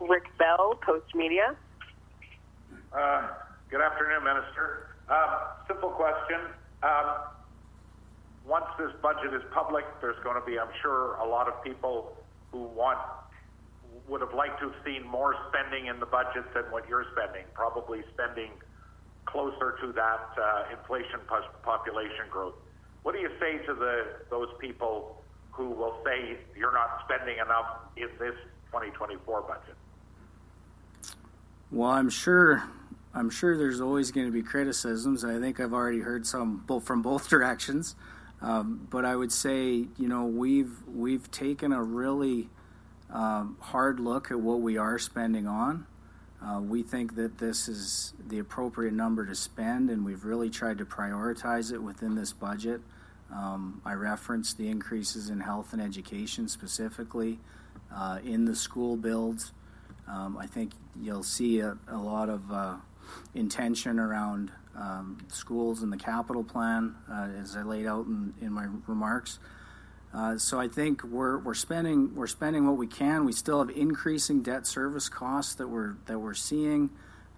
Rick 0.00 0.24
Bell, 0.38 0.80
Postmedia. 0.80 1.54
Uh, 2.90 3.28
good 3.68 3.82
afternoon, 3.82 4.24
Minister. 4.24 4.96
Uh, 5.06 5.48
simple 5.68 5.90
question. 5.90 6.40
Um, 6.82 7.16
once 8.46 8.64
this 8.78 8.90
budget 9.02 9.34
is 9.34 9.42
public, 9.52 9.84
there's 10.00 10.16
going 10.24 10.40
to 10.40 10.46
be, 10.46 10.58
I'm 10.58 10.72
sure, 10.80 11.16
a 11.16 11.26
lot 11.26 11.46
of 11.46 11.62
people 11.62 12.16
who 12.50 12.62
want 12.62 12.98
would 14.08 14.22
have 14.22 14.32
liked 14.32 14.60
to 14.60 14.70
have 14.70 14.80
seen 14.84 15.06
more 15.06 15.34
spending 15.50 15.88
in 15.88 16.00
the 16.00 16.06
budget 16.06 16.44
than 16.54 16.64
what 16.70 16.88
you're 16.88 17.04
spending. 17.12 17.44
Probably 17.52 18.00
spending 18.14 18.50
closer 19.26 19.76
to 19.82 19.92
that 19.92 20.28
uh, 20.40 20.64
inflation 20.72 21.20
population 21.62 22.24
growth. 22.30 22.54
What 23.02 23.14
do 23.14 23.20
you 23.20 23.30
say 23.38 23.58
to 23.66 23.74
the 23.74 24.04
those 24.30 24.48
people 24.58 25.23
who 25.54 25.70
will 25.70 25.96
say 26.04 26.36
you're 26.56 26.72
not 26.72 27.04
spending 27.04 27.38
enough 27.38 27.66
in 27.96 28.08
this 28.18 28.34
2024 28.66 29.42
budget? 29.42 29.76
Well, 31.70 31.90
I'm 31.90 32.10
sure 32.10 32.64
I'm 33.14 33.30
sure 33.30 33.56
there's 33.56 33.80
always 33.80 34.10
going 34.10 34.26
to 34.26 34.32
be 34.32 34.42
criticisms. 34.42 35.24
I 35.24 35.38
think 35.38 35.60
I've 35.60 35.72
already 35.72 36.00
heard 36.00 36.26
some 36.26 36.64
both 36.66 36.84
from 36.84 37.02
both 37.02 37.28
directions. 37.30 37.94
Um, 38.42 38.86
but 38.90 39.04
I 39.04 39.14
would 39.14 39.32
say, 39.32 39.86
you 39.96 40.08
know, 40.08 40.24
we've 40.26 40.76
we've 40.86 41.30
taken 41.30 41.72
a 41.72 41.82
really 41.82 42.48
um, 43.10 43.56
hard 43.60 44.00
look 44.00 44.30
at 44.30 44.40
what 44.40 44.60
we 44.60 44.76
are 44.76 44.98
spending 44.98 45.46
on. 45.46 45.86
Uh, 46.44 46.60
we 46.60 46.82
think 46.82 47.14
that 47.14 47.38
this 47.38 47.68
is 47.68 48.12
the 48.26 48.38
appropriate 48.38 48.92
number 48.92 49.24
to 49.24 49.34
spend, 49.34 49.88
and 49.88 50.04
we've 50.04 50.24
really 50.24 50.50
tried 50.50 50.76
to 50.78 50.84
prioritize 50.84 51.72
it 51.72 51.78
within 51.78 52.16
this 52.16 52.32
budget. 52.32 52.82
Um, 53.32 53.80
I 53.84 53.94
referenced 53.94 54.58
the 54.58 54.68
increases 54.68 55.30
in 55.30 55.40
health 55.40 55.72
and 55.72 55.82
education 55.82 56.48
specifically 56.48 57.38
uh, 57.94 58.18
in 58.24 58.44
the 58.44 58.54
school 58.54 58.96
builds. 58.96 59.52
Um, 60.06 60.36
I 60.36 60.46
think 60.46 60.72
you'll 61.00 61.22
see 61.22 61.60
a, 61.60 61.76
a 61.88 61.96
lot 61.96 62.28
of 62.28 62.52
uh, 62.52 62.76
intention 63.34 63.98
around 63.98 64.52
um, 64.76 65.18
schools 65.28 65.82
in 65.82 65.90
the 65.90 65.96
capital 65.96 66.44
plan, 66.44 66.94
uh, 67.10 67.28
as 67.40 67.56
I 67.56 67.62
laid 67.62 67.86
out 67.86 68.06
in, 68.06 68.34
in 68.40 68.52
my 68.52 68.66
remarks. 68.86 69.38
Uh, 70.12 70.38
so 70.38 70.60
I 70.60 70.68
think 70.68 71.02
we're, 71.02 71.38
we're 71.38 71.54
spending 71.54 72.14
we're 72.14 72.28
spending 72.28 72.66
what 72.66 72.76
we 72.76 72.86
can. 72.86 73.24
We 73.24 73.32
still 73.32 73.58
have 73.58 73.76
increasing 73.76 74.42
debt 74.42 74.66
service 74.66 75.08
costs 75.08 75.56
that 75.56 75.68
we're 75.68 75.96
that 76.06 76.18
we're 76.18 76.34
seeing. 76.34 76.90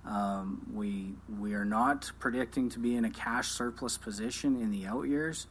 Um, 0.04 0.66
we 0.72 1.14
we 1.40 1.54
are 1.54 1.64
not 1.64 2.12
predicting 2.18 2.68
to 2.70 2.78
be 2.78 2.94
in 2.94 3.04
a 3.04 3.10
cash 3.10 3.48
surplus 3.48 3.96
position 3.96 4.60
in 4.60 4.70
the 4.70 4.86
out 4.86 5.08
years. 5.08 5.46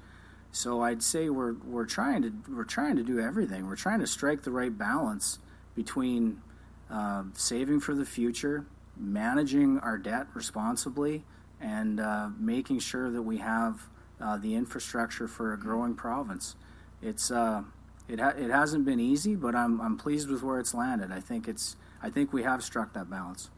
So 0.55 0.81
I'd 0.81 1.03
say 1.03 1.29
we're 1.29 1.55
we're 1.65 1.85
trying 1.85 2.21
to 2.21 2.31
we're 2.49 2.63
trying 2.63 2.95
to 2.95 3.03
do 3.03 3.19
everything. 3.19 3.67
We're 3.67 3.75
trying 3.75 3.99
to 3.99 4.07
strike 4.07 4.43
the 4.43 4.51
right 4.51 4.75
balance 4.75 5.39
between 5.75 6.41
uh, 6.89 7.23
saving 7.33 7.81
for 7.81 7.93
the 7.93 8.05
future, 8.05 8.65
managing 8.95 9.79
our 9.79 9.97
debt 9.97 10.27
responsibly, 10.33 11.25
and 11.59 11.99
uh, 11.99 12.29
making 12.39 12.79
sure 12.79 13.11
that 13.11 13.21
we 13.21 13.39
have 13.39 13.89
uh, 14.21 14.37
the 14.37 14.55
infrastructure 14.55 15.27
for 15.27 15.51
a 15.51 15.59
growing 15.59 15.93
province. 15.93 16.55
It's 17.01 17.31
uh, 17.31 17.63
it 18.07 18.21
ha- 18.21 18.35
it 18.37 18.49
hasn't 18.49 18.85
been 18.85 19.01
easy, 19.01 19.35
but 19.35 19.55
I'm 19.55 19.81
I'm 19.81 19.97
pleased 19.97 20.29
with 20.29 20.41
where 20.41 20.61
it's 20.61 20.73
landed. 20.73 21.11
I 21.11 21.19
think 21.19 21.49
it's 21.49 21.75
I 22.01 22.09
think 22.09 22.31
we 22.31 22.43
have 22.43 22.63
struck 22.63 22.93
that 22.93 23.09
balance. 23.09 23.49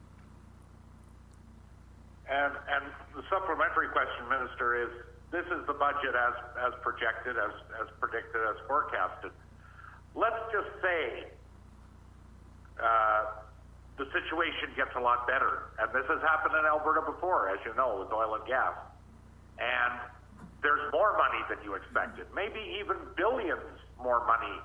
And 2.28 2.54
and 2.68 2.86
the 3.16 3.22
supplementary 3.30 3.90
question, 3.90 4.28
Minister, 4.28 4.82
is 4.82 4.90
this 5.32 5.46
is 5.48 5.66
the 5.68 5.74
budget 5.74 6.16
as 6.16 6.36
as 6.68 6.74
projected, 6.82 7.38
as 7.38 7.54
as 7.82 7.88
predicted, 8.00 8.42
as 8.48 8.56
forecasted. 8.68 9.32
Let's 10.16 10.40
just 10.52 10.72
say 10.82 11.28
uh, 12.82 13.26
the 13.98 14.06
situation 14.14 14.74
gets 14.78 14.94
a 14.96 15.02
lot 15.02 15.28
better. 15.28 15.74
And 15.82 15.90
this 15.94 16.06
has 16.08 16.22
happened 16.22 16.54
in 16.58 16.66
Alberta 16.66 17.02
before, 17.02 17.50
as 17.50 17.60
you 17.66 17.74
know, 17.76 18.00
with 18.00 18.14
oil 18.14 18.36
and 18.36 18.46
gas. 18.46 18.78
And 19.58 20.00
there's 20.62 20.92
more 20.94 21.18
money 21.18 21.42
than 21.50 21.58
you 21.66 21.74
expected, 21.74 22.26
maybe 22.34 22.62
even 22.80 22.98
billions 23.16 23.78
more 24.02 24.26
money 24.26 24.62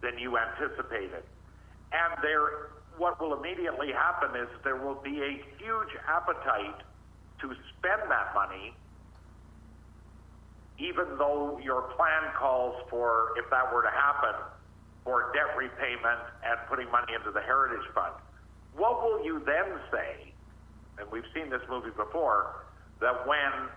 than 0.00 0.18
you 0.18 0.38
anticipated. 0.38 1.26
And 1.90 2.22
there, 2.22 2.70
what 2.96 3.20
will 3.20 3.34
immediately 3.34 3.90
happen 3.92 4.38
is 4.38 4.48
there 4.62 4.76
will 4.76 5.00
be 5.02 5.22
a 5.22 5.42
huge 5.58 5.92
appetite 6.06 6.82
to 7.40 7.54
spend 7.74 8.02
that 8.10 8.34
money, 8.34 8.74
even 10.78 11.18
though 11.18 11.58
your 11.58 11.90
plan 11.98 12.30
calls 12.38 12.74
for, 12.88 13.34
if 13.36 13.50
that 13.50 13.66
were 13.74 13.82
to 13.82 13.90
happen, 13.90 14.34
for 15.02 15.32
debt 15.34 15.50
repayment 15.56 16.22
and 16.46 16.60
putting 16.68 16.86
money 16.92 17.14
into 17.16 17.32
the 17.32 17.40
Heritage 17.42 17.86
Fund. 17.94 18.14
What 18.76 19.02
will 19.02 19.24
you 19.24 19.42
then 19.42 19.80
say? 19.90 20.36
And 21.00 21.08
we've 21.10 21.26
seen 21.34 21.50
this 21.50 21.62
movie 21.70 21.94
before. 21.96 22.68
That 23.00 23.26
when 23.26 23.72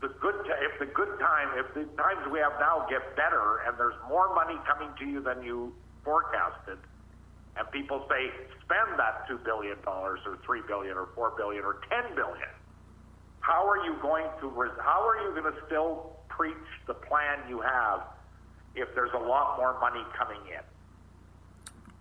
the 0.00 0.12
good, 0.20 0.36
t- 0.44 0.60
if 0.64 0.78
the 0.78 0.92
good 0.92 1.10
time, 1.18 1.48
if 1.58 1.68
the 1.74 1.88
times 1.96 2.28
we 2.30 2.38
have 2.38 2.52
now 2.60 2.86
get 2.88 3.02
better, 3.16 3.64
and 3.66 3.76
there's 3.76 3.96
more 4.08 4.32
money 4.32 4.54
coming 4.68 4.92
to 5.00 5.04
you 5.04 5.20
than 5.24 5.42
you 5.42 5.72
forecasted, 6.04 6.78
and 7.56 7.64
people 7.72 8.04
say 8.06 8.30
spend 8.62 8.94
that 9.00 9.26
two 9.26 9.40
billion 9.42 9.80
dollars 9.82 10.20
or 10.28 10.38
three 10.44 10.62
billion 10.68 10.94
or 10.94 11.08
four 11.16 11.32
billion 11.36 11.64
or 11.64 11.82
ten 11.88 12.14
billion, 12.14 12.52
how 13.40 13.66
are 13.66 13.82
you 13.82 13.96
going 14.00 14.28
to? 14.40 14.52
How 14.78 15.02
are 15.02 15.18
you 15.24 15.34
going 15.34 15.50
to 15.50 15.58
still 15.66 16.13
preach 16.36 16.54
the 16.86 16.94
plan 16.94 17.38
you 17.48 17.60
have 17.60 18.02
if 18.74 18.94
there's 18.94 19.12
a 19.14 19.18
lot 19.18 19.56
more 19.56 19.78
money 19.80 20.02
coming 20.16 20.40
in? 20.48 20.60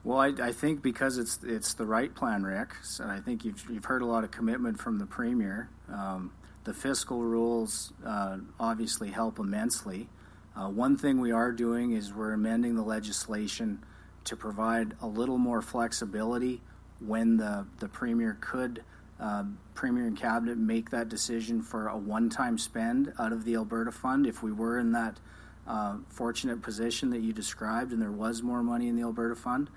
Well, 0.03 0.19
I, 0.19 0.33
I, 0.41 0.51
think 0.51 0.81
because 0.81 1.17
it's 1.17 1.39
it's 1.43 1.75
the 1.75 1.85
right 1.85 2.13
plan, 2.13 2.43
Rick. 2.43 2.75
So 2.83 3.05
I 3.05 3.19
think 3.21 3.45
you've 3.45 3.63
you've 3.69 3.85
heard 3.85 4.01
a 4.01 4.05
lot 4.05 4.23
of 4.23 4.31
commitment 4.31 4.79
from 4.79 4.99
the 4.99 5.05
premier. 5.05 5.69
Um, 5.89 6.31
the 6.65 6.73
fiscal 6.73 7.21
rules 7.21 7.93
uh, 8.05 8.37
obviously 8.59 9.11
help 9.11 9.39
immensely. 9.39 10.09
Uh, 10.55 10.69
one 10.69 10.97
thing 10.97 11.19
we 11.19 11.31
are 11.31 11.51
doing 11.51 11.93
is 11.93 12.13
we're 12.13 12.33
amending 12.33 12.75
the 12.75 12.83
legislation 12.83 13.83
to 14.25 14.35
provide 14.35 14.93
a 15.01 15.07
little 15.07 15.37
more 15.37 15.61
flexibility 15.61 16.61
when 16.99 17.37
the 17.37 17.65
the 17.79 17.87
premier 17.87 18.37
could. 18.41 18.83
Uh, 19.19 19.43
premier 19.73 20.05
and 20.05 20.17
cabinet 20.17 20.57
make 20.57 20.89
that 20.89 21.07
decision 21.07 21.61
for 21.61 21.87
a 21.87 21.97
one-time 21.97 22.57
spend 22.57 23.13
out 23.19 23.31
of 23.31 23.45
the 23.45 23.55
Alberta 23.55 23.91
Fund 23.91 24.25
if 24.27 24.43
we 24.43 24.51
were 24.51 24.79
in 24.79 24.91
that 24.91 25.19
uh, 25.67 25.97
fortunate 26.09 26.61
position 26.61 27.09
that 27.11 27.21
you 27.21 27.31
described 27.31 27.93
and 27.93 28.01
there 28.01 28.11
was 28.11 28.41
more 28.41 28.61
money 28.61 28.87
in 28.87 28.95
the 28.95 29.01
Alberta 29.03 29.35
Fund. 29.35 29.69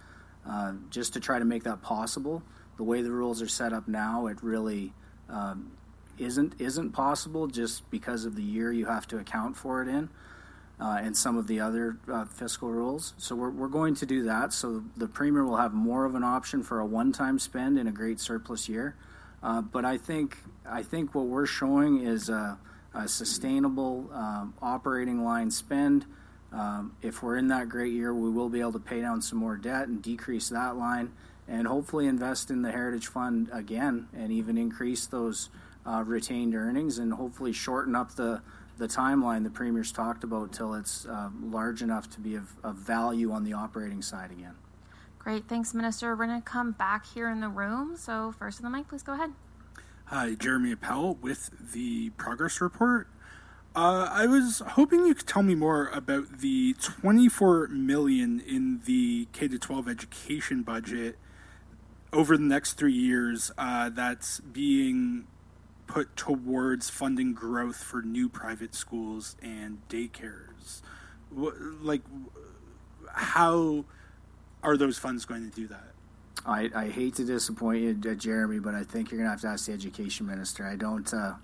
Uh, 0.49 0.75
just 0.91 1.13
to 1.13 1.21
try 1.21 1.41
to 1.41 1.45
make 1.45 1.65
that 1.65 1.83
possible. 1.83 2.41
The 2.77 2.85
way 2.85 3.03
the 3.03 3.11
rules 3.11 3.43
are 3.43 3.49
set 3.49 3.73
up 3.73 3.89
now, 3.89 4.29
it 4.29 4.41
really 4.43 4.93
um, 5.29 5.73
isn't 6.19 6.55
isn't 6.61 6.93
possible 6.93 7.49
just 7.49 7.91
because 7.91 8.25
of 8.25 8.37
the 8.37 8.45
year 8.45 8.71
you 8.71 8.87
have 8.87 9.09
to 9.09 9.19
account 9.19 9.57
for 9.57 9.83
it 9.83 9.89
in, 9.89 10.09
uh, 10.79 11.01
and 11.03 11.17
some 11.17 11.37
of 11.37 11.49
the 11.49 11.59
other 11.59 11.99
uh, 12.07 12.27
fiscal 12.27 12.71
rules. 12.71 13.15
So 13.19 13.35
we're 13.35 13.51
we're 13.51 13.67
going 13.67 13.97
to 13.97 14.07
do 14.07 14.23
that. 14.25 14.53
So 14.53 14.85
the 14.97 15.09
premier 15.09 15.45
will 15.45 15.57
have 15.57 15.75
more 15.75 16.05
of 16.05 16.15
an 16.15 16.23
option 16.23 16.63
for 16.63 16.79
a 16.79 16.87
one-time 16.87 17.41
spend 17.41 17.77
in 17.77 17.89
a 17.89 17.93
great 17.93 18.21
surplus 18.21 18.69
year. 18.69 18.95
Uh, 19.47 19.63
but 19.63 19.85
I 19.85 19.97
think 19.97 20.37
I 20.69 20.83
think 20.83 21.15
what 21.15 21.27
we're 21.27 21.47
showing 21.47 22.03
is 22.03 22.29
a, 22.29 22.59
a 22.95 23.07
sustainable 23.07 24.11
um, 24.13 24.55
operating 24.61 25.23
line 25.23 25.53
spend 25.53 26.05
um, 26.53 26.97
if 27.03 27.23
we're 27.23 27.37
in 27.37 27.49
that 27.49 27.69
great 27.69 27.93
year, 27.93 28.15
we 28.15 28.31
will 28.31 28.49
be 28.49 28.61
able 28.61 28.73
to 28.73 28.81
pay 28.81 29.01
down 29.01 29.21
some 29.21 29.39
more 29.39 29.57
debt 29.57 29.89
and 29.89 30.03
decrease 30.03 30.49
that 30.49 30.77
line, 30.77 31.13
and 31.47 31.67
hopefully 31.67 32.07
invest 32.07 32.51
in 32.51 32.63
the 32.63 32.73
Heritage 32.73 33.09
Fund 33.09 33.49
again, 33.53 34.09
and 34.17 34.33
even 34.33 34.57
increase 34.57 35.07
those 35.07 35.51
uh, 35.85 36.03
retained 36.05 36.55
earnings, 36.55 36.99
and 36.99 37.13
hopefully 37.13 37.53
shorten 37.53 37.95
up 37.95 38.15
the 38.17 38.43
the 38.79 38.89
timeline 38.89 39.43
the 39.43 39.51
premier's 39.51 39.93
talked 39.93 40.23
about 40.25 40.53
till 40.53 40.75
it's 40.75 41.07
uh, 41.07 41.31
large 41.43 41.83
enough 41.83 42.11
to 42.11 42.21
be 42.21 42.35
of, 42.35 42.55
of 42.63 42.75
value 42.77 43.33
on 43.33 43.45
the 43.45 43.53
operating 43.55 44.03
side 44.03 44.31
again. 44.31 44.55
Great, 45.27 45.49
thanks, 45.49 45.75
Minister. 45.75 46.15
We're 46.15 46.25
going 46.25 46.41
to 46.41 46.45
come 46.49 46.71
back 46.71 47.05
here 47.05 47.29
in 47.29 47.41
the 47.41 47.49
room. 47.49 47.97
So, 47.97 48.33
first 48.39 48.63
on 48.63 48.71
the 48.71 48.79
mic, 48.79 48.87
please 48.87 49.03
go 49.03 49.15
ahead. 49.15 49.33
Hi, 50.05 50.37
Jeremy 50.37 50.71
Appel 50.71 51.17
with 51.17 51.73
the 51.73 52.11
progress 52.11 52.61
report. 52.61 53.09
Uh, 53.75 54.09
I 54.09 54.27
was 54.27 54.63
hoping 54.65 55.05
you 55.05 55.17
could 55.17 55.27
tell 55.27 55.43
me 55.43 55.57
more 55.57 55.89
about 55.89 56.39
the 56.39 56.75
24 56.75 57.67
million 57.67 58.39
in 58.39 58.83
the 58.85 59.27
K 59.33 59.49
to 59.49 59.59
12 59.59 59.89
education 59.89 60.63
budget 60.63 61.19
over 62.13 62.37
the 62.37 62.45
next 62.45 62.75
three 62.75 62.93
years 62.93 63.51
uh, 63.59 63.89
that's 63.89 64.39
being 64.39 65.27
put 65.89 66.15
towards 66.15 66.89
funding 66.89 67.35
growth 67.35 67.83
for 67.83 68.01
new 68.01 68.29
private 68.29 68.77
schools 68.77 69.35
and 69.43 69.79
daycares. 69.89 70.83
Like, 71.33 72.03
how 73.13 73.87
are 74.67 74.77
those 74.77 74.99
funds 74.99 75.25
going 75.25 75.49
to 75.49 75.55
do 75.55 75.69
that? 75.69 75.93
I, 76.45 76.69
I 76.75 76.89
hate 76.89 77.15
to 77.15 77.25
disappoint 77.25 77.83
you, 77.83 78.11
uh, 78.11 78.15
Jeremy, 78.15 78.59
but 78.59 78.75
I 78.75 78.83
think 78.83 79.11
you're 79.11 79.19
going 79.19 79.27
to 79.27 79.31
have 79.31 79.41
to 79.43 79.47
ask 79.49 79.67
the 79.67 79.73
education 79.73 80.27
minister. 80.27 80.67
I 80.67 80.77
don't. 80.77 81.13
Uh, 81.15 81.35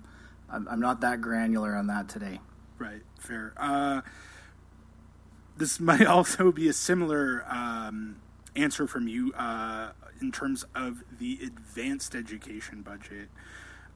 I'm, 0.49 0.67
I'm 0.67 0.79
not 0.79 1.01
that 1.01 1.21
granular 1.21 1.75
on 1.75 1.87
that 1.87 2.09
today. 2.09 2.39
Right, 2.77 3.01
fair. 3.17 3.53
Uh, 3.57 4.01
this 5.57 5.79
might 5.79 6.05
also 6.05 6.51
be 6.51 6.67
a 6.67 6.73
similar 6.73 7.45
um, 7.49 8.17
answer 8.55 8.87
from 8.87 9.07
you 9.07 9.33
uh, 9.33 9.91
in 10.21 10.31
terms 10.31 10.65
of 10.75 11.03
the 11.17 11.39
advanced 11.41 12.13
education 12.15 12.81
budget. 12.81 13.29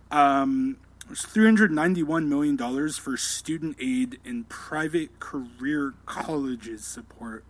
Um, 0.10 0.78
there's 1.06 1.26
$391 1.26 2.28
million 2.28 2.58
for 2.92 3.18
student 3.18 3.78
aid 3.80 4.20
and 4.26 4.48
private 4.48 5.20
career 5.20 5.94
colleges 6.06 6.86
support. 6.86 7.44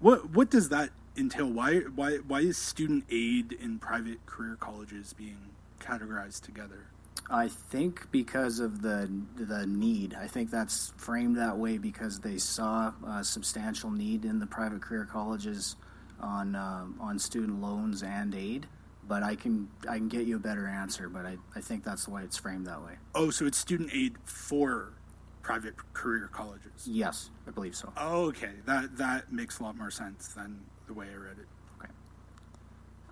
What 0.00 0.30
what 0.30 0.50
does 0.50 0.68
that 0.70 0.90
entail? 1.16 1.50
Why 1.50 1.80
why 1.94 2.16
why 2.26 2.40
is 2.40 2.56
student 2.56 3.04
aid 3.10 3.52
in 3.52 3.78
private 3.78 4.24
career 4.26 4.56
colleges 4.58 5.12
being 5.12 5.38
categorized 5.80 6.42
together? 6.42 6.86
I 7.30 7.48
think 7.48 8.10
because 8.10 8.60
of 8.60 8.82
the 8.82 9.10
the 9.36 9.66
need. 9.66 10.14
I 10.14 10.26
think 10.26 10.50
that's 10.50 10.92
framed 10.96 11.36
that 11.38 11.56
way 11.56 11.78
because 11.78 12.20
they 12.20 12.38
saw 12.38 12.92
a 13.06 13.24
substantial 13.24 13.90
need 13.90 14.24
in 14.24 14.38
the 14.38 14.46
private 14.46 14.82
career 14.82 15.06
colleges 15.10 15.76
on 16.20 16.54
uh, 16.54 16.86
on 17.00 17.18
student 17.18 17.60
loans 17.60 18.02
and 18.02 18.34
aid. 18.34 18.66
But 19.06 19.22
I 19.22 19.36
can 19.36 19.68
I 19.88 19.98
can 19.98 20.08
get 20.08 20.26
you 20.26 20.36
a 20.36 20.40
better 20.40 20.66
answer. 20.66 21.08
But 21.08 21.26
I, 21.26 21.36
I 21.56 21.60
think 21.60 21.84
that's 21.84 22.04
the 22.04 22.10
way 22.10 22.22
it's 22.22 22.36
framed 22.36 22.66
that 22.66 22.82
way. 22.82 22.94
Oh, 23.14 23.30
so 23.30 23.46
it's 23.46 23.58
student 23.58 23.90
aid 23.92 24.16
for 24.24 24.92
private 25.42 25.74
career 25.92 26.28
colleges. 26.32 26.86
Yes, 26.86 27.30
I 27.46 27.50
believe 27.50 27.76
so. 27.76 27.92
Oh, 27.96 28.26
okay, 28.26 28.52
that 28.66 28.96
that 28.96 29.32
makes 29.32 29.60
a 29.60 29.62
lot 29.62 29.76
more 29.76 29.90
sense 29.90 30.28
than 30.28 30.60
the 30.86 30.94
way 30.94 31.06
I 31.12 31.16
read 31.16 31.38
it. 31.38 31.46
Okay. 31.78 31.92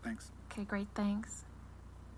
Thanks. 0.03 0.31
Okay, 0.51 0.65
great. 0.65 0.89
Thanks. 0.95 1.45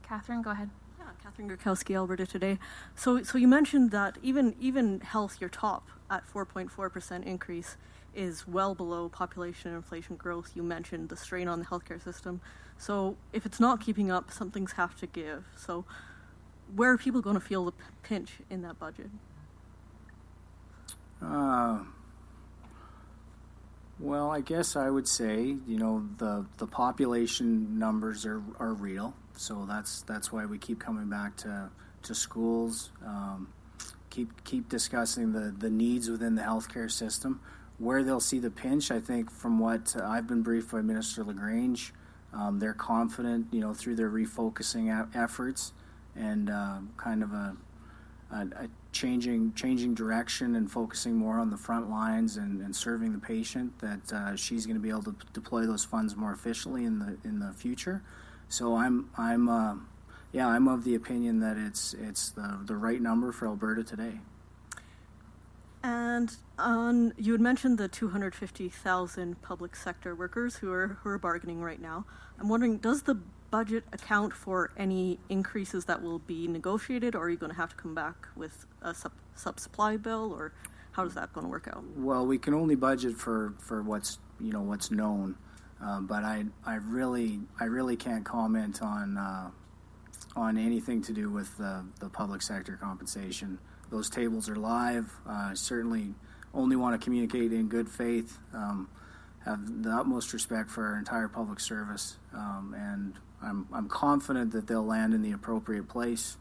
Catherine, 0.02 0.42
go 0.42 0.50
ahead. 0.50 0.70
Yeah, 0.98 1.06
Catherine 1.22 1.48
Griwkowsky, 1.48 1.94
Alberta 1.94 2.26
Today. 2.26 2.58
So, 2.94 3.22
so 3.22 3.38
you 3.38 3.48
mentioned 3.48 3.90
that 3.90 4.18
even 4.22 4.54
even 4.60 5.00
health, 5.00 5.40
your 5.40 5.50
top 5.50 5.88
at 6.10 6.24
4.4 6.32 6.92
percent 6.92 7.24
increase, 7.24 7.76
is 8.14 8.46
well 8.46 8.74
below 8.74 9.08
population 9.08 9.68
and 9.68 9.76
inflation 9.76 10.16
growth. 10.16 10.52
You 10.54 10.62
mentioned 10.62 11.08
the 11.08 11.16
strain 11.16 11.48
on 11.48 11.58
the 11.58 11.64
healthcare 11.64 12.02
system. 12.02 12.40
So, 12.76 13.16
if 13.32 13.46
it's 13.46 13.60
not 13.60 13.80
keeping 13.80 14.10
up, 14.10 14.30
something's 14.30 14.72
have 14.72 14.98
to 15.00 15.06
give. 15.06 15.44
So, 15.56 15.84
where 16.74 16.90
are 16.90 16.98
people 16.98 17.20
going 17.20 17.34
to 17.34 17.40
feel 17.40 17.64
the 17.64 17.72
pinch 18.02 18.32
in 18.50 18.62
that 18.62 18.78
budget? 18.78 19.10
Uh, 21.22 21.80
well, 24.04 24.30
I 24.30 24.40
guess 24.40 24.76
I 24.76 24.90
would 24.90 25.08
say 25.08 25.56
you 25.66 25.78
know 25.78 26.06
the 26.18 26.46
the 26.58 26.66
population 26.66 27.78
numbers 27.78 28.26
are, 28.26 28.42
are 28.58 28.74
real, 28.74 29.14
so 29.36 29.64
that's 29.66 30.02
that's 30.02 30.30
why 30.30 30.44
we 30.46 30.58
keep 30.58 30.78
coming 30.78 31.08
back 31.08 31.36
to 31.38 31.70
to 32.02 32.14
schools. 32.14 32.90
Um, 33.04 33.48
keep 34.10 34.44
keep 34.44 34.68
discussing 34.68 35.32
the 35.32 35.54
the 35.56 35.70
needs 35.70 36.10
within 36.10 36.34
the 36.34 36.42
healthcare 36.42 36.90
system. 36.90 37.40
Where 37.78 38.04
they'll 38.04 38.20
see 38.20 38.38
the 38.38 38.52
pinch, 38.52 38.92
I 38.92 39.00
think, 39.00 39.32
from 39.32 39.58
what 39.58 39.96
I've 40.00 40.28
been 40.28 40.42
briefed 40.42 40.70
by 40.70 40.80
Minister 40.80 41.24
LaGrange, 41.24 41.92
um, 42.32 42.60
they're 42.60 42.72
confident, 42.72 43.48
you 43.50 43.60
know, 43.60 43.74
through 43.74 43.96
their 43.96 44.10
refocusing 44.10 45.08
efforts 45.12 45.72
and 46.14 46.50
uh, 46.50 46.78
kind 46.96 47.24
of 47.24 47.32
a, 47.32 47.56
a, 48.30 48.68
changing 48.92 49.52
changing 49.54 49.94
direction 49.94 50.54
and 50.54 50.70
focusing 50.70 51.16
more 51.16 51.38
on 51.38 51.50
the 51.50 51.56
front 51.56 51.90
lines 51.90 52.36
and, 52.36 52.60
and 52.60 52.74
serving 52.74 53.12
the 53.12 53.18
patient 53.18 53.76
that 53.80 54.12
uh, 54.12 54.36
she's 54.36 54.66
going 54.66 54.76
to 54.76 54.82
be 54.82 54.88
able 54.88 55.02
to 55.02 55.14
deploy 55.32 55.66
those 55.66 55.84
funds 55.84 56.14
more 56.16 56.32
efficiently 56.32 56.84
in 56.84 56.98
the 56.98 57.16
in 57.24 57.40
the 57.40 57.52
future. 57.52 58.02
So 58.48 58.76
I'm 58.76 59.10
I'm 59.16 59.48
uh, 59.48 59.74
yeah 60.32 60.46
I'm 60.46 60.68
of 60.68 60.84
the 60.84 60.94
opinion 60.94 61.40
that 61.40 61.56
it's 61.56 61.94
it's 61.94 62.30
the 62.30 62.60
the 62.64 62.76
right 62.76 63.00
number 63.00 63.32
for 63.32 63.46
Alberta 63.46 63.82
today. 63.82 64.20
And 65.82 66.34
on, 66.58 67.12
you 67.18 67.32
had 67.32 67.42
mentioned 67.42 67.76
the 67.76 67.88
250,000 67.88 69.42
public 69.42 69.76
sector 69.76 70.14
workers 70.14 70.56
who 70.56 70.72
are 70.72 70.98
who 71.02 71.10
are 71.10 71.18
bargaining 71.18 71.60
right 71.60 71.80
now. 71.80 72.06
I'm 72.40 72.48
wondering, 72.48 72.78
does 72.78 73.02
the 73.02 73.18
budget 73.54 73.84
account 73.92 74.32
for 74.32 74.72
any 74.76 75.16
increases 75.28 75.84
that 75.84 76.02
will 76.02 76.18
be 76.18 76.48
negotiated, 76.48 77.14
or 77.14 77.26
are 77.26 77.30
you 77.30 77.36
going 77.36 77.52
to 77.52 77.56
have 77.56 77.70
to 77.70 77.76
come 77.76 77.94
back 77.94 78.26
with 78.34 78.66
a 78.82 78.92
sub, 78.92 79.12
sub 79.36 79.60
supply 79.60 79.96
bill, 79.96 80.34
or 80.36 80.52
how 80.90 81.04
is 81.04 81.14
that 81.14 81.32
going 81.32 81.44
to 81.46 81.48
work 81.48 81.68
out? 81.68 81.84
Well, 81.96 82.26
we 82.26 82.36
can 82.36 82.52
only 82.52 82.74
budget 82.74 83.14
for, 83.14 83.54
for 83.60 83.80
what's 83.80 84.18
you 84.40 84.52
know 84.52 84.62
what's 84.62 84.90
known, 84.90 85.36
um, 85.80 86.08
but 86.08 86.24
I 86.24 86.46
I 86.66 86.74
really 86.98 87.42
I 87.60 87.66
really 87.66 87.94
can't 87.94 88.24
comment 88.24 88.82
on 88.82 89.16
uh, 89.16 89.50
on 90.34 90.58
anything 90.58 91.00
to 91.02 91.12
do 91.12 91.30
with 91.30 91.56
the, 91.56 91.84
the 92.00 92.08
public 92.08 92.42
sector 92.42 92.76
compensation. 92.82 93.60
Those 93.88 94.10
tables 94.10 94.48
are 94.48 94.56
live. 94.56 95.08
Uh, 95.28 95.54
certainly 95.54 96.14
only 96.52 96.74
want 96.74 97.00
to 97.00 97.04
communicate 97.04 97.52
in 97.52 97.68
good 97.68 97.88
faith. 97.88 98.36
Um, 98.52 98.88
have 99.44 99.60
the 99.84 99.90
utmost 99.90 100.32
respect 100.32 100.70
for 100.70 100.86
our 100.88 100.98
entire 100.98 101.28
public 101.28 101.60
service, 101.60 102.16
um, 102.32 102.74
and 102.76 103.14
I'm, 103.44 103.66
I'm 103.72 103.88
confident 103.88 104.52
that 104.52 104.66
they'll 104.66 104.86
land 104.86 105.14
in 105.14 105.22
the 105.22 105.32
appropriate 105.32 105.88
place. 105.88 106.36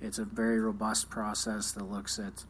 It's 0.00 0.18
a 0.18 0.24
very 0.24 0.60
robust 0.60 1.10
process 1.10 1.72
that 1.72 1.84
looks 1.84 2.18
at, 2.18 2.44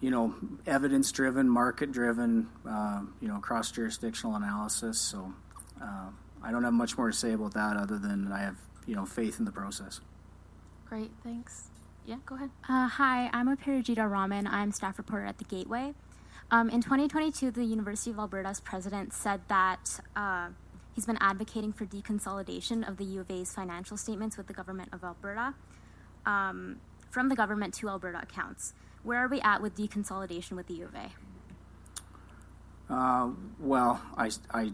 you 0.00 0.10
know, 0.10 0.34
evidence-driven, 0.66 1.48
market-driven, 1.48 2.48
uh, 2.68 3.02
you 3.20 3.28
know, 3.28 3.38
cross-jurisdictional 3.38 4.34
analysis. 4.36 4.98
So 4.98 5.32
uh, 5.80 6.08
I 6.42 6.50
don't 6.50 6.64
have 6.64 6.72
much 6.72 6.96
more 6.96 7.10
to 7.10 7.16
say 7.16 7.32
about 7.32 7.54
that 7.54 7.76
other 7.76 7.98
than 7.98 8.32
I 8.32 8.40
have, 8.40 8.56
you 8.86 8.96
know, 8.96 9.06
faith 9.06 9.38
in 9.38 9.44
the 9.44 9.52
process. 9.52 10.00
Great, 10.88 11.10
thanks. 11.22 11.68
Yeah, 12.06 12.16
go 12.24 12.36
ahead. 12.36 12.50
Uh, 12.68 12.88
hi, 12.88 13.28
I'm 13.32 13.54
Aparajita 13.54 14.08
Raman. 14.08 14.46
I'm 14.46 14.72
staff 14.72 14.96
reporter 14.96 15.26
at 15.26 15.38
the 15.38 15.44
Gateway. 15.44 15.94
Um, 16.50 16.70
in 16.70 16.80
2022, 16.80 17.50
the 17.50 17.64
University 17.64 18.12
of 18.12 18.18
Alberta's 18.18 18.60
president 18.60 19.12
said 19.12 19.40
that 19.48 20.00
uh, 20.14 20.48
he's 20.96 21.06
been 21.06 21.18
advocating 21.20 21.72
for 21.72 21.84
deconsolidation 21.84 22.88
of 22.88 22.96
the 22.96 23.04
U 23.04 23.20
of 23.20 23.30
A's 23.30 23.52
financial 23.52 23.96
statements 23.96 24.36
with 24.36 24.48
the 24.48 24.54
government 24.54 24.88
of 24.92 25.04
Alberta 25.04 25.54
um, 26.24 26.80
from 27.10 27.28
the 27.28 27.36
government 27.36 27.74
to 27.74 27.88
Alberta 27.88 28.20
accounts. 28.20 28.72
Where 29.04 29.22
are 29.22 29.28
we 29.28 29.40
at 29.42 29.62
with 29.62 29.76
deconsolidation 29.76 30.52
with 30.52 30.66
the 30.66 30.74
U 30.74 30.86
of 30.86 30.94
A? 30.94 31.10
Uh, 32.92 33.30
well, 33.60 34.00
I, 34.16 34.30
I 34.52 34.72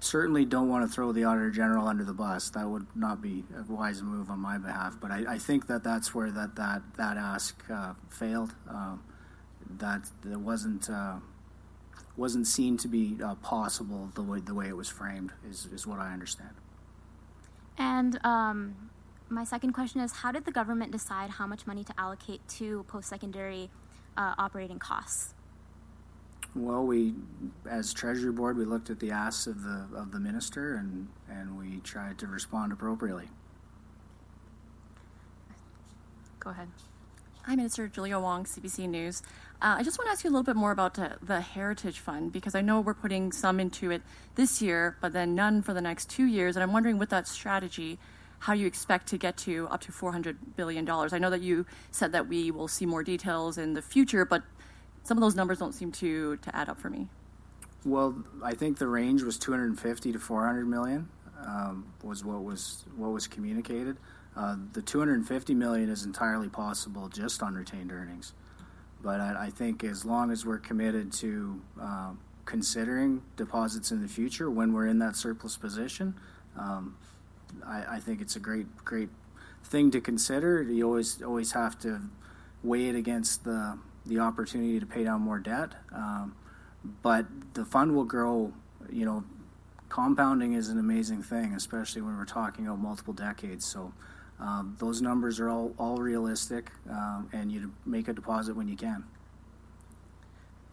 certainly 0.00 0.44
don't 0.44 0.68
want 0.68 0.88
to 0.88 0.92
throw 0.92 1.12
the 1.12 1.24
Auditor 1.24 1.50
General 1.50 1.86
under 1.86 2.04
the 2.04 2.12
bus. 2.12 2.50
That 2.50 2.68
would 2.68 2.86
not 2.96 3.22
be 3.22 3.44
a 3.56 3.72
wise 3.72 4.02
move 4.02 4.30
on 4.30 4.40
my 4.40 4.58
behalf. 4.58 4.96
But 5.00 5.12
I, 5.12 5.24
I 5.34 5.38
think 5.38 5.68
that 5.68 5.84
that's 5.84 6.14
where 6.14 6.30
that 6.32 6.56
that 6.56 6.82
that 6.96 7.16
ask 7.16 7.62
uh, 7.70 7.92
failed. 8.08 8.54
Uh, 8.68 8.96
that 9.78 10.08
there 10.24 10.38
wasn't 10.38 10.88
uh, 10.88 11.16
wasn't 12.16 12.46
seen 12.46 12.76
to 12.78 12.88
be 12.88 13.16
uh, 13.22 13.34
possible 13.36 14.10
the 14.14 14.22
way 14.22 14.40
the 14.40 14.54
way 14.54 14.68
it 14.68 14.76
was 14.76 14.88
framed 14.88 15.32
is 15.48 15.66
is 15.72 15.86
what 15.86 15.98
I 15.98 16.12
understand. 16.12 16.54
And 17.78 18.18
um, 18.24 18.90
my 19.28 19.44
second 19.44 19.72
question 19.72 20.00
is, 20.00 20.12
how 20.12 20.32
did 20.32 20.44
the 20.44 20.50
government 20.50 20.90
decide 20.90 21.30
how 21.30 21.46
much 21.46 21.66
money 21.66 21.84
to 21.84 21.94
allocate 21.96 22.46
to 22.48 22.82
post-secondary 22.84 23.70
uh, 24.16 24.34
operating 24.36 24.78
costs? 24.78 25.34
Well, 26.54 26.84
we, 26.84 27.14
as 27.70 27.92
Treasury 27.92 28.32
Board, 28.32 28.56
we 28.56 28.64
looked 28.64 28.90
at 28.90 28.98
the 28.98 29.10
asks 29.10 29.46
of 29.46 29.62
the 29.62 29.86
of 29.94 30.12
the 30.12 30.18
minister 30.18 30.76
and 30.76 31.08
and 31.28 31.58
we 31.58 31.80
tried 31.80 32.18
to 32.18 32.26
respond 32.26 32.72
appropriately. 32.72 33.28
Go 36.40 36.50
ahead. 36.50 36.68
Hi, 37.42 37.56
Minister 37.56 37.88
Julia 37.88 38.18
Wong, 38.18 38.44
CBC 38.44 38.88
News. 38.88 39.22
Uh, 39.60 39.74
I 39.78 39.82
just 39.82 39.98
want 39.98 40.06
to 40.06 40.12
ask 40.12 40.22
you 40.22 40.30
a 40.30 40.32
little 40.32 40.44
bit 40.44 40.54
more 40.54 40.70
about 40.70 40.94
the 40.94 41.40
Heritage 41.40 41.98
Fund 41.98 42.32
because 42.32 42.54
I 42.54 42.60
know 42.60 42.80
we're 42.80 42.94
putting 42.94 43.32
some 43.32 43.58
into 43.58 43.90
it 43.90 44.02
this 44.36 44.62
year, 44.62 44.96
but 45.00 45.12
then 45.12 45.34
none 45.34 45.62
for 45.62 45.74
the 45.74 45.80
next 45.80 46.08
two 46.08 46.26
years. 46.26 46.54
And 46.54 46.62
I'm 46.62 46.72
wondering, 46.72 46.96
with 46.96 47.10
that 47.10 47.26
strategy, 47.26 47.98
how 48.38 48.52
you 48.52 48.68
expect 48.68 49.08
to 49.08 49.18
get 49.18 49.36
to 49.38 49.66
up 49.68 49.80
to 49.80 49.92
$400 49.92 50.36
billion. 50.54 50.88
I 50.88 51.18
know 51.18 51.30
that 51.30 51.42
you 51.42 51.66
said 51.90 52.12
that 52.12 52.28
we 52.28 52.52
will 52.52 52.68
see 52.68 52.86
more 52.86 53.02
details 53.02 53.58
in 53.58 53.74
the 53.74 53.82
future, 53.82 54.24
but 54.24 54.44
some 55.02 55.18
of 55.18 55.22
those 55.22 55.34
numbers 55.34 55.58
don't 55.58 55.74
seem 55.74 55.90
to, 55.92 56.36
to 56.36 56.54
add 56.54 56.68
up 56.68 56.78
for 56.78 56.88
me. 56.88 57.08
Well, 57.84 58.22
I 58.44 58.54
think 58.54 58.78
the 58.78 58.86
range 58.86 59.22
was 59.22 59.38
250 59.38 60.12
to 60.12 60.18
400 60.20 60.68
million 60.68 61.08
um, 61.44 61.86
was 62.02 62.24
what 62.24 62.42
was 62.42 62.84
what 62.96 63.10
was 63.10 63.26
communicated. 63.26 63.96
Uh, 64.36 64.56
the 64.72 64.82
250 64.82 65.54
million 65.54 65.88
is 65.88 66.04
entirely 66.04 66.48
possible 66.48 67.08
just 67.08 67.42
on 67.42 67.54
retained 67.54 67.90
earnings, 67.90 68.34
but 69.02 69.20
I, 69.20 69.46
I 69.46 69.50
think 69.50 69.84
as 69.84 70.04
long 70.04 70.30
as 70.30 70.44
we're 70.44 70.58
committed 70.58 71.12
to 71.14 71.60
uh, 71.80 72.10
considering 72.44 73.22
deposits 73.36 73.90
in 73.92 74.02
the 74.02 74.08
future 74.08 74.50
when 74.50 74.72
we're 74.72 74.86
in 74.86 74.98
that 74.98 75.16
surplus 75.16 75.56
position, 75.56 76.14
um, 76.58 76.96
I, 77.66 77.96
I, 77.96 78.00
think 78.00 78.20
it's 78.20 78.36
a 78.36 78.40
great 78.40 78.66
great 78.84 79.10
thing 79.64 79.90
to 79.92 80.00
consider. 80.00 80.62
You 80.62 80.84
always 80.86 81.22
always 81.22 81.52
have 81.52 81.78
to 81.80 82.00
weigh 82.62 82.88
it 82.88 82.96
against 82.96 83.44
the 83.44 83.78
the 84.06 84.18
opportunity 84.18 84.80
to 84.80 84.86
pay 84.86 85.04
down 85.04 85.20
more 85.20 85.38
debt. 85.38 85.72
Um, 85.92 86.34
but 87.02 87.26
the 87.54 87.64
fund 87.64 87.94
will 87.94 88.04
grow. 88.04 88.52
You 88.90 89.04
know, 89.04 89.24
compounding 89.88 90.54
is 90.54 90.68
an 90.68 90.78
amazing 90.78 91.22
thing, 91.22 91.52
especially 91.54 92.02
when 92.02 92.16
we're 92.16 92.24
talking 92.24 92.66
about 92.66 92.80
multiple 92.80 93.14
decades. 93.14 93.64
So. 93.64 93.92
Um, 94.40 94.76
those 94.78 95.02
numbers 95.02 95.40
are 95.40 95.48
all, 95.48 95.74
all 95.78 95.98
realistic, 95.98 96.70
um, 96.88 97.28
and 97.32 97.50
you 97.50 97.72
make 97.84 98.08
a 98.08 98.12
deposit 98.12 98.54
when 98.54 98.68
you 98.68 98.76
can. 98.76 99.04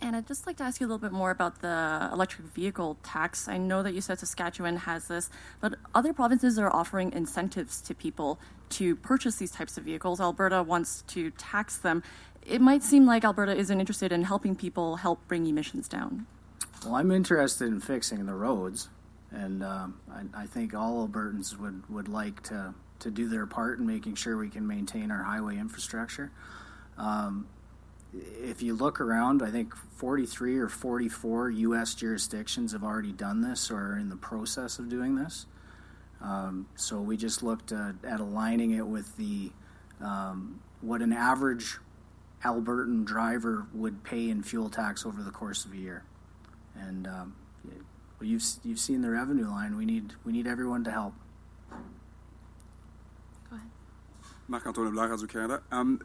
And 0.02 0.16
I'd 0.16 0.28
just 0.28 0.46
like 0.46 0.58
to 0.58 0.64
ask 0.64 0.82
you 0.82 0.88
a 0.88 0.90
little 0.90 1.00
bit 1.00 1.14
more 1.14 1.32
about 1.32 1.62
the 1.62 2.10
electric 2.12 2.48
vehicle 2.48 2.98
tax. 3.02 3.48
I 3.48 3.58
know 3.58 3.82
that 3.82 3.94
you 3.94 4.02
said 4.02 4.20
Saskatchewan 4.20 4.78
has 4.78 5.08
this, 5.08 5.30
but 5.62 5.76
other 5.94 6.14
provinces 6.14 6.60
are 6.60 6.74
offering 6.74 7.14
incentives 7.14 7.82
to 7.82 7.96
people 7.96 8.40
to 8.70 8.96
purchase 8.98 9.38
these 9.38 9.52
types 9.52 9.78
of 9.78 9.86
vehicles. 9.86 10.20
Alberta 10.20 10.64
wants 10.64 11.04
to 11.08 11.32
tax 11.32 11.78
them. 11.78 12.04
It 12.46 12.62
might 12.62 12.84
seem 12.84 13.06
like 13.06 13.24
Alberta 13.24 13.56
isn't 13.56 13.80
interested 13.80 14.12
in 14.12 14.24
helping 14.24 14.56
people 14.56 14.98
help 14.98 15.26
bring 15.28 15.48
emissions 15.48 15.88
down. 15.88 16.28
Well, 16.84 16.96
I'm 16.96 17.12
interested 17.12 17.68
in 17.68 17.80
fixing 17.80 18.26
the 18.26 18.36
roads, 18.36 18.90
and 19.32 19.64
um, 19.64 20.00
I, 20.12 20.44
I, 20.44 20.46
think 20.46 20.76
all 20.76 21.08
Albertans 21.08 21.58
would, 21.58 21.90
would 21.90 22.08
like 22.08 22.44
to, 22.44 22.76
to 23.00 23.12
do 23.12 23.28
their 23.28 23.46
part 23.46 23.80
in 23.80 23.86
making 23.86 24.16
sure 24.16 24.38
we 24.38 24.50
can 24.50 24.66
maintain 24.66 25.12
our 25.12 25.24
highway 25.24 25.58
infrastructure. 25.58 26.32
Um, 26.98 27.48
if 28.14 28.62
you 28.62 28.74
look 28.76 29.02
around, 29.02 29.42
I 29.42 29.52
think 29.52 29.76
43 29.76 30.58
or 30.60 30.70
44 30.70 31.50
U.S. 31.50 31.96
jurisdictions 31.96 32.72
have 32.72 32.84
already 32.84 33.12
done 33.12 33.42
this 33.42 33.70
or 33.70 33.78
are 33.78 33.98
in 33.98 34.10
the 34.10 34.16
process 34.16 34.80
of 34.80 34.90
doing 34.90 35.16
this. 35.16 35.46
Um, 36.22 36.68
so 36.76 37.02
we 37.02 37.18
just 37.18 37.44
looked 37.44 37.72
at, 37.72 37.96
at 38.04 38.20
aligning 38.20 38.72
it 38.72 38.88
with 38.88 39.16
the 39.18 39.52
um, 40.02 40.60
what 40.82 41.02
an 41.02 41.14
average 41.14 41.78
Albertan 42.44 43.06
driver 43.06 43.68
would 43.74 44.04
pay 44.04 44.30
in 44.30 44.44
fuel 44.44 44.70
tax 44.70 45.06
over 45.06 45.22
the 45.22 45.32
course 45.32 45.66
of 45.66 45.74
a 45.74 45.78
year. 45.78 46.04
And 46.76 47.08
um, 47.08 47.36
you've 48.22 48.44
you've 48.64 48.80
seen 48.80 49.02
the 49.02 49.10
revenue 49.10 49.48
line. 49.48 49.78
We 49.78 49.86
need 49.86 50.14
we 50.24 50.32
need 50.32 50.48
everyone 50.48 50.84
to 50.86 50.92
help. 50.92 51.14
Go 53.50 53.56
ahead. 53.56 53.68
Marc-Antoine 54.48 54.88
Leblanc, 54.88 55.12
Radio 55.12 55.28
Canada. 55.28 55.64
Um, 55.72 56.02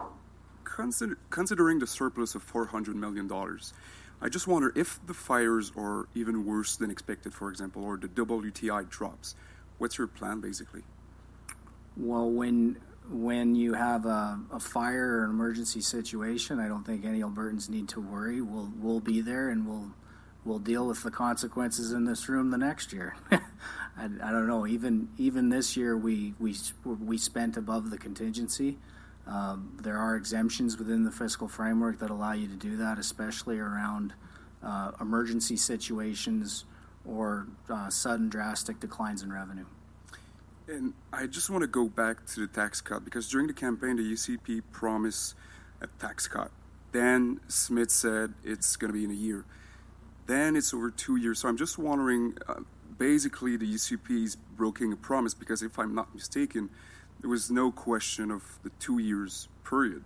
consider, 0.64 1.18
considering 1.30 1.78
the 1.78 1.86
surplus 1.86 2.34
of 2.34 2.50
$400 2.50 2.94
million, 2.94 3.30
I 4.22 4.28
just 4.28 4.46
wonder 4.46 4.72
if 4.74 5.04
the 5.06 5.14
fires 5.14 5.72
are 5.76 6.06
even 6.14 6.44
worse 6.44 6.76
than 6.76 6.90
expected, 6.90 7.32
for 7.32 7.50
example, 7.50 7.84
or 7.84 7.96
the 7.96 8.08
WTI 8.08 8.88
drops, 8.88 9.34
what's 9.78 9.98
your 9.98 10.06
plan 10.06 10.40
basically? 10.40 10.82
Well, 11.96 12.30
when 12.30 12.76
when 13.10 13.56
you 13.56 13.74
have 13.74 14.06
a, 14.06 14.38
a, 14.52 14.60
fire 14.60 15.18
or 15.18 15.24
an 15.24 15.30
emergency 15.30 15.80
situation, 15.80 16.60
I 16.60 16.68
don't 16.68 16.84
think 16.84 17.04
any 17.04 17.22
Albertans 17.22 17.68
need 17.68 17.88
to 17.88 18.00
worry. 18.00 18.40
We'll 18.40 18.70
we'll 18.76 19.00
be 19.00 19.20
there 19.20 19.48
and 19.48 19.66
we'll 19.66 19.90
we'll 20.44 20.58
deal 20.58 20.86
with 20.86 21.02
the 21.02 21.10
consequences 21.10 21.92
in 21.92 22.04
this 22.04 22.28
room 22.28 22.50
the 22.50 22.58
next 22.58 22.92
year. 22.92 23.16
I, 23.30 24.04
I, 24.04 24.30
don't 24.30 24.46
know. 24.46 24.66
Even 24.66 25.08
even 25.18 25.48
this 25.48 25.76
year, 25.76 25.96
we 25.96 26.34
we 26.38 26.54
we 26.84 27.18
spent 27.18 27.56
above 27.56 27.90
the 27.90 27.98
contingency. 27.98 28.78
Um, 29.26 29.78
there 29.80 29.98
are 29.98 30.16
exemptions 30.16 30.78
within 30.78 31.04
the 31.04 31.10
fiscal 31.10 31.46
framework 31.46 31.98
that 32.00 32.10
allow 32.10 32.32
you 32.32 32.48
to 32.48 32.56
do 32.56 32.76
that, 32.78 32.98
especially 32.98 33.58
around 33.58 34.14
uh, 34.62 34.92
emergency 35.00 35.56
situations 35.56 36.64
or 37.04 37.46
uh, 37.68 37.88
sudden 37.90 38.28
drastic 38.28 38.80
declines 38.80 39.22
in 39.22 39.32
revenue. 39.32 39.66
And 40.68 40.94
I 41.12 41.26
just 41.26 41.50
want 41.50 41.62
to 41.62 41.68
go 41.68 41.88
back 41.88 42.26
to 42.26 42.40
the 42.40 42.46
tax 42.46 42.80
cut 42.80 43.04
because 43.04 43.28
during 43.28 43.46
the 43.46 43.52
campaign, 43.52 43.96
the 43.96 44.02
UCP 44.02 44.62
promised 44.72 45.34
a 45.80 45.86
tax 45.98 46.28
cut. 46.28 46.50
Then 46.92 47.40
Smith 47.48 47.90
said 47.90 48.34
it's 48.44 48.76
going 48.76 48.92
to 48.92 48.98
be 48.98 49.04
in 49.04 49.10
a 49.10 49.14
year. 49.14 49.44
Then 50.26 50.56
it's 50.56 50.72
over 50.72 50.90
two 50.90 51.16
years. 51.16 51.40
So 51.40 51.48
I'm 51.48 51.56
just 51.56 51.78
wondering 51.78 52.36
uh, 52.48 52.60
basically, 53.00 53.56
the 53.56 53.66
UCP 53.66 54.24
is 54.24 54.36
breaking 54.36 54.92
a 54.92 54.96
promise 54.96 55.34
because 55.34 55.62
if 55.62 55.78
I'm 55.78 55.94
not 55.94 56.14
mistaken, 56.14 56.70
there 57.20 57.30
was 57.30 57.50
no 57.50 57.72
question 57.72 58.30
of 58.30 58.58
the 58.62 58.70
two 58.78 58.98
years 58.98 59.48
period. 59.64 60.04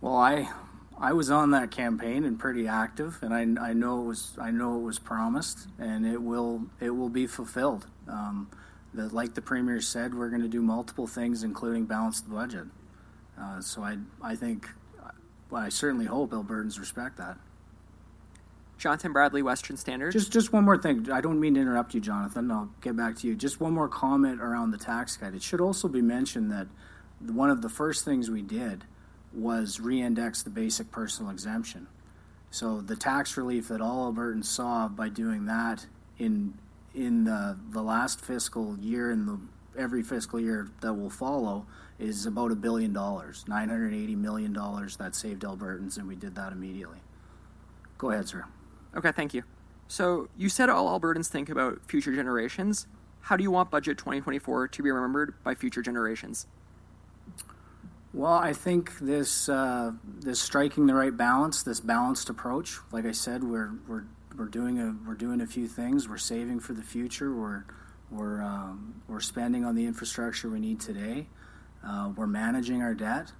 Well, 0.00 0.16
I 0.16 0.48
I 0.96 1.12
was 1.12 1.30
on 1.30 1.50
that 1.50 1.70
campaign 1.70 2.24
and 2.24 2.38
pretty 2.38 2.66
active, 2.66 3.18
and 3.22 3.34
I, 3.34 3.70
I 3.70 3.72
know 3.72 4.02
it 4.02 4.06
was 4.06 4.38
I 4.40 4.50
know 4.50 4.76
it 4.76 4.82
was 4.82 4.98
promised, 4.98 5.68
and 5.78 6.06
it 6.06 6.22
will 6.22 6.62
it 6.80 6.90
will 6.90 7.08
be 7.08 7.26
fulfilled. 7.26 7.86
Um, 8.06 8.48
like 8.94 9.34
the 9.34 9.42
premier 9.42 9.80
said, 9.80 10.14
we're 10.14 10.30
going 10.30 10.42
to 10.42 10.48
do 10.48 10.62
multiple 10.62 11.06
things, 11.06 11.42
including 11.42 11.84
balance 11.84 12.20
the 12.20 12.30
budget. 12.30 12.66
Uh, 13.38 13.60
so 13.60 13.82
I 13.82 13.98
I 14.22 14.36
think 14.36 14.68
well, 15.50 15.62
I 15.62 15.68
certainly 15.70 16.06
hope 16.06 16.30
Albertans 16.30 16.78
respect 16.78 17.16
that. 17.18 17.36
Jonathan 18.78 19.12
Bradley, 19.12 19.42
Western 19.42 19.76
Standard. 19.76 20.12
Just 20.12 20.32
just 20.32 20.52
one 20.52 20.64
more 20.64 20.78
thing. 20.78 21.10
I 21.10 21.20
don't 21.20 21.40
mean 21.40 21.54
to 21.54 21.60
interrupt 21.60 21.94
you, 21.94 22.00
Jonathan. 22.00 22.50
I'll 22.50 22.70
get 22.80 22.96
back 22.96 23.16
to 23.18 23.26
you. 23.26 23.34
Just 23.34 23.60
one 23.60 23.72
more 23.72 23.88
comment 23.88 24.40
around 24.40 24.70
the 24.70 24.78
tax 24.78 25.16
cut. 25.16 25.34
It 25.34 25.42
should 25.42 25.60
also 25.60 25.88
be 25.88 26.00
mentioned 26.00 26.50
that 26.52 26.68
one 27.20 27.50
of 27.50 27.60
the 27.60 27.68
first 27.68 28.04
things 28.04 28.30
we 28.30 28.42
did 28.42 28.84
was 29.32 29.80
re-index 29.80 30.42
the 30.42 30.50
basic 30.50 30.90
personal 30.90 31.30
exemption. 31.30 31.88
So 32.50 32.80
the 32.80 32.96
tax 32.96 33.36
relief 33.36 33.68
that 33.68 33.80
all 33.80 34.12
Albertans 34.12 34.46
saw 34.46 34.88
by 34.88 35.08
doing 35.08 35.46
that 35.46 35.86
in 36.18 36.54
in 36.94 37.24
the 37.24 37.58
the 37.70 37.82
last 37.82 38.20
fiscal 38.20 38.78
year 38.78 39.10
and 39.10 39.26
the 39.28 39.40
every 39.76 40.02
fiscal 40.02 40.40
year 40.40 40.68
that 40.80 40.94
will 40.94 41.10
follow 41.10 41.66
is 41.98 42.26
about 42.26 42.52
a 42.52 42.56
billion 42.56 42.92
dollars, 42.92 43.44
nine 43.48 43.68
hundred 43.68 43.92
eighty 43.92 44.14
million 44.14 44.52
dollars 44.52 44.96
that 44.96 45.16
saved 45.16 45.42
Albertans, 45.42 45.98
and 45.98 46.06
we 46.06 46.14
did 46.14 46.36
that 46.36 46.52
immediately. 46.52 46.98
Go 47.98 48.12
ahead, 48.12 48.28
sir. 48.28 48.44
Okay, 48.96 49.12
thank 49.12 49.34
you. 49.34 49.42
So 49.88 50.28
you 50.36 50.48
said 50.48 50.68
all 50.68 50.98
Albertans 50.98 51.28
think 51.28 51.48
about 51.48 51.80
future 51.86 52.14
generations. 52.14 52.86
How 53.20 53.36
do 53.36 53.42
you 53.42 53.50
want 53.50 53.70
Budget 53.70 53.98
2024 53.98 54.68
to 54.68 54.82
be 54.82 54.90
remembered 54.90 55.34
by 55.42 55.54
future 55.54 55.82
generations? 55.82 56.46
Well, 58.14 58.32
I 58.32 58.52
think 58.52 58.98
this 58.98 59.48
uh, 59.48 59.92
this 60.18 60.40
striking 60.40 60.86
the 60.86 60.94
right 60.94 61.14
balance, 61.14 61.62
this 61.62 61.80
balanced 61.80 62.30
approach. 62.30 62.78
Like 62.90 63.04
I 63.04 63.12
said, 63.12 63.44
we're 63.44 63.72
we're 63.86 64.04
we're 64.36 64.46
doing 64.46 64.78
a 64.78 64.96
we're 65.06 65.14
doing 65.14 65.40
a 65.40 65.46
few 65.46 65.68
things. 65.68 66.08
We're 66.08 66.16
saving 66.16 66.60
for 66.60 66.72
the 66.72 66.82
future. 66.82 67.34
We're 67.34 67.64
we're 68.10 68.42
um, 68.42 69.02
we're 69.08 69.20
spending 69.20 69.64
on 69.64 69.74
the 69.74 69.84
infrastructure 69.84 70.48
we 70.48 70.58
need 70.58 70.80
today. 70.80 71.26
Uh, 71.86 72.10
we're 72.16 72.26
managing 72.26 72.82
our 72.82 72.94
debt. 72.94 73.32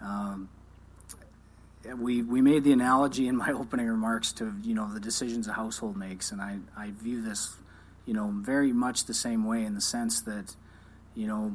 Um, 0.00 0.48
we 1.96 2.22
we 2.22 2.40
made 2.40 2.64
the 2.64 2.72
analogy 2.72 3.28
in 3.28 3.36
my 3.36 3.52
opening 3.52 3.86
remarks 3.86 4.32
to 4.32 4.54
you 4.62 4.74
know 4.74 4.92
the 4.92 5.00
decisions 5.00 5.48
a 5.48 5.52
household 5.52 5.96
makes, 5.96 6.32
and 6.32 6.40
I 6.40 6.58
I 6.76 6.90
view 6.90 7.22
this 7.22 7.56
you 8.06 8.14
know 8.14 8.32
very 8.34 8.72
much 8.72 9.04
the 9.04 9.14
same 9.14 9.44
way 9.44 9.64
in 9.64 9.74
the 9.74 9.80
sense 9.80 10.20
that 10.22 10.54
you 11.14 11.26
know 11.26 11.52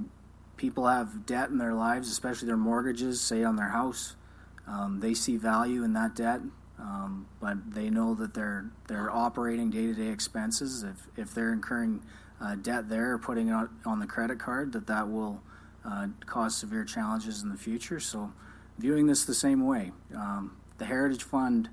people 0.57 0.87
have 0.87 1.25
debt 1.25 1.49
in 1.49 1.57
their 1.57 1.73
lives, 1.73 2.09
especially 2.09 2.47
their 2.47 2.57
mortgages, 2.57 3.21
say 3.21 3.43
on 3.43 3.55
their 3.55 3.69
house. 3.69 4.15
Um, 4.67 4.99
they 4.99 5.13
see 5.13 5.37
value 5.37 5.83
in 5.83 5.93
that 5.93 6.15
debt, 6.15 6.41
um, 6.79 7.27
but 7.39 7.73
they 7.73 7.89
know 7.89 8.15
that 8.15 8.33
they're 8.33 8.65
they're 8.87 9.11
operating 9.11 9.69
day 9.69 9.87
to 9.87 9.93
day 9.93 10.07
expenses. 10.07 10.83
If 10.83 11.07
if 11.17 11.33
they're 11.33 11.53
incurring 11.53 12.01
uh, 12.41 12.55
debt 12.55 12.89
there 12.89 13.13
or 13.13 13.19
putting 13.19 13.49
it 13.49 13.69
on 13.85 13.99
the 13.99 14.07
credit 14.07 14.39
card, 14.39 14.73
that 14.73 14.87
that 14.87 15.09
will 15.09 15.41
uh, 15.85 16.07
cause 16.25 16.55
severe 16.55 16.83
challenges 16.83 17.43
in 17.43 17.49
the 17.49 17.57
future. 17.57 17.99
So 17.99 18.31
viewing 18.77 19.07
this 19.07 19.25
the 19.25 19.33
same 19.33 19.65
way. 19.65 19.91
Um, 20.15 20.57
the 20.77 20.85
Heritage 20.85 21.23
Fund, 21.23 21.69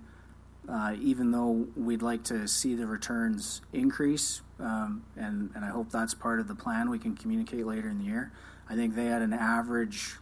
uh, 0.68 0.94
even 1.00 1.30
though 1.30 1.66
we'd 1.76 2.02
like 2.02 2.22
to 2.24 2.46
see 2.46 2.74
the 2.74 2.86
returns 2.86 3.62
increase, 3.72 4.42
um, 4.60 5.04
and, 5.16 5.50
and 5.54 5.64
I 5.64 5.68
hope 5.68 5.90
that's 5.90 6.14
part 6.14 6.40
of 6.40 6.48
the 6.48 6.54
plan 6.54 6.88
we 6.90 6.98
can 6.98 7.16
communicate 7.16 7.66
later 7.66 7.88
in 7.88 7.98
the 7.98 8.04
year, 8.04 8.32
I 8.68 8.74
think 8.74 8.94
they 8.94 9.06
had 9.06 9.22
an 9.22 9.32
average 9.32 10.16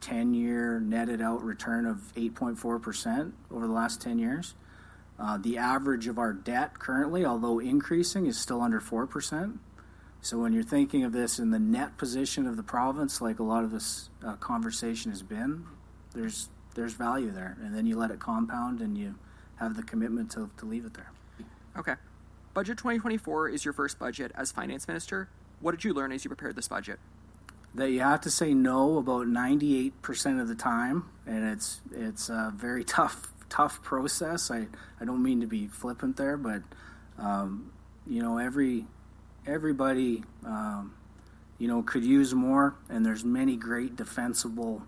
10 0.00 0.32
year 0.34 0.80
netted 0.80 1.20
out 1.20 1.42
return 1.42 1.86
of 1.86 2.12
8.4% 2.16 3.32
over 3.50 3.66
the 3.66 3.72
last 3.72 4.00
10 4.00 4.18
years. 4.18 4.54
Uh, 5.18 5.36
the 5.36 5.58
average 5.58 6.06
of 6.06 6.18
our 6.18 6.32
debt 6.32 6.78
currently, 6.78 7.26
although 7.26 7.58
increasing, 7.58 8.26
is 8.26 8.38
still 8.38 8.62
under 8.62 8.80
4%. 8.80 9.58
So 10.22 10.38
when 10.38 10.52
you're 10.52 10.62
thinking 10.62 11.04
of 11.04 11.12
this 11.12 11.38
in 11.38 11.50
the 11.50 11.58
net 11.58 11.98
position 11.98 12.46
of 12.46 12.56
the 12.56 12.62
province, 12.62 13.20
like 13.20 13.38
a 13.38 13.42
lot 13.42 13.64
of 13.64 13.70
this 13.70 14.08
uh, 14.24 14.36
conversation 14.36 15.10
has 15.10 15.22
been, 15.22 15.64
there's 16.14 16.48
there's 16.74 16.94
value 16.94 17.30
there, 17.30 17.56
and 17.62 17.74
then 17.74 17.86
you 17.86 17.96
let 17.96 18.10
it 18.10 18.20
compound, 18.20 18.80
and 18.80 18.96
you 18.96 19.14
have 19.56 19.76
the 19.76 19.82
commitment 19.82 20.30
to, 20.32 20.50
to 20.58 20.66
leave 20.66 20.84
it 20.84 20.94
there. 20.94 21.10
Okay. 21.76 21.94
Budget 22.54 22.78
2024 22.78 23.48
is 23.48 23.64
your 23.64 23.74
first 23.74 23.98
budget 23.98 24.32
as 24.34 24.50
finance 24.50 24.88
minister. 24.88 25.28
What 25.60 25.72
did 25.72 25.84
you 25.84 25.94
learn 25.94 26.10
as 26.12 26.24
you 26.24 26.28
prepared 26.28 26.56
this 26.56 26.68
budget? 26.68 26.98
That 27.74 27.90
you 27.90 28.00
have 28.00 28.22
to 28.22 28.30
say 28.30 28.54
no 28.54 28.98
about 28.98 29.26
98% 29.26 30.40
of 30.40 30.48
the 30.48 30.54
time, 30.54 31.04
and 31.26 31.44
it's 31.44 31.80
it's 31.92 32.28
a 32.28 32.52
very 32.56 32.84
tough 32.96 33.30
tough 33.48 33.82
process. 33.82 34.50
I, 34.50 34.66
I 35.00 35.04
don't 35.04 35.22
mean 35.22 35.40
to 35.40 35.46
be 35.46 35.66
flippant 35.66 36.16
there, 36.16 36.36
but 36.36 36.62
um, 37.18 37.72
you 38.06 38.22
know 38.22 38.38
every 38.38 38.86
everybody 39.46 40.24
um, 40.44 40.94
you 41.58 41.68
know 41.68 41.82
could 41.82 42.04
use 42.04 42.34
more, 42.34 42.74
and 42.88 43.06
there's 43.06 43.24
many 43.24 43.56
great 43.56 43.94
defensible 43.94 44.82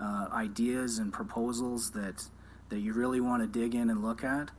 uh, 0.00 0.28
ideas 0.32 0.98
and 0.98 1.12
proposals 1.12 1.90
that 1.92 2.28
that 2.68 2.78
you 2.78 2.92
really 2.92 3.20
want 3.20 3.42
to 3.42 3.60
dig 3.60 3.74
in 3.74 3.90
and 3.90 4.02
look 4.02 4.24
at. 4.24 4.50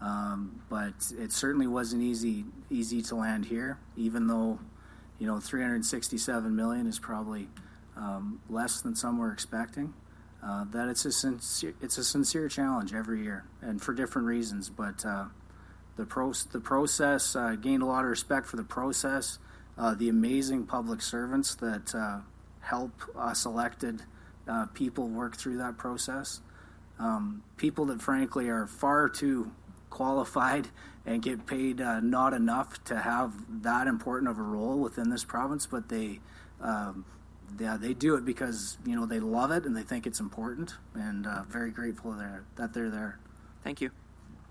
Um, 0.00 0.60
but 0.68 1.12
it 1.18 1.32
certainly 1.32 1.66
wasn't 1.66 2.02
easy 2.02 2.44
easy 2.70 3.02
to 3.02 3.16
land 3.16 3.46
here, 3.46 3.78
even 3.96 4.26
though 4.26 4.60
you 5.18 5.26
know 5.26 5.40
367 5.40 6.54
million 6.54 6.86
is 6.86 6.98
probably 6.98 7.48
um, 7.96 8.40
less 8.48 8.80
than 8.80 8.94
some 8.94 9.18
were 9.18 9.32
expecting. 9.32 9.94
Uh, 10.40 10.64
that 10.70 10.88
it's 10.88 11.04
a 11.04 11.10
sincere 11.10 11.74
it's 11.82 11.98
a 11.98 12.04
sincere 12.04 12.48
challenge 12.48 12.94
every 12.94 13.22
year, 13.22 13.44
and 13.60 13.82
for 13.82 13.92
different 13.92 14.28
reasons. 14.28 14.70
But 14.70 15.04
uh, 15.04 15.26
the 15.96 16.06
pro 16.06 16.32
the 16.52 16.60
process 16.60 17.34
uh, 17.34 17.56
gained 17.56 17.82
a 17.82 17.86
lot 17.86 18.04
of 18.04 18.10
respect 18.10 18.46
for 18.46 18.56
the 18.56 18.64
process. 18.64 19.40
Uh, 19.76 19.94
the 19.94 20.08
amazing 20.08 20.64
public 20.64 21.02
servants 21.02 21.56
that 21.56 21.94
uh, 21.94 22.20
help 22.60 22.92
us 23.16 23.44
elected 23.44 24.02
uh, 24.48 24.66
people 24.74 25.08
work 25.08 25.36
through 25.36 25.58
that 25.58 25.76
process. 25.76 26.40
Um, 26.98 27.42
people 27.56 27.84
that 27.86 28.02
frankly 28.02 28.48
are 28.48 28.66
far 28.66 29.08
too 29.08 29.52
qualified 29.90 30.68
and 31.06 31.22
get 31.22 31.46
paid 31.46 31.80
uh, 31.80 32.00
not 32.00 32.34
enough 32.34 32.82
to 32.84 32.98
have 32.98 33.32
that 33.62 33.86
important 33.86 34.30
of 34.30 34.38
a 34.38 34.42
role 34.42 34.78
within 34.78 35.10
this 35.10 35.24
province, 35.24 35.66
but 35.66 35.88
they, 35.88 36.20
um, 36.60 37.04
yeah, 37.58 37.76
they 37.76 37.94
do 37.94 38.14
it 38.16 38.24
because 38.24 38.76
you 38.84 38.94
know 38.94 39.06
they 39.06 39.20
love 39.20 39.50
it 39.50 39.64
and 39.64 39.76
they 39.76 39.82
think 39.82 40.06
it's 40.06 40.20
important, 40.20 40.74
and 40.94 41.26
uh, 41.26 41.44
very 41.48 41.70
grateful 41.70 42.12
there 42.12 42.44
that 42.56 42.74
they're 42.74 42.90
there. 42.90 43.18
Thank 43.64 43.80
you. 43.80 43.90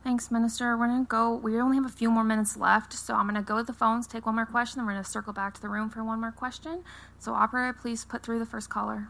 Thanks, 0.04 0.32
Minister. 0.32 0.78
We're 0.78 0.88
going 0.88 1.04
to 1.04 1.08
go. 1.08 1.36
We 1.36 1.60
only 1.60 1.76
have 1.76 1.86
a 1.86 1.90
few 1.90 2.10
more 2.10 2.24
minutes 2.24 2.56
left, 2.56 2.94
so 2.94 3.14
I'm 3.14 3.28
going 3.28 3.36
to 3.36 3.42
go 3.42 3.58
to 3.58 3.64
the 3.64 3.74
phones, 3.74 4.08
take 4.08 4.26
one 4.26 4.36
more 4.36 4.46
question, 4.46 4.80
and 4.80 4.88
we're 4.88 4.94
going 4.94 5.04
to 5.04 5.10
circle 5.10 5.34
back 5.34 5.54
to 5.56 5.62
the 5.62 5.68
room 5.70 5.90
for 5.90 6.04
one 6.04 6.22
more 6.22 6.32
question. 6.32 6.84
So, 7.20 7.34
operator, 7.34 7.74
please 7.74 8.06
put 8.06 8.24
through 8.24 8.40
the 8.40 8.46
first 8.46 8.70
caller. 8.70 9.10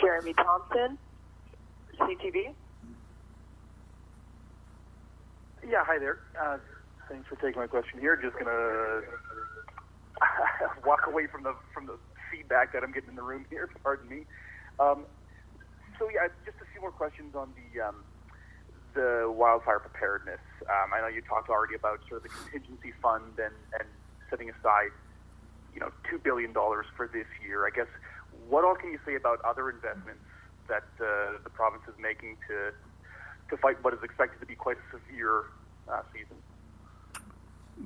Jeremy 0.00 0.34
Thompson, 0.34 0.98
CTV. 1.98 2.54
Yeah, 5.66 5.82
hi 5.86 5.98
there. 5.98 6.18
Uh, 6.40 6.58
thanks 7.08 7.26
for 7.28 7.36
taking 7.36 7.60
my 7.60 7.66
question 7.66 8.00
here. 8.00 8.16
Just 8.20 8.36
gonna 8.38 9.00
walk 10.86 11.06
away 11.06 11.26
from 11.26 11.42
the 11.42 11.54
from 11.72 11.86
the 11.86 11.96
feedback 12.30 12.72
that 12.72 12.82
I'm 12.82 12.92
getting 12.92 13.10
in 13.10 13.16
the 13.16 13.22
room 13.22 13.46
here. 13.50 13.68
Pardon 13.82 14.08
me. 14.08 14.26
Um, 14.78 15.06
so 15.98 16.08
yeah, 16.12 16.28
just 16.44 16.58
a 16.60 16.66
few 16.72 16.80
more 16.80 16.90
questions 16.90 17.34
on 17.34 17.54
the 17.54 17.80
um, 17.80 18.04
the 18.94 19.32
wildfire 19.34 19.78
preparedness. 19.78 20.42
Um, 20.68 20.92
I 20.92 21.00
know 21.00 21.08
you 21.08 21.22
talked 21.22 21.48
already 21.48 21.74
about 21.74 22.00
sort 22.08 22.24
of 22.24 22.30
the 22.30 22.34
contingency 22.34 22.92
fund 23.00 23.38
and 23.38 23.54
and 23.80 23.88
setting 24.28 24.50
aside, 24.50 24.92
you 25.72 25.80
know, 25.80 25.90
two 26.10 26.18
billion 26.18 26.52
dollars 26.52 26.86
for 26.96 27.08
this 27.08 27.26
year. 27.46 27.64
I 27.66 27.70
guess 27.70 27.88
what 28.48 28.64
all 28.64 28.74
can 28.74 28.92
you 28.92 28.98
say 29.06 29.14
about 29.14 29.40
other 29.44 29.70
investments 29.70 30.24
that 30.68 30.84
uh, 31.00 31.38
the 31.42 31.50
province 31.50 31.82
is 31.88 31.94
making 32.00 32.36
to 32.48 32.72
to 33.50 33.56
fight 33.58 33.82
what 33.84 33.92
is 33.92 34.02
expected 34.02 34.40
to 34.40 34.46
be 34.46 34.54
quite 34.54 34.76
a 34.78 34.96
severe 34.96 35.44
uh, 35.88 36.00
season? 36.12 36.36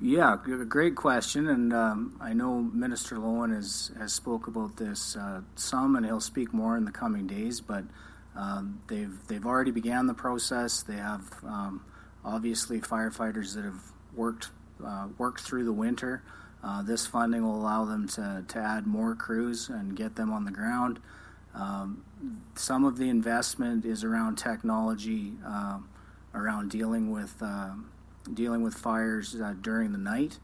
Yeah, 0.01 0.37
great 0.67 0.95
question, 0.95 1.49
and 1.49 1.73
um, 1.73 2.17
I 2.21 2.33
know 2.33 2.61
Minister 2.61 3.15
Loewen 3.17 3.53
has 3.53 3.91
has 3.97 4.13
spoke 4.13 4.47
about 4.47 4.77
this 4.77 5.15
uh, 5.15 5.41
some, 5.55 5.95
and 5.95 6.05
he'll 6.05 6.21
speak 6.21 6.53
more 6.53 6.77
in 6.77 6.85
the 6.85 6.91
coming 6.91 7.25
days. 7.25 7.59
But 7.59 7.85
um, 8.35 8.81
they've 8.87 9.17
they've 9.27 9.45
already 9.45 9.71
began 9.71 10.05
the 10.05 10.13
process. 10.13 10.83
They 10.83 10.95
have 10.95 11.23
um, 11.43 11.83
obviously 12.23 12.79
firefighters 12.79 13.55
that 13.55 13.65
have 13.65 13.81
worked 14.13 14.51
uh, 14.85 15.07
worked 15.17 15.41
through 15.41 15.65
the 15.65 15.73
winter. 15.73 16.23
Uh, 16.63 16.81
this 16.81 17.07
funding 17.07 17.43
will 17.43 17.55
allow 17.55 17.85
them 17.85 18.07
to, 18.07 18.43
to 18.47 18.59
add 18.59 18.85
more 18.85 19.15
crews 19.15 19.69
and 19.69 19.95
get 19.95 20.15
them 20.15 20.31
on 20.31 20.43
the 20.43 20.51
ground. 20.51 20.99
Um, 21.55 22.03
some 22.55 22.83
of 22.83 22.97
the 22.97 23.09
investment 23.09 23.85
is 23.85 24.03
around 24.03 24.37
technology, 24.37 25.33
uh, 25.45 25.79
around 26.33 26.69
dealing 26.69 27.11
with 27.11 27.35
uh, 27.41 27.71
dealing 28.33 28.61
with 28.61 28.75
fires 28.75 29.35
uh, 29.35 29.53
during 29.61 29.91
the 29.91 29.97
night. 29.97 30.39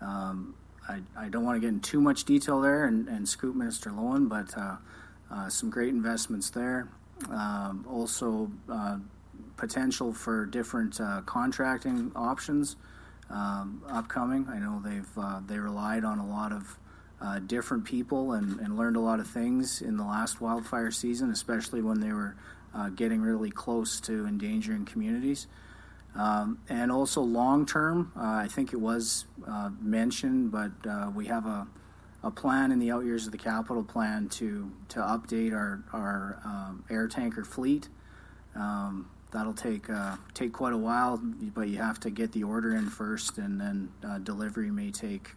Um, 0.00 0.54
I, 0.88 1.00
I, 1.16 1.28
don't 1.28 1.44
want 1.44 1.56
to 1.56 1.60
get 1.60 1.68
in 1.68 1.80
too 1.80 2.00
much 2.00 2.24
detail 2.24 2.60
there 2.60 2.86
and, 2.86 3.06
and 3.06 3.28
scoop 3.28 3.54
Minister 3.54 3.90
Loewen, 3.90 4.28
but 4.28 4.56
uh, 4.56 4.76
uh, 5.30 5.48
some 5.50 5.70
great 5.70 5.90
investments 5.90 6.50
there. 6.50 6.88
Um, 7.30 7.86
also, 7.88 8.50
potential 9.58 10.14
for 10.14 10.46
different 10.46 10.98
contracting 11.26 12.10
options 12.16 12.76
um, 13.30 13.82
upcoming. 13.88 14.46
I 14.48 14.58
know 14.58 14.82
they've 14.84 15.46
they 15.46 15.58
relied 15.58 16.04
on 16.04 16.18
a 16.18 16.26
lot 16.26 16.52
of 16.52 16.78
uh, 17.20 17.38
different 17.40 17.84
people 17.84 18.32
and, 18.32 18.58
and, 18.60 18.78
learned 18.78 18.96
a 18.96 19.00
lot 19.00 19.20
of 19.20 19.26
things 19.26 19.82
in 19.82 19.96
the 19.98 20.04
last 20.04 20.40
wildfire 20.40 20.90
season, 20.90 21.30
especially 21.30 21.82
when 21.82 22.00
they 22.00 22.12
were 22.12 22.34
uh, 22.74 22.88
getting 22.88 23.20
really 23.20 23.50
close 23.50 24.00
to 24.00 24.26
endangering 24.26 24.84
communities. 24.84 25.46
Um, 26.14 26.58
and 26.68 26.90
also 26.90 27.20
long 27.20 27.66
term, 27.66 28.12
uh, 28.16 28.20
I 28.22 28.48
think 28.48 28.72
it 28.72 28.80
was 28.80 29.26
uh, 29.46 29.70
mentioned, 29.80 30.50
but 30.50 30.72
uh, 30.88 31.10
we 31.14 31.26
have 31.26 31.46
a, 31.46 31.68
a 32.22 32.30
plan 32.30 32.72
in 32.72 32.78
the 32.78 32.90
out 32.90 33.04
years 33.04 33.26
of 33.26 33.32
the 33.32 33.38
capital 33.38 33.84
plan 33.84 34.28
to 34.30 34.70
to 34.88 34.98
update 34.98 35.52
our 35.52 35.84
our 35.92 36.40
um, 36.44 36.84
air 36.90 37.06
tanker 37.06 37.44
fleet. 37.44 37.88
Um, 38.56 39.08
that'll 39.32 39.54
take 39.54 39.88
uh, 39.90 40.16
take 40.34 40.52
quite 40.52 40.72
a 40.72 40.78
while, 40.78 41.20
but 41.54 41.68
you 41.68 41.78
have 41.78 42.00
to 42.00 42.10
get 42.10 42.32
the 42.32 42.44
order 42.44 42.74
in 42.74 42.88
first, 42.88 43.38
and 43.38 43.60
then 43.60 43.90
delivery 44.24 44.70
may 44.70 44.90
take 44.90 45.30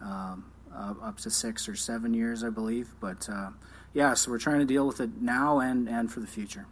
um, 0.00 0.44
uh, 0.74 0.94
up 1.02 1.18
to 1.18 1.30
six 1.30 1.68
or 1.68 1.76
seven 1.76 2.14
years, 2.14 2.44
I 2.44 2.50
believe. 2.50 2.94
But 3.00 3.28
uh, 3.28 3.50
yeah, 3.92 4.14
so 4.14 4.30
we're 4.30 4.38
trying 4.38 4.60
to 4.60 4.64
deal 4.64 4.86
with 4.86 5.00
it 5.00 5.20
now 5.20 5.60
and, 5.60 5.88
and 5.88 6.12
for 6.12 6.20
the 6.20 6.26
future. 6.26 6.66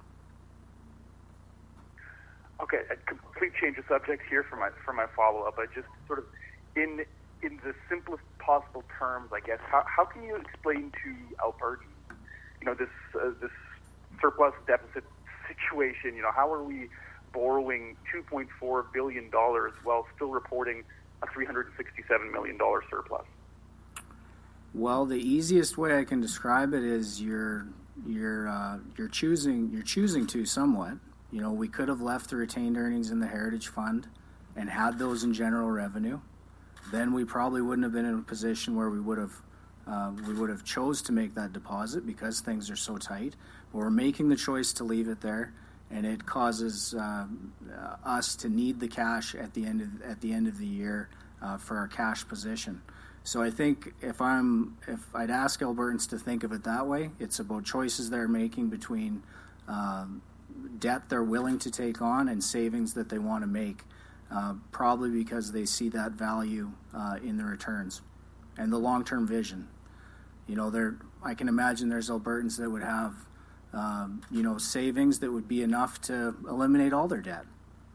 Okay, 2.61 2.83
a 2.91 2.97
complete 2.97 3.53
change 3.61 3.79
of 3.79 3.85
subject 3.89 4.23
here 4.29 4.45
for 4.45 4.57
my 4.57 4.71
for 4.85 4.93
my 4.93 5.07
follow 5.17 5.43
up. 5.43 5.59
I 5.59 5.67
just 5.75 5.89
sort 6.07 6.21
of 6.21 6.25
in 6.77 7.05
in 7.43 7.61
the 7.65 7.75
simplest 7.89 8.23
possible 8.39 8.85
terms, 8.99 9.31
I 9.33 9.41
guess. 9.41 9.59
How 9.67 9.85
how 9.87 10.05
can 10.05 10.23
you 10.23 10.37
explain 10.37 10.93
to 11.03 11.15
Albertans, 11.45 12.17
you 12.61 12.67
know, 12.67 12.75
this 12.75 12.89
uh, 13.15 13.31
this 13.41 13.51
surplus 14.21 14.55
deficit 14.67 15.05
situation? 15.55 16.17
You 16.17 16.23
know, 16.23 16.33
how 16.35 16.53
are 16.53 16.63
we 16.63 16.89
borrowing 17.33 17.97
2.4 18.15 18.93
billion 18.93 19.31
dollars 19.31 19.73
while 19.85 20.07
still 20.15 20.31
reporting 20.31 20.85
a 21.23 21.27
367 21.33 22.33
million 22.33 22.57
dollar 22.59 22.83
surplus? 22.91 23.27
Well, 24.75 25.05
the 25.05 25.19
easiest 25.19 25.77
way 25.77 25.99
I 25.99 26.05
can 26.05 26.21
describe 26.21 26.73
it 26.73 26.83
is 26.83 27.21
you're 27.21 27.67
you're 28.07 28.49
uh, 28.49 28.79
you're 28.97 29.09
choosing 29.09 29.71
you're 29.73 29.83
choosing 29.83 30.27
to 30.29 30.47
somewhat. 30.47 30.95
You 31.31 31.41
know, 31.41 31.53
we 31.53 31.69
could 31.69 31.89
have 31.89 32.01
left 32.01 32.31
the 32.31 32.37
retained 32.37 32.77
earnings 32.77 33.11
in 33.11 33.21
the 33.21 33.27
Heritage 33.27 33.69
Fund 33.69 34.09
and 34.57 34.69
had 34.69 34.99
those 34.99 35.25
in 35.25 35.33
general 35.33 35.71
revenue. 35.71 36.21
Then 36.91 37.13
we 37.13 37.25
probably 37.25 37.63
wouldn't 37.63 37.85
have 37.85 37.93
been 37.93 38.05
in 38.05 38.19
a 38.19 38.23
position 38.23 38.77
where 38.77 38.91
we 38.91 39.01
would 39.01 39.19
have 39.19 39.33
uh, 39.87 40.13
we 40.27 40.35
would 40.35 40.51
have 40.51 40.65
chose 40.65 41.03
to 41.03 41.13
make 41.13 41.35
that 41.35 41.53
deposit 41.53 42.07
because 42.07 42.41
things 42.41 42.71
are 42.71 42.77
so 42.77 42.97
tight. 42.97 43.35
We're 43.73 43.91
making 43.91 44.29
the 44.29 44.37
choice 44.37 44.73
to 44.75 44.85
leave 44.85 45.09
it 45.09 45.21
there, 45.21 45.53
and 45.91 46.05
it 46.05 46.27
causes 46.27 46.95
uh, 46.95 47.27
us 48.05 48.37
to 48.37 48.49
need 48.49 48.81
the 48.81 48.89
cash 48.89 49.35
at 49.35 49.55
the 49.55 49.65
end 49.65 49.81
of 49.81 50.03
at 50.03 50.21
the 50.21 50.33
end 50.33 50.47
of 50.47 50.59
the 50.59 50.67
year 50.67 51.09
uh, 51.41 51.57
for 51.57 51.79
our 51.79 51.89
cash 51.89 52.27
position. 52.27 52.83
So 53.25 53.41
I 53.41 53.51
think 53.51 53.95
if 54.01 54.21
I'm 54.21 54.77
if 54.87 55.01
I'd 55.15 55.31
ask 55.31 55.61
Albertans 55.61 56.09
to 56.11 56.19
think 56.19 56.45
of 56.45 56.53
it 56.53 56.65
that 56.65 56.87
way, 56.87 57.11
it's 57.19 57.39
about 57.39 57.65
choices 57.65 58.11
they're 58.11 58.29
making 58.29 58.69
between 58.69 59.23
um, 59.69 60.23
debt 60.79 61.09
they're 61.09 61.23
willing 61.23 61.59
to 61.61 61.71
take 61.71 62.03
on 62.03 62.29
and 62.29 62.43
savings 62.43 62.95
that 62.95 63.09
they 63.09 63.19
want 63.19 63.43
to 63.43 63.47
make, 63.47 63.85
uh, 64.31 64.55
probably 64.71 65.11
because 65.11 65.53
they 65.53 65.65
see 65.65 65.89
that 65.91 66.13
value 66.13 66.73
uh, 66.95 67.17
in 67.23 67.37
the 67.37 67.45
returns 67.45 68.03
and 68.59 68.73
the 68.73 68.79
long-term 68.79 69.27
vision. 69.27 69.69
You 70.47 70.57
know, 70.57 70.71
there 70.71 70.97
I 71.23 71.35
can 71.35 71.49
imagine 71.49 71.89
there's 71.89 72.11
Albertans 72.11 72.59
that 72.59 72.69
would 72.69 72.83
have 72.83 73.15
um, 73.73 74.23
you 74.31 74.43
know 74.43 74.59
savings 74.59 75.19
that 75.21 75.31
would 75.31 75.49
be 75.49 75.63
enough 75.63 76.01
to 76.03 76.35
eliminate 76.49 76.93
all 76.93 77.09
their 77.09 77.21
debt 77.21 77.45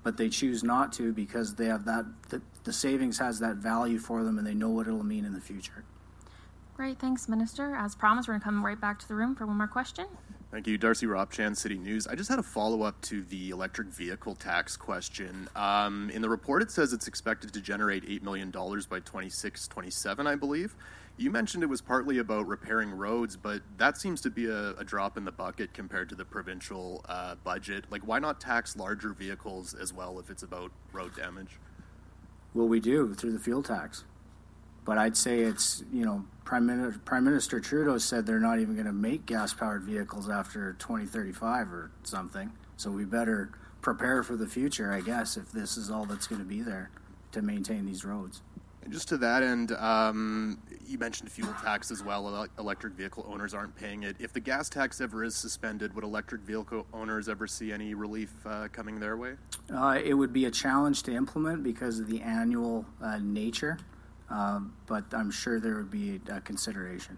but 0.07 0.15
they 0.15 0.29
choose 0.29 0.63
not 0.63 0.93
to 0.93 1.11
because 1.11 1.55
they 1.55 1.65
have 1.65 1.83
that 1.83 2.05
the, 2.29 2.41
the 2.63 2.71
savings 2.71 3.19
has 3.19 3.39
that 3.39 3.57
value 3.57 3.99
for 3.99 4.23
them 4.23 4.37
and 4.37 4.47
they 4.47 4.53
know 4.53 4.69
what 4.69 4.87
it'll 4.87 5.03
mean 5.03 5.25
in 5.25 5.33
the 5.33 5.41
future. 5.41 5.83
Great, 6.77 6.97
thanks, 6.97 7.27
Minister. 7.27 7.75
As 7.75 7.93
promised, 7.93 8.29
we're 8.29 8.35
going 8.35 8.39
to 8.39 8.45
come 8.45 8.65
right 8.65 8.79
back 8.79 8.99
to 8.99 9.07
the 9.09 9.15
room 9.15 9.35
for 9.35 9.45
one 9.45 9.57
more 9.57 9.67
question. 9.67 10.05
Thank 10.49 10.65
you, 10.65 10.77
Darcy 10.77 11.07
Ropchan, 11.07 11.57
City 11.57 11.77
News. 11.77 12.07
I 12.07 12.15
just 12.15 12.29
had 12.29 12.39
a 12.39 12.43
follow 12.43 12.83
up 12.83 13.01
to 13.01 13.21
the 13.23 13.49
electric 13.49 13.89
vehicle 13.89 14.35
tax 14.35 14.77
question. 14.77 15.49
Um, 15.57 16.09
in 16.11 16.21
the 16.21 16.29
report, 16.29 16.61
it 16.61 16.71
says 16.71 16.93
it's 16.93 17.09
expected 17.09 17.51
to 17.53 17.59
generate 17.59 18.07
$8 18.07 18.21
million 18.21 18.49
by 18.89 19.01
26 19.01 19.67
27, 19.67 20.25
I 20.25 20.35
believe. 20.35 20.73
You 21.19 21.31
mentioned 21.31 21.63
it 21.63 21.67
was 21.67 21.81
partly 21.81 22.19
about 22.19 22.47
repairing 22.47 22.91
roads, 22.91 23.35
but 23.35 23.63
that 23.77 23.97
seems 23.97 24.21
to 24.21 24.29
be 24.29 24.45
a, 24.45 24.71
a 24.71 24.83
drop 24.83 25.17
in 25.17 25.25
the 25.25 25.31
bucket 25.31 25.73
compared 25.73 26.09
to 26.09 26.15
the 26.15 26.25
provincial 26.25 27.03
uh, 27.09 27.35
budget. 27.43 27.85
Like, 27.89 28.03
why 28.03 28.19
not 28.19 28.39
tax 28.39 28.75
larger 28.75 29.13
vehicles 29.13 29.73
as 29.73 29.91
well 29.91 30.19
if 30.19 30.29
it's 30.29 30.43
about 30.43 30.71
road 30.93 31.15
damage? 31.15 31.57
Well, 32.53 32.67
we 32.67 32.79
do 32.79 33.15
through 33.15 33.31
the 33.31 33.39
fuel 33.39 33.63
tax. 33.63 34.03
But 34.85 34.99
I'd 34.99 35.17
say 35.17 35.39
it's, 35.39 35.83
you 35.91 36.05
know, 36.05 36.23
Prime 36.45 36.65
Minister, 36.65 36.99
Prime 36.99 37.25
Minister 37.25 37.59
Trudeau 37.59 37.97
said 37.97 38.25
they're 38.25 38.39
not 38.39 38.59
even 38.59 38.75
going 38.75 38.85
to 38.85 38.93
make 38.93 39.25
gas 39.25 39.53
powered 39.53 39.83
vehicles 39.83 40.29
after 40.29 40.73
2035 40.73 41.73
or 41.73 41.91
something. 42.03 42.51
So 42.77 42.91
we 42.91 43.05
better 43.05 43.51
prepare 43.81 44.23
for 44.23 44.37
the 44.37 44.47
future, 44.47 44.93
I 44.93 45.01
guess, 45.01 45.35
if 45.35 45.51
this 45.51 45.77
is 45.77 45.89
all 45.89 46.05
that's 46.05 46.27
going 46.27 46.39
to 46.39 46.47
be 46.47 46.61
there 46.61 46.91
to 47.31 47.41
maintain 47.41 47.85
these 47.85 48.05
roads. 48.05 48.41
And 48.87 48.93
just 48.93 49.09
to 49.09 49.17
that 49.17 49.43
end, 49.43 49.73
um, 49.73 50.61
you 50.87 50.97
mentioned 50.97 51.29
fuel 51.29 51.53
tax 51.61 51.91
as 51.91 52.01
well. 52.01 52.47
Electric 52.57 52.93
vehicle 52.93 53.25
owners 53.29 53.53
aren't 53.53 53.75
paying 53.75 54.03
it. 54.03 54.15
If 54.17 54.31
the 54.31 54.39
gas 54.39 54.69
tax 54.69 55.01
ever 55.01 55.25
is 55.25 55.35
suspended, 55.35 55.93
would 55.93 56.05
electric 56.05 56.39
vehicle 56.39 56.87
owners 56.93 57.27
ever 57.27 57.47
see 57.47 57.73
any 57.73 57.93
relief 57.93 58.31
uh, 58.45 58.69
coming 58.71 58.99
their 58.99 59.17
way? 59.17 59.33
Uh, 59.69 59.99
it 60.01 60.13
would 60.13 60.31
be 60.31 60.45
a 60.45 60.51
challenge 60.51 61.03
to 61.03 61.13
implement 61.13 61.63
because 61.63 61.99
of 61.99 62.07
the 62.07 62.21
annual 62.21 62.85
uh, 63.01 63.17
nature 63.17 63.77
um, 64.29 64.73
but 64.87 65.05
I'm 65.13 65.31
sure 65.31 65.59
there 65.59 65.75
would 65.75 65.91
be 65.91 66.19
a 66.29 66.41
consideration. 66.41 67.17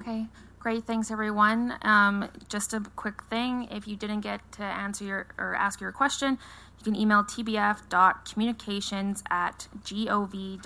Okay, 0.00 0.26
great. 0.58 0.84
Thanks, 0.84 1.10
everyone. 1.10 1.74
Um, 1.82 2.28
just 2.48 2.74
a 2.74 2.80
quick 2.96 3.22
thing: 3.24 3.68
if 3.70 3.88
you 3.88 3.96
didn't 3.96 4.20
get 4.20 4.40
to 4.52 4.62
answer 4.62 5.04
your 5.04 5.26
or 5.38 5.54
ask 5.54 5.80
your 5.80 5.92
question, 5.92 6.38
you 6.82 6.92
can 6.92 7.00
email 7.00 7.22
tbf.communications 7.22 9.22
at 9.30 9.68
gov.ab.ca, 9.84 10.58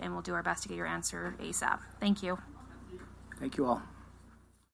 and 0.00 0.12
we'll 0.14 0.22
do 0.22 0.32
our 0.32 0.42
best 0.42 0.62
to 0.62 0.70
get 0.70 0.78
your 0.78 0.86
answer 0.86 1.34
ASAP. 1.38 1.80
Thank 2.00 2.22
you. 2.22 2.38
Thank 3.38 3.58
you 3.58 3.66
all. 3.66 3.82